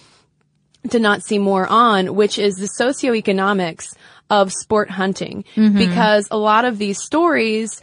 to 0.90 0.98
not 0.98 1.22
see 1.22 1.38
more 1.38 1.66
on, 1.66 2.14
which 2.14 2.38
is 2.38 2.54
the 2.54 2.70
socioeconomics 2.80 3.94
of 4.30 4.50
sport 4.50 4.90
hunting. 4.90 5.44
Mm-hmm. 5.54 5.76
Because 5.76 6.26
a 6.30 6.38
lot 6.38 6.64
of 6.64 6.78
these 6.78 7.02
stories 7.02 7.82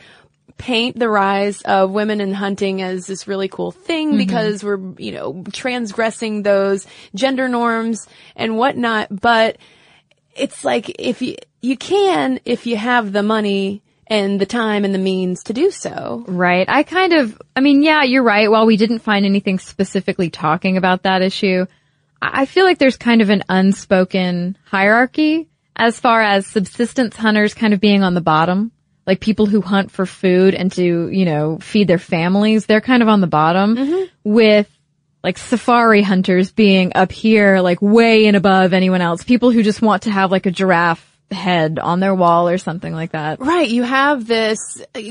paint 0.57 0.97
the 0.97 1.09
rise 1.09 1.61
of 1.61 1.91
women 1.91 2.21
in 2.21 2.33
hunting 2.33 2.81
as 2.81 3.07
this 3.07 3.27
really 3.27 3.47
cool 3.47 3.71
thing 3.71 4.09
mm-hmm. 4.09 4.17
because 4.17 4.63
we're, 4.63 4.79
you 4.97 5.11
know, 5.11 5.43
transgressing 5.51 6.43
those 6.43 6.87
gender 7.15 7.47
norms 7.47 8.07
and 8.35 8.57
whatnot. 8.57 9.07
But 9.09 9.57
it's 10.35 10.63
like 10.63 10.89
if 10.99 11.21
you, 11.21 11.35
you 11.61 11.77
can 11.77 12.39
if 12.45 12.65
you 12.65 12.77
have 12.77 13.11
the 13.11 13.23
money 13.23 13.81
and 14.07 14.41
the 14.41 14.45
time 14.45 14.85
and 14.85 14.93
the 14.93 14.99
means 14.99 15.43
to 15.43 15.53
do 15.53 15.69
so. 15.69 16.23
Right. 16.27 16.67
I 16.67 16.83
kind 16.83 17.13
of, 17.13 17.39
I 17.55 17.59
mean, 17.61 17.83
yeah, 17.83 18.03
you're 18.03 18.23
right. 18.23 18.49
While 18.49 18.65
we 18.65 18.75
didn't 18.75 18.99
find 18.99 19.25
anything 19.25 19.59
specifically 19.59 20.31
talking 20.31 20.77
about 20.77 21.03
that 21.03 21.21
issue, 21.21 21.67
I 22.21 22.45
feel 22.45 22.65
like 22.65 22.79
there's 22.79 22.97
kind 22.97 23.21
of 23.21 23.29
an 23.29 23.43
unspoken 23.47 24.57
hierarchy 24.65 25.47
as 25.75 25.99
far 25.99 26.21
as 26.21 26.47
subsistence 26.47 27.15
hunters 27.15 27.53
kind 27.53 27.73
of 27.73 27.79
being 27.79 28.03
on 28.03 28.15
the 28.15 28.21
bottom 28.21 28.71
like 29.09 29.19
people 29.19 29.47
who 29.47 29.59
hunt 29.59 29.89
for 29.89 30.05
food 30.05 30.53
and 30.53 30.71
to, 30.73 31.09
you 31.09 31.25
know, 31.25 31.57
feed 31.57 31.87
their 31.87 31.97
families, 31.97 32.67
they're 32.67 32.79
kind 32.79 33.01
of 33.01 33.09
on 33.09 33.21
the 33.21 33.27
bottom 33.27 33.75
mm-hmm. 33.75 34.03
with 34.23 34.69
like 35.23 35.39
safari 35.39 36.03
hunters 36.03 36.51
being 36.51 36.91
up 36.93 37.11
here, 37.11 37.59
like 37.59 37.81
way 37.81 38.27
and 38.27 38.37
above 38.37 38.71
anyone 38.71 39.01
else. 39.01 39.23
People 39.23 39.49
who 39.49 39.63
just 39.63 39.81
want 39.81 40.03
to 40.03 40.11
have 40.11 40.29
like 40.29 40.45
a 40.45 40.51
giraffe 40.51 41.03
head 41.31 41.79
on 41.79 41.99
their 41.99 42.13
wall 42.13 42.49
or 42.49 42.59
something 42.59 42.93
like 42.93 43.13
that. 43.13 43.39
Right. 43.39 43.67
You 43.67 43.81
have 43.81 44.27
this 44.27 44.59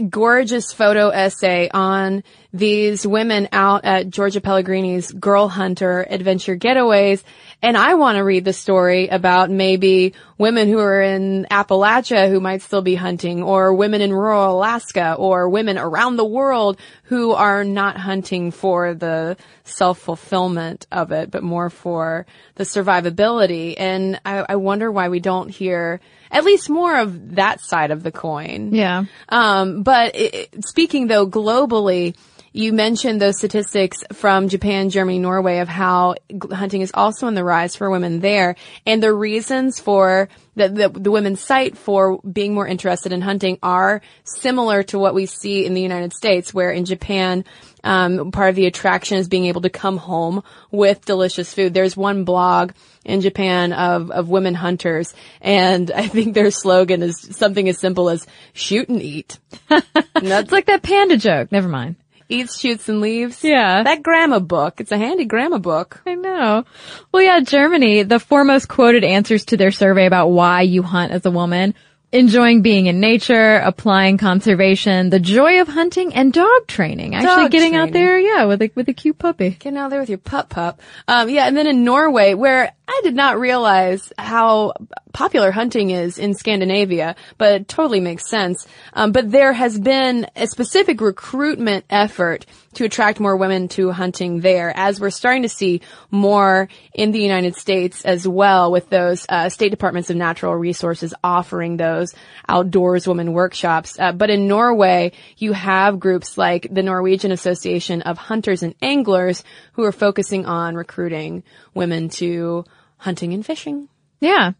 gorgeous 0.08 0.72
photo 0.72 1.08
essay 1.08 1.68
on 1.68 2.22
these 2.58 3.06
women 3.06 3.48
out 3.52 3.84
at 3.84 4.10
Georgia 4.10 4.40
Pellegrini's 4.40 5.10
Girl 5.12 5.48
Hunter 5.48 6.06
Adventure 6.08 6.56
Getaways 6.56 7.22
and 7.60 7.76
I 7.76 7.94
want 7.94 8.16
to 8.16 8.22
read 8.22 8.44
the 8.44 8.52
story 8.52 9.08
about 9.08 9.50
maybe 9.50 10.14
women 10.36 10.68
who 10.68 10.78
are 10.78 11.02
in 11.02 11.44
Appalachia 11.50 12.28
who 12.28 12.38
might 12.38 12.62
still 12.62 12.82
be 12.82 12.94
hunting 12.94 13.42
or 13.42 13.74
women 13.74 14.00
in 14.00 14.12
rural 14.12 14.56
Alaska 14.56 15.14
or 15.14 15.48
women 15.48 15.76
around 15.76 16.16
the 16.16 16.24
world 16.24 16.78
who 17.04 17.32
are 17.32 17.64
not 17.64 17.96
hunting 17.96 18.52
for 18.52 18.94
the 18.94 19.36
self-fulfillment 19.64 20.86
of 20.92 21.10
it, 21.10 21.32
but 21.32 21.42
more 21.42 21.68
for 21.68 22.26
the 22.54 22.64
survivability. 22.64 23.74
And 23.76 24.20
I, 24.24 24.46
I 24.50 24.56
wonder 24.56 24.92
why 24.92 25.08
we 25.08 25.18
don't 25.18 25.48
hear 25.48 26.00
at 26.30 26.44
least 26.44 26.70
more 26.70 26.96
of 26.96 27.34
that 27.34 27.60
side 27.60 27.90
of 27.90 28.04
the 28.04 28.12
coin. 28.12 28.72
Yeah. 28.72 29.06
Um, 29.30 29.82
but 29.82 30.14
it, 30.14 30.64
speaking 30.64 31.08
though 31.08 31.26
globally, 31.26 32.14
you 32.52 32.72
mentioned 32.72 33.20
those 33.20 33.38
statistics 33.38 33.98
from 34.12 34.48
Japan, 34.48 34.90
Germany, 34.90 35.18
Norway 35.18 35.58
of 35.58 35.68
how 35.68 36.14
hunting 36.50 36.82
is 36.82 36.90
also 36.94 37.26
on 37.26 37.34
the 37.34 37.44
rise 37.44 37.76
for 37.76 37.90
women 37.90 38.20
there. 38.20 38.56
And 38.86 39.02
the 39.02 39.12
reasons 39.12 39.78
for 39.78 40.28
that 40.56 40.74
the, 40.74 40.88
the 40.88 41.10
women 41.10 41.36
cite 41.36 41.76
for 41.76 42.18
being 42.20 42.54
more 42.54 42.66
interested 42.66 43.12
in 43.12 43.20
hunting 43.20 43.58
are 43.62 44.00
similar 44.24 44.82
to 44.84 44.98
what 44.98 45.14
we 45.14 45.26
see 45.26 45.64
in 45.64 45.74
the 45.74 45.82
United 45.82 46.12
States, 46.12 46.52
where 46.52 46.70
in 46.70 46.84
Japan, 46.84 47.44
um, 47.84 48.32
part 48.32 48.50
of 48.50 48.56
the 48.56 48.66
attraction 48.66 49.18
is 49.18 49.28
being 49.28 49.46
able 49.46 49.62
to 49.62 49.70
come 49.70 49.96
home 49.96 50.42
with 50.70 51.04
delicious 51.04 51.52
food. 51.54 51.74
There's 51.74 51.96
one 51.96 52.24
blog 52.24 52.72
in 53.04 53.20
Japan 53.20 53.72
of, 53.72 54.10
of 54.10 54.28
women 54.28 54.54
hunters, 54.54 55.14
and 55.40 55.90
I 55.94 56.08
think 56.08 56.34
their 56.34 56.50
slogan 56.50 57.02
is 57.02 57.36
something 57.36 57.68
as 57.68 57.78
simple 57.78 58.10
as 58.10 58.26
shoot 58.52 58.88
and 58.88 59.02
eat. 59.02 59.38
It's 60.20 60.52
like 60.52 60.66
that 60.66 60.82
panda 60.82 61.16
joke. 61.16 61.52
Never 61.52 61.68
mind. 61.68 61.94
Eats, 62.30 62.58
shoots, 62.60 62.88
and 62.90 63.00
leaves. 63.00 63.42
Yeah. 63.42 63.82
That 63.82 64.02
grammar 64.02 64.40
book. 64.40 64.80
It's 64.80 64.92
a 64.92 64.98
handy 64.98 65.24
grammar 65.24 65.58
book. 65.58 66.02
I 66.06 66.14
know. 66.14 66.64
Well, 67.10 67.22
yeah, 67.22 67.40
Germany, 67.40 68.02
the 68.02 68.20
foremost 68.20 68.68
quoted 68.68 69.02
answers 69.02 69.46
to 69.46 69.56
their 69.56 69.70
survey 69.70 70.04
about 70.04 70.28
why 70.28 70.62
you 70.62 70.82
hunt 70.82 71.12
as 71.12 71.24
a 71.24 71.30
woman, 71.30 71.74
enjoying 72.10 72.62
being 72.62 72.86
in 72.86 73.00
nature, 73.00 73.56
applying 73.56 74.16
conservation, 74.16 75.10
the 75.10 75.20
joy 75.20 75.60
of 75.60 75.68
hunting, 75.68 76.14
and 76.14 76.32
dog 76.32 76.66
training. 76.66 77.14
Actually 77.14 77.42
Dog 77.44 77.50
getting 77.50 77.76
out 77.76 77.92
there, 77.92 78.18
yeah, 78.18 78.44
with 78.44 78.62
a, 78.62 78.70
with 78.74 78.88
a 78.88 78.94
cute 78.94 79.18
puppy. 79.18 79.50
Getting 79.50 79.78
out 79.78 79.90
there 79.90 80.00
with 80.00 80.08
your 80.08 80.18
pup 80.18 80.48
pup. 80.48 80.80
Um, 81.06 81.28
yeah, 81.28 81.46
and 81.46 81.56
then 81.56 81.66
in 81.66 81.84
Norway, 81.84 82.34
where 82.34 82.72
I 82.88 83.00
did 83.04 83.14
not 83.14 83.38
realize 83.38 84.12
how 84.16 84.72
popular 85.12 85.50
hunting 85.50 85.90
is 85.90 86.18
in 86.18 86.34
Scandinavia, 86.34 87.16
but 87.36 87.60
it 87.60 87.68
totally 87.68 88.00
makes 88.00 88.28
sense. 88.28 88.66
Um, 88.94 89.12
but 89.12 89.30
there 89.30 89.52
has 89.52 89.78
been 89.78 90.26
a 90.34 90.46
specific 90.46 91.00
recruitment 91.00 91.84
effort 91.90 92.46
to 92.78 92.84
attract 92.84 93.18
more 93.18 93.36
women 93.36 93.66
to 93.66 93.90
hunting 93.90 94.40
there, 94.40 94.72
as 94.76 95.00
we're 95.00 95.10
starting 95.10 95.42
to 95.42 95.48
see 95.48 95.80
more 96.12 96.68
in 96.94 97.10
the 97.10 97.20
United 97.20 97.56
States 97.56 98.04
as 98.04 98.26
well, 98.26 98.70
with 98.70 98.88
those 98.88 99.26
uh, 99.28 99.48
state 99.48 99.70
departments 99.70 100.10
of 100.10 100.16
natural 100.16 100.54
resources 100.54 101.12
offering 101.24 101.76
those 101.76 102.14
outdoors 102.48 103.08
women 103.08 103.32
workshops. 103.32 103.98
Uh, 103.98 104.12
but 104.12 104.30
in 104.30 104.46
Norway, 104.46 105.10
you 105.36 105.52
have 105.52 105.98
groups 105.98 106.38
like 106.38 106.68
the 106.70 106.84
Norwegian 106.84 107.32
Association 107.32 108.02
of 108.02 108.16
Hunters 108.16 108.62
and 108.62 108.76
Anglers 108.80 109.42
who 109.72 109.82
are 109.82 109.92
focusing 109.92 110.46
on 110.46 110.76
recruiting 110.76 111.42
women 111.74 112.08
to 112.10 112.64
hunting 112.96 113.32
and 113.32 113.44
fishing. 113.44 113.88
Yeah. 114.20 114.52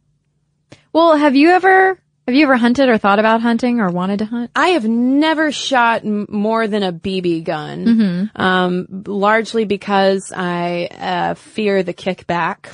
Well, 0.93 1.17
have 1.17 1.37
you 1.37 1.51
ever, 1.51 2.01
have 2.29 2.35
you 2.35 2.43
ever 2.43 2.59
hunted 2.59 2.91
or 2.91 2.99
thought 2.99 3.19
about 3.19 3.41
hunting 3.41 3.81
or 3.81 3.89
wanted 3.89 4.19
to 4.19 4.27
hunt? 4.27 4.51
I 4.55 4.69
have 4.69 4.87
never 4.87 5.51
shot 5.51 6.05
m- 6.05 6.27
more 6.29 6.69
than 6.69 6.83
a 6.83 6.93
BB 6.93 7.43
gun, 7.43 8.31
um, 8.37 8.87
largely 9.07 9.65
because 9.65 10.31
I 10.31 10.91
uh, 10.93 11.35
fear 11.37 11.83
the 11.83 11.95
kickback, 11.95 12.67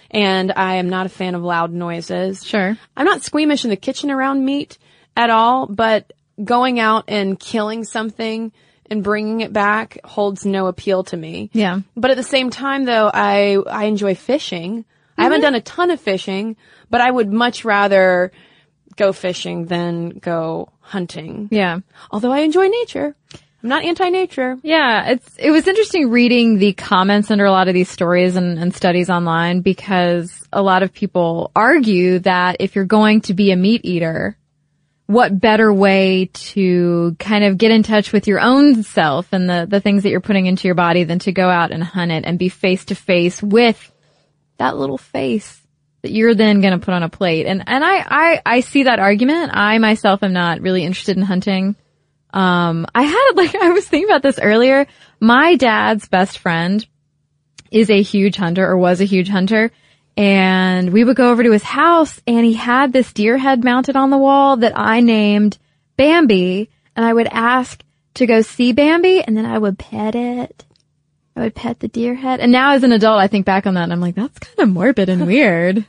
and 0.12 0.52
I 0.52 0.76
am 0.76 0.88
not 0.88 1.06
a 1.06 1.08
fan 1.08 1.34
of 1.34 1.42
loud 1.42 1.72
noises. 1.72 2.46
Sure. 2.46 2.78
I'm 2.96 3.04
not 3.04 3.24
squeamish 3.24 3.64
in 3.64 3.70
the 3.70 3.76
kitchen 3.76 4.08
around 4.12 4.44
meat 4.44 4.78
at 5.16 5.30
all, 5.30 5.66
but 5.66 6.12
going 6.44 6.78
out 6.78 7.06
and 7.08 7.40
killing 7.40 7.82
something 7.82 8.52
and 8.88 9.02
bringing 9.02 9.40
it 9.40 9.52
back 9.52 9.98
holds 10.04 10.46
no 10.46 10.68
appeal 10.68 11.02
to 11.02 11.16
me. 11.16 11.50
Yeah. 11.52 11.80
But 11.96 12.12
at 12.12 12.16
the 12.16 12.22
same 12.22 12.50
time, 12.50 12.84
though, 12.84 13.10
I 13.12 13.56
I 13.68 13.86
enjoy 13.86 14.14
fishing. 14.14 14.84
I 15.18 15.24
haven't 15.24 15.40
done 15.40 15.56
a 15.56 15.60
ton 15.60 15.90
of 15.90 16.00
fishing, 16.00 16.56
but 16.88 17.00
I 17.00 17.10
would 17.10 17.32
much 17.32 17.64
rather 17.64 18.30
go 18.96 19.12
fishing 19.12 19.66
than 19.66 20.10
go 20.10 20.68
hunting. 20.80 21.48
Yeah. 21.50 21.80
Although 22.10 22.32
I 22.32 22.40
enjoy 22.40 22.68
nature, 22.68 23.14
I'm 23.62 23.68
not 23.68 23.84
anti-nature. 23.84 24.58
Yeah, 24.62 25.10
it's 25.10 25.36
it 25.38 25.50
was 25.50 25.68
interesting 25.68 26.10
reading 26.10 26.58
the 26.58 26.72
comments 26.72 27.30
under 27.30 27.44
a 27.44 27.52
lot 27.52 27.68
of 27.68 27.74
these 27.74 27.88
stories 27.88 28.34
and, 28.34 28.58
and 28.58 28.74
studies 28.74 29.08
online 29.08 29.60
because 29.60 30.46
a 30.52 30.62
lot 30.62 30.82
of 30.82 30.92
people 30.92 31.52
argue 31.54 32.18
that 32.20 32.56
if 32.58 32.74
you're 32.74 32.84
going 32.84 33.20
to 33.22 33.34
be 33.34 33.52
a 33.52 33.56
meat 33.56 33.82
eater, 33.84 34.36
what 35.06 35.38
better 35.38 35.72
way 35.72 36.30
to 36.32 37.14
kind 37.20 37.44
of 37.44 37.56
get 37.56 37.70
in 37.70 37.84
touch 37.84 38.12
with 38.12 38.26
your 38.26 38.40
own 38.40 38.82
self 38.82 39.32
and 39.32 39.48
the, 39.48 39.66
the 39.68 39.80
things 39.80 40.02
that 40.02 40.10
you're 40.10 40.20
putting 40.20 40.46
into 40.46 40.66
your 40.66 40.74
body 40.74 41.04
than 41.04 41.20
to 41.20 41.32
go 41.32 41.48
out 41.48 41.70
and 41.70 41.84
hunt 41.84 42.10
it 42.10 42.24
and 42.24 42.38
be 42.38 42.48
face 42.48 42.86
to 42.86 42.96
face 42.96 43.40
with 43.40 43.92
that 44.58 44.76
little 44.76 44.98
face 44.98 45.61
that 46.02 46.12
you're 46.12 46.34
then 46.34 46.60
going 46.60 46.78
to 46.78 46.84
put 46.84 46.94
on 46.94 47.02
a 47.02 47.08
plate. 47.08 47.46
And, 47.46 47.62
and 47.66 47.84
I, 47.84 47.96
I, 47.98 48.42
I 48.44 48.60
see 48.60 48.84
that 48.84 48.98
argument. 48.98 49.52
I 49.54 49.78
myself 49.78 50.22
am 50.22 50.32
not 50.32 50.60
really 50.60 50.84
interested 50.84 51.16
in 51.16 51.22
hunting. 51.22 51.76
Um, 52.32 52.86
I 52.94 53.02
had 53.02 53.32
like, 53.34 53.54
I 53.54 53.70
was 53.70 53.86
thinking 53.86 54.08
about 54.08 54.22
this 54.22 54.38
earlier. 54.40 54.86
My 55.20 55.56
dad's 55.56 56.08
best 56.08 56.38
friend 56.38 56.84
is 57.70 57.88
a 57.88 58.02
huge 58.02 58.36
hunter 58.36 58.66
or 58.66 58.76
was 58.76 59.00
a 59.00 59.04
huge 59.04 59.28
hunter. 59.28 59.70
And 60.16 60.92
we 60.92 61.04
would 61.04 61.16
go 61.16 61.30
over 61.30 61.42
to 61.42 61.52
his 61.52 61.62
house 61.62 62.20
and 62.26 62.44
he 62.44 62.52
had 62.52 62.92
this 62.92 63.12
deer 63.12 63.38
head 63.38 63.64
mounted 63.64 63.96
on 63.96 64.10
the 64.10 64.18
wall 64.18 64.58
that 64.58 64.78
I 64.78 65.00
named 65.00 65.56
Bambi. 65.96 66.68
And 66.94 67.04
I 67.04 67.12
would 67.12 67.28
ask 67.28 67.82
to 68.14 68.26
go 68.26 68.42
see 68.42 68.72
Bambi 68.72 69.22
and 69.22 69.36
then 69.36 69.46
I 69.46 69.56
would 69.56 69.78
pet 69.78 70.14
it. 70.14 70.64
I 71.36 71.40
would 71.40 71.54
pet 71.54 71.80
the 71.80 71.88
deer 71.88 72.14
head. 72.14 72.40
And 72.40 72.52
now 72.52 72.72
as 72.72 72.82
an 72.82 72.92
adult, 72.92 73.20
I 73.20 73.26
think 73.26 73.46
back 73.46 73.66
on 73.66 73.74
that 73.74 73.84
and 73.84 73.92
I'm 73.92 74.00
like, 74.00 74.14
that's 74.14 74.38
kind 74.38 74.58
of 74.58 74.68
morbid 74.68 75.08
and 75.08 75.26
weird. 75.26 75.84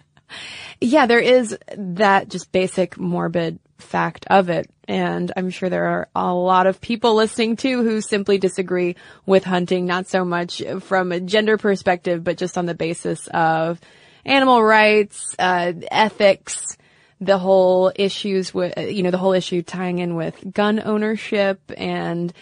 Yeah, 0.80 1.06
there 1.06 1.20
is 1.20 1.58
that 1.78 2.30
just 2.30 2.52
basic 2.52 2.98
morbid 2.98 3.60
fact 3.78 4.26
of 4.30 4.50
it. 4.50 4.70
And 4.88 5.32
I'm 5.36 5.50
sure 5.50 5.70
there 5.70 5.86
are 5.86 6.10
a 6.16 6.34
lot 6.34 6.68
of 6.68 6.82
people 6.82 7.16
listening 7.16 7.56
too 7.56 7.84
who 7.84 8.02
simply 8.02 8.38
disagree 8.38 8.96
with 9.26 9.44
hunting, 9.44 9.86
not 9.86 10.08
so 10.08 10.26
much 10.26 10.62
from 10.82 11.12
a 11.12 11.20
gender 11.20 11.58
perspective, 11.58 12.24
but 12.24 12.38
just 12.38 12.58
on 12.58 12.66
the 12.66 12.74
basis 12.74 13.28
of 13.28 13.80
animal 14.26 14.64
rights, 14.64 15.36
uh, 15.40 15.74
ethics, 15.92 16.78
the 17.22 17.38
whole 17.38 17.92
issues 17.96 18.54
with, 18.54 18.78
you 18.78 19.04
know, 19.04 19.12
the 19.12 19.18
whole 19.18 19.34
issue 19.34 19.62
tying 19.62 20.00
in 20.00 20.16
with 20.16 20.36
gun 20.54 20.82
ownership 20.84 21.60
and 21.78 22.34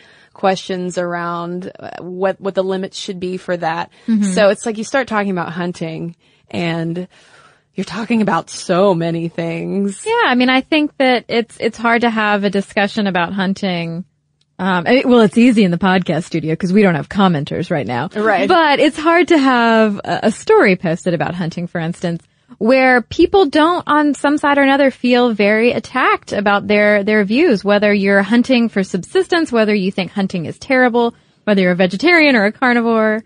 questions 0.41 0.97
around 0.97 1.71
uh, 1.79 1.91
what, 2.01 2.41
what 2.41 2.55
the 2.55 2.63
limits 2.63 2.97
should 2.97 3.19
be 3.19 3.37
for 3.37 3.55
that. 3.55 3.91
So 4.33 4.49
it's 4.49 4.65
like 4.65 4.77
you 4.79 4.83
start 4.83 5.07
talking 5.07 5.29
about 5.31 5.51
hunting 5.53 6.15
and 6.49 7.07
you're 7.75 7.85
talking 7.85 8.21
about 8.21 8.49
so 8.49 8.93
many 8.93 9.29
things. 9.29 10.03
Yeah, 10.05 10.23
I 10.25 10.35
mean, 10.35 10.49
I 10.49 10.61
think 10.61 10.97
that 10.97 11.25
it's 11.29 11.55
it's 11.59 11.77
hard 11.77 12.01
to 12.01 12.09
have 12.09 12.43
a 12.43 12.49
discussion 12.49 13.07
about 13.07 13.31
hunting. 13.33 14.03
Um, 14.59 14.83
I- 14.85 15.03
well, 15.05 15.21
it's 15.21 15.37
easy 15.37 15.63
in 15.63 15.71
the 15.71 15.77
podcast 15.77 16.23
studio 16.25 16.53
because 16.53 16.73
we 16.73 16.81
don't 16.81 16.95
have 16.95 17.07
commenters 17.07 17.71
right 17.71 17.87
now. 17.87 18.09
Right. 18.13 18.47
But 18.49 18.79
it's 18.79 18.97
hard 18.97 19.29
to 19.29 19.37
have 19.37 19.97
a, 20.03 20.19
a 20.23 20.31
story 20.31 20.75
posted 20.75 21.13
about 21.13 21.33
hunting, 21.35 21.67
for 21.67 21.79
instance, 21.79 22.23
where 22.57 23.01
people 23.01 23.45
don't, 23.45 23.83
on 23.87 24.13
some 24.13 24.37
side 24.37 24.57
or 24.57 24.63
another, 24.63 24.91
feel 24.91 25.33
very 25.33 25.71
attacked 25.71 26.33
about 26.33 26.67
their 26.67 27.03
their 27.03 27.23
views. 27.23 27.63
Whether 27.63 27.93
you're 27.93 28.23
hunting 28.23 28.69
for 28.69 28.83
subsistence, 28.83 29.51
whether 29.51 29.73
you 29.73 29.91
think 29.91 30.11
hunting 30.11 30.45
is 30.45 30.57
terrible, 30.59 31.15
whether 31.43 31.61
you're 31.61 31.71
a 31.71 31.75
vegetarian 31.75 32.35
or 32.35 32.45
a 32.45 32.51
carnivore, 32.51 33.23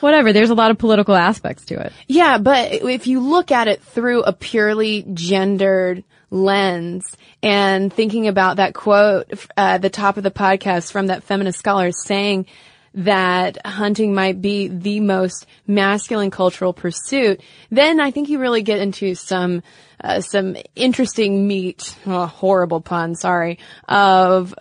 whatever. 0.00 0.32
There's 0.32 0.50
a 0.50 0.54
lot 0.54 0.70
of 0.70 0.78
political 0.78 1.14
aspects 1.14 1.66
to 1.66 1.80
it. 1.80 1.92
Yeah, 2.06 2.38
but 2.38 2.72
if 2.72 3.06
you 3.06 3.20
look 3.20 3.50
at 3.50 3.68
it 3.68 3.82
through 3.82 4.22
a 4.22 4.32
purely 4.32 5.04
gendered 5.12 6.04
lens 6.30 7.16
and 7.42 7.92
thinking 7.92 8.26
about 8.26 8.56
that 8.56 8.74
quote 8.74 9.32
uh, 9.32 9.36
at 9.56 9.82
the 9.82 9.90
top 9.90 10.16
of 10.16 10.22
the 10.24 10.30
podcast 10.30 10.90
from 10.90 11.06
that 11.06 11.22
feminist 11.22 11.58
scholar 11.58 11.92
saying 11.92 12.46
that 12.96 13.58
hunting 13.64 14.14
might 14.14 14.40
be 14.40 14.68
the 14.68 15.00
most 15.00 15.46
masculine 15.66 16.30
cultural 16.30 16.72
pursuit, 16.72 17.40
then 17.70 18.00
I 18.00 18.10
think 18.10 18.28
you 18.28 18.38
really 18.38 18.62
get 18.62 18.80
into 18.80 19.14
some 19.14 19.62
uh, 20.02 20.20
some 20.20 20.56
interesting 20.74 21.46
meat, 21.46 21.96
oh, 22.06 22.26
horrible 22.26 22.80
pun, 22.80 23.14
sorry, 23.14 23.58
of 23.88 24.54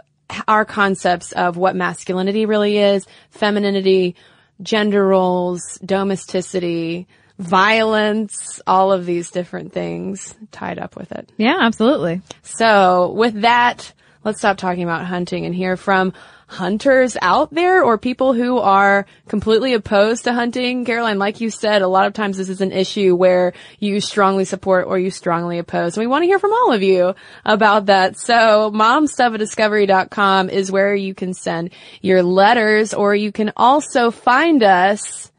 our 0.47 0.65
concepts 0.65 1.31
of 1.33 1.57
what 1.57 1.75
masculinity 1.75 2.45
really 2.45 2.77
is, 2.77 3.05
femininity, 3.29 4.15
gender 4.61 5.05
roles, 5.05 5.77
domesticity, 5.83 7.07
violence, 7.37 8.61
all 8.65 8.91
of 8.91 9.05
these 9.05 9.29
different 9.29 9.73
things 9.73 10.33
tied 10.51 10.79
up 10.79 10.95
with 10.95 11.11
it. 11.11 11.29
Yeah, 11.37 11.57
absolutely. 11.59 12.21
So 12.41 13.11
with 13.11 13.41
that, 13.41 13.91
let's 14.23 14.39
stop 14.39 14.57
talking 14.57 14.83
about 14.83 15.05
hunting 15.05 15.45
and 15.45 15.53
hear 15.53 15.75
from 15.75 16.13
hunters 16.47 17.17
out 17.21 17.53
there 17.53 17.83
or 17.83 17.97
people 17.97 18.33
who 18.33 18.59
are 18.59 19.05
completely 19.27 19.73
opposed 19.73 20.25
to 20.25 20.33
hunting. 20.33 20.85
Caroline, 20.85 21.17
like 21.17 21.41
you 21.41 21.49
said, 21.49 21.81
a 21.81 21.87
lot 21.87 22.05
of 22.05 22.13
times 22.13 22.37
this 22.37 22.49
is 22.49 22.61
an 22.61 22.71
issue 22.71 23.15
where 23.15 23.53
you 23.79 23.99
strongly 23.99 24.45
support 24.45 24.85
or 24.87 24.99
you 24.99 25.09
strongly 25.09 25.57
oppose. 25.57 25.97
And 25.97 26.03
we 26.03 26.07
want 26.07 26.21
to 26.21 26.27
hear 26.27 26.39
from 26.39 26.53
all 26.53 26.71
of 26.71 26.83
you 26.83 27.15
about 27.45 27.87
that. 27.87 28.17
So 28.17 28.71
momstuff@discovery.com 28.71 30.49
is 30.49 30.71
where 30.71 30.95
you 30.95 31.15
can 31.15 31.33
send 31.33 31.71
your 32.01 32.21
letters 32.21 32.93
or 32.93 33.15
you 33.15 33.31
can 33.31 33.51
also 33.57 34.11
find 34.11 34.61
us 34.61 35.31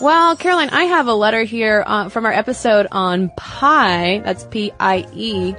Well, 0.00 0.36
Caroline, 0.36 0.70
I 0.70 0.84
have 0.84 1.08
a 1.08 1.14
letter 1.14 1.42
here 1.42 1.82
uh, 1.84 2.08
from 2.08 2.24
our 2.24 2.32
episode 2.32 2.86
on 2.92 3.30
pie. 3.36 4.20
That's 4.24 4.44
P-I-E, 4.44 5.54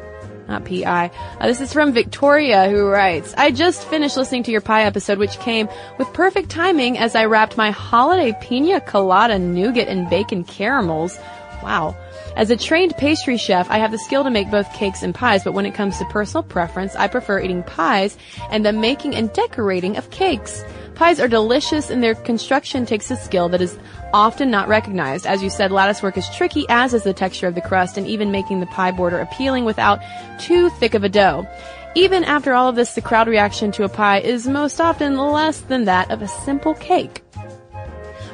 not 0.48 0.64
P-I. 0.64 1.12
Uh, 1.40 1.48
this 1.48 1.60
is 1.60 1.74
from 1.74 1.92
Victoria 1.92 2.70
who 2.70 2.88
writes, 2.88 3.34
I 3.38 3.52
just 3.52 3.86
finished 3.88 4.16
listening 4.16 4.44
to 4.44 4.52
your 4.52 4.62
pie 4.62 4.84
episode, 4.84 5.18
which 5.18 5.38
came 5.40 5.68
with 5.98 6.14
perfect 6.14 6.50
timing 6.50 6.98
as 6.98 7.16
I 7.16 7.26
wrapped 7.26 7.58
my 7.58 7.72
holiday 7.72 8.34
pina 8.42 8.80
colada 8.80 9.38
nougat 9.38 9.90
and 9.90 10.10
bacon 10.10 10.46
caramels. 10.46 11.20
Wow. 11.62 11.98
As 12.40 12.50
a 12.50 12.56
trained 12.56 12.96
pastry 12.96 13.36
chef, 13.36 13.70
I 13.70 13.80
have 13.80 13.92
the 13.92 13.98
skill 13.98 14.24
to 14.24 14.30
make 14.30 14.50
both 14.50 14.72
cakes 14.72 15.04
and 15.04 15.14
pies, 15.14 15.44
but 15.44 15.52
when 15.52 15.66
it 15.66 15.74
comes 15.74 15.98
to 15.98 16.06
personal 16.06 16.42
preference, 16.42 16.96
I 16.96 17.10
prefer 17.10 17.42
eating 17.42 17.64
pies 17.64 18.18
and 18.50 18.66
the 18.66 18.72
making 18.72 19.14
and 19.14 19.34
decorating 19.34 19.98
of 19.98 20.10
cakes. 20.10 20.64
Pies 20.96 21.20
are 21.20 21.28
delicious 21.28 21.90
and 21.90 22.02
their 22.02 22.16
construction 22.16 22.86
takes 22.86 23.12
a 23.12 23.18
skill 23.18 23.50
that 23.50 23.62
is 23.62 23.78
often 24.14 24.50
not 24.50 24.70
recognized. 24.70 25.28
As 25.28 25.44
you 25.44 25.50
said, 25.50 25.74
lattice 25.74 26.02
work 26.02 26.16
is 26.16 26.30
tricky, 26.30 26.66
as 26.70 26.94
is 26.94 27.04
the 27.04 27.12
texture 27.12 27.48
of 27.48 27.56
the 27.56 27.62
crust 27.62 27.98
and 27.98 28.08
even 28.08 28.32
making 28.32 28.62
the 28.62 28.68
pie 28.68 28.92
border 28.92 29.20
appealing 29.20 29.66
without 29.66 30.00
too 30.40 30.70
thick 30.70 30.94
of 30.94 31.04
a 31.04 31.10
dough. 31.10 31.46
Even 31.94 32.24
after 32.24 32.54
all 32.54 32.70
of 32.70 32.78
this, 32.78 32.94
the 32.94 33.02
crowd 33.02 33.28
reaction 33.28 33.70
to 33.74 33.84
a 33.84 33.90
pie 33.90 34.20
is 34.20 34.48
most 34.48 34.80
often 34.80 35.18
less 35.18 35.60
than 35.60 35.84
that 35.84 36.10
of 36.10 36.22
a 36.22 36.28
simple 36.30 36.76
cake. 36.76 37.22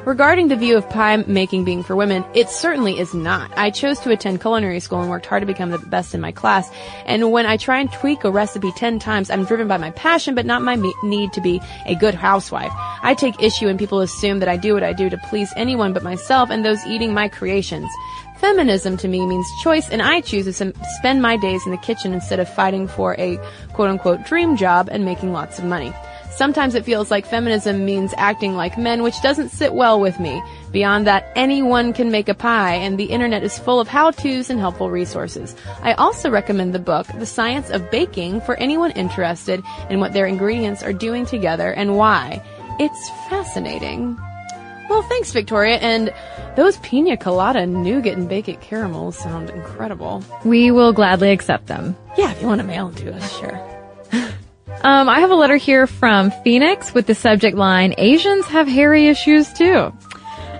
Regarding 0.06 0.46
the 0.46 0.54
view 0.54 0.76
of 0.76 0.88
pie 0.88 1.16
making 1.16 1.64
being 1.64 1.82
for 1.82 1.96
women, 1.96 2.24
it 2.32 2.48
certainly 2.48 2.96
is 3.00 3.12
not. 3.12 3.50
I 3.58 3.70
chose 3.70 3.98
to 4.00 4.12
attend 4.12 4.40
culinary 4.40 4.78
school 4.78 5.00
and 5.00 5.10
worked 5.10 5.26
hard 5.26 5.42
to 5.42 5.48
become 5.48 5.70
the 5.70 5.80
best 5.80 6.14
in 6.14 6.20
my 6.20 6.30
class. 6.30 6.70
And 7.06 7.32
when 7.32 7.44
I 7.44 7.56
try 7.56 7.80
and 7.80 7.92
tweak 7.92 8.22
a 8.22 8.30
recipe 8.30 8.70
10 8.70 9.00
times, 9.00 9.30
I'm 9.30 9.44
driven 9.44 9.66
by 9.66 9.78
my 9.78 9.90
passion, 9.90 10.36
but 10.36 10.46
not 10.46 10.62
my 10.62 10.76
me- 10.76 10.94
need 11.02 11.32
to 11.32 11.40
be 11.40 11.60
a 11.86 11.96
good 11.96 12.14
housewife. 12.14 12.70
I 13.02 13.14
take 13.14 13.42
issue 13.42 13.66
when 13.66 13.78
people 13.78 13.98
assume 13.98 14.38
that 14.38 14.48
I 14.48 14.56
do 14.56 14.74
what 14.74 14.84
I 14.84 14.92
do 14.92 15.10
to 15.10 15.18
please 15.28 15.52
anyone 15.56 15.92
but 15.92 16.04
myself 16.04 16.50
and 16.50 16.64
those 16.64 16.86
eating 16.86 17.12
my 17.12 17.28
creations. 17.28 17.90
Feminism 18.38 18.96
to 18.98 19.08
me 19.08 19.26
means 19.26 19.50
choice, 19.60 19.88
and 19.90 20.00
I 20.00 20.20
choose 20.20 20.44
to 20.44 20.72
spend 20.98 21.20
my 21.20 21.36
days 21.36 21.66
in 21.66 21.72
the 21.72 21.78
kitchen 21.78 22.12
instead 22.12 22.38
of 22.38 22.48
fighting 22.48 22.86
for 22.86 23.16
a 23.18 23.40
quote 23.72 23.90
unquote 23.90 24.24
dream 24.24 24.56
job 24.56 24.88
and 24.88 25.04
making 25.04 25.32
lots 25.32 25.58
of 25.58 25.64
money. 25.64 25.92
Sometimes 26.36 26.74
it 26.74 26.84
feels 26.84 27.10
like 27.10 27.24
feminism 27.26 27.86
means 27.86 28.12
acting 28.18 28.56
like 28.56 28.76
men, 28.76 29.02
which 29.02 29.22
doesn't 29.22 29.48
sit 29.48 29.72
well 29.72 29.98
with 29.98 30.20
me. 30.20 30.42
Beyond 30.70 31.06
that, 31.06 31.32
anyone 31.34 31.94
can 31.94 32.10
make 32.10 32.28
a 32.28 32.34
pie, 32.34 32.74
and 32.74 32.98
the 32.98 33.04
internet 33.04 33.42
is 33.42 33.58
full 33.58 33.80
of 33.80 33.88
how-tos 33.88 34.50
and 34.50 34.60
helpful 34.60 34.90
resources. 34.90 35.56
I 35.80 35.94
also 35.94 36.28
recommend 36.28 36.74
the 36.74 36.78
book, 36.78 37.06
The 37.06 37.24
Science 37.24 37.70
of 37.70 37.90
Baking, 37.90 38.42
for 38.42 38.54
anyone 38.56 38.90
interested 38.90 39.62
in 39.88 39.98
what 39.98 40.12
their 40.12 40.26
ingredients 40.26 40.82
are 40.82 40.92
doing 40.92 41.24
together 41.24 41.72
and 41.72 41.96
why. 41.96 42.42
It's 42.78 43.08
fascinating. 43.30 44.18
Well, 44.90 45.02
thanks, 45.02 45.32
Victoria. 45.32 45.76
And 45.78 46.12
those 46.54 46.76
pina 46.78 47.16
colada 47.16 47.66
nougat 47.66 48.18
and 48.18 48.28
bacon 48.28 48.56
caramels 48.56 49.16
sound 49.16 49.48
incredible. 49.48 50.22
We 50.44 50.70
will 50.70 50.92
gladly 50.92 51.30
accept 51.30 51.66
them. 51.66 51.96
Yeah, 52.18 52.30
if 52.32 52.42
you 52.42 52.46
want 52.46 52.60
to 52.60 52.66
mail 52.66 52.88
them 52.88 53.06
to 53.06 53.14
us, 53.14 53.38
sure. 53.38 53.75
Um, 54.82 55.08
I 55.08 55.20
have 55.20 55.30
a 55.30 55.34
letter 55.34 55.56
here 55.56 55.86
from 55.86 56.30
Phoenix 56.44 56.94
with 56.94 57.06
the 57.06 57.14
subject 57.14 57.56
line, 57.56 57.94
Asians 57.98 58.46
have 58.46 58.68
hairy 58.68 59.08
issues 59.08 59.52
too. 59.52 59.92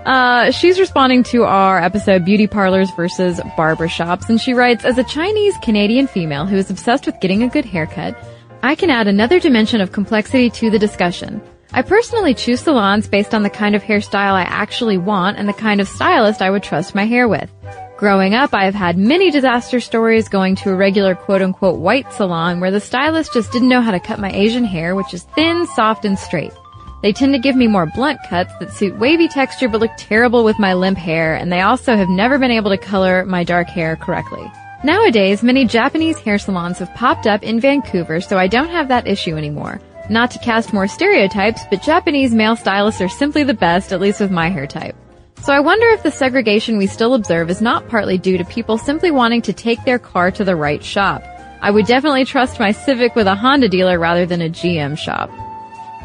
Uh, 0.05 0.51
she's 0.51 0.79
responding 0.79 1.21
to 1.21 1.43
our 1.43 1.79
episode 1.79 2.23
Beauty 2.23 2.47
Parlors 2.47 2.89
versus 2.91 3.39
Barbershops, 3.57 4.29
and 4.29 4.39
she 4.39 4.53
writes, 4.53 4.85
As 4.85 4.97
a 4.97 5.03
Chinese 5.03 5.53
Canadian 5.61 6.07
female 6.07 6.45
who 6.45 6.55
is 6.55 6.69
obsessed 6.69 7.05
with 7.05 7.19
getting 7.19 7.43
a 7.43 7.49
good 7.49 7.65
haircut, 7.65 8.17
I 8.63 8.75
can 8.75 8.89
add 8.89 9.07
another 9.07 9.39
dimension 9.39 9.81
of 9.81 9.91
complexity 9.91 10.49
to 10.51 10.69
the 10.69 10.79
discussion. 10.79 11.41
I 11.73 11.81
personally 11.81 12.33
choose 12.33 12.61
salons 12.61 13.07
based 13.07 13.35
on 13.35 13.43
the 13.43 13.49
kind 13.49 13.75
of 13.75 13.83
hairstyle 13.83 14.33
I 14.33 14.43
actually 14.43 14.97
want 14.97 15.37
and 15.37 15.47
the 15.47 15.53
kind 15.53 15.81
of 15.81 15.87
stylist 15.87 16.41
I 16.41 16.49
would 16.49 16.63
trust 16.63 16.95
my 16.95 17.05
hair 17.05 17.27
with. 17.27 17.51
Growing 17.97 18.35
up, 18.35 18.53
I 18.53 18.65
have 18.65 18.75
had 18.75 18.95
many 18.95 19.31
disaster 19.31 19.79
stories 19.79 20.29
going 20.29 20.53
to 20.57 20.69
a 20.69 20.75
regular 20.75 21.15
quote 21.15 21.41
unquote 21.41 21.79
white 21.79 22.13
salon 22.13 22.59
where 22.59 22.69
the 22.69 22.79
stylist 22.79 23.33
just 23.33 23.51
didn't 23.51 23.69
know 23.69 23.81
how 23.81 23.89
to 23.89 23.99
cut 23.99 24.19
my 24.19 24.31
Asian 24.31 24.63
hair, 24.63 24.93
which 24.93 25.15
is 25.15 25.23
thin, 25.33 25.65
soft, 25.75 26.05
and 26.05 26.19
straight. 26.19 26.53
They 27.01 27.11
tend 27.11 27.33
to 27.33 27.39
give 27.39 27.55
me 27.55 27.65
more 27.65 27.87
blunt 27.87 28.19
cuts 28.29 28.53
that 28.59 28.71
suit 28.71 28.99
wavy 28.99 29.27
texture 29.27 29.67
but 29.67 29.81
look 29.81 29.89
terrible 29.97 30.43
with 30.43 30.59
my 30.59 30.75
limp 30.75 30.99
hair, 30.99 31.33
and 31.33 31.51
they 31.51 31.61
also 31.61 31.95
have 31.95 32.07
never 32.07 32.37
been 32.37 32.51
able 32.51 32.69
to 32.69 32.77
color 32.77 33.25
my 33.25 33.43
dark 33.43 33.67
hair 33.67 33.95
correctly. 33.95 34.51
Nowadays, 34.83 35.41
many 35.41 35.65
Japanese 35.65 36.19
hair 36.19 36.37
salons 36.37 36.77
have 36.77 36.93
popped 36.93 37.25
up 37.25 37.41
in 37.41 37.59
Vancouver, 37.59 38.21
so 38.21 38.37
I 38.37 38.45
don't 38.45 38.69
have 38.69 38.89
that 38.89 39.07
issue 39.07 39.37
anymore. 39.37 39.81
Not 40.07 40.29
to 40.31 40.39
cast 40.39 40.71
more 40.71 40.87
stereotypes, 40.87 41.63
but 41.71 41.81
Japanese 41.81 42.31
male 42.31 42.55
stylists 42.55 43.01
are 43.01 43.09
simply 43.09 43.41
the 43.43 43.55
best, 43.55 43.91
at 43.91 44.01
least 44.01 44.19
with 44.19 44.29
my 44.29 44.49
hair 44.49 44.67
type. 44.67 44.95
So 45.41 45.53
I 45.53 45.59
wonder 45.59 45.87
if 45.89 46.03
the 46.03 46.11
segregation 46.11 46.77
we 46.77 46.87
still 46.87 47.13
observe 47.13 47.49
is 47.49 47.61
not 47.61 47.87
partly 47.87 48.17
due 48.17 48.37
to 48.37 48.45
people 48.45 48.77
simply 48.77 49.11
wanting 49.11 49.41
to 49.43 49.53
take 49.53 49.83
their 49.85 49.99
car 49.99 50.31
to 50.31 50.43
the 50.43 50.55
right 50.55 50.83
shop. 50.83 51.23
I 51.61 51.71
would 51.71 51.85
definitely 51.85 52.25
trust 52.25 52.59
my 52.59 52.71
Civic 52.71 53.15
with 53.15 53.27
a 53.27 53.35
Honda 53.35 53.69
dealer 53.69 53.97
rather 53.97 54.25
than 54.25 54.41
a 54.41 54.49
GM 54.49 54.97
shop. 54.97 55.29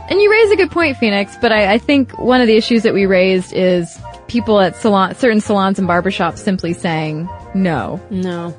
And 0.08 0.20
you 0.20 0.30
raise 0.30 0.50
a 0.50 0.56
good 0.56 0.70
point, 0.70 0.96
Phoenix, 0.96 1.36
but 1.40 1.52
I, 1.52 1.74
I 1.74 1.78
think 1.78 2.18
one 2.18 2.40
of 2.40 2.46
the 2.46 2.56
issues 2.56 2.82
that 2.82 2.94
we 2.94 3.06
raised 3.06 3.52
is 3.52 3.98
people 4.28 4.60
at 4.60 4.76
salon, 4.76 5.14
certain 5.14 5.40
salons 5.40 5.78
and 5.78 5.88
barbershops 5.88 6.38
simply 6.38 6.72
saying 6.72 7.28
no. 7.54 8.00
No. 8.10 8.56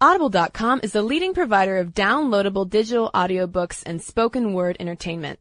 Audible.com 0.00 0.80
is 0.82 0.92
the 0.92 1.02
leading 1.02 1.32
provider 1.32 1.78
of 1.78 1.94
downloadable 1.94 2.68
digital 2.68 3.10
audiobooks 3.14 3.82
and 3.86 4.02
spoken 4.02 4.52
word 4.52 4.76
entertainment. 4.80 5.38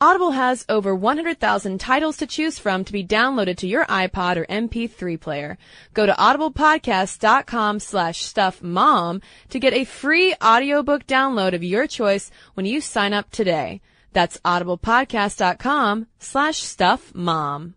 Audible 0.00 0.30
has 0.30 0.64
over 0.68 0.94
100,000 0.94 1.78
titles 1.78 2.16
to 2.16 2.26
choose 2.26 2.58
from 2.58 2.84
to 2.84 2.92
be 2.92 3.04
downloaded 3.04 3.56
to 3.56 3.66
your 3.66 3.84
iPod 3.86 4.36
or 4.36 4.46
MP3 4.46 5.20
player. 5.20 5.58
Go 5.92 6.06
to 6.06 6.12
audiblepodcast.com 6.12 7.80
slash 7.80 8.22
stuffmom 8.22 9.22
to 9.50 9.58
get 9.58 9.74
a 9.74 9.84
free 9.84 10.34
audiobook 10.42 11.06
download 11.06 11.52
of 11.52 11.64
your 11.64 11.86
choice 11.86 12.30
when 12.54 12.64
you 12.64 12.80
sign 12.80 13.12
up 13.12 13.30
today. 13.30 13.80
That's 14.12 14.38
audiblepodcast.com 14.38 16.06
slash 16.18 16.62
stuffmom. 16.62 17.74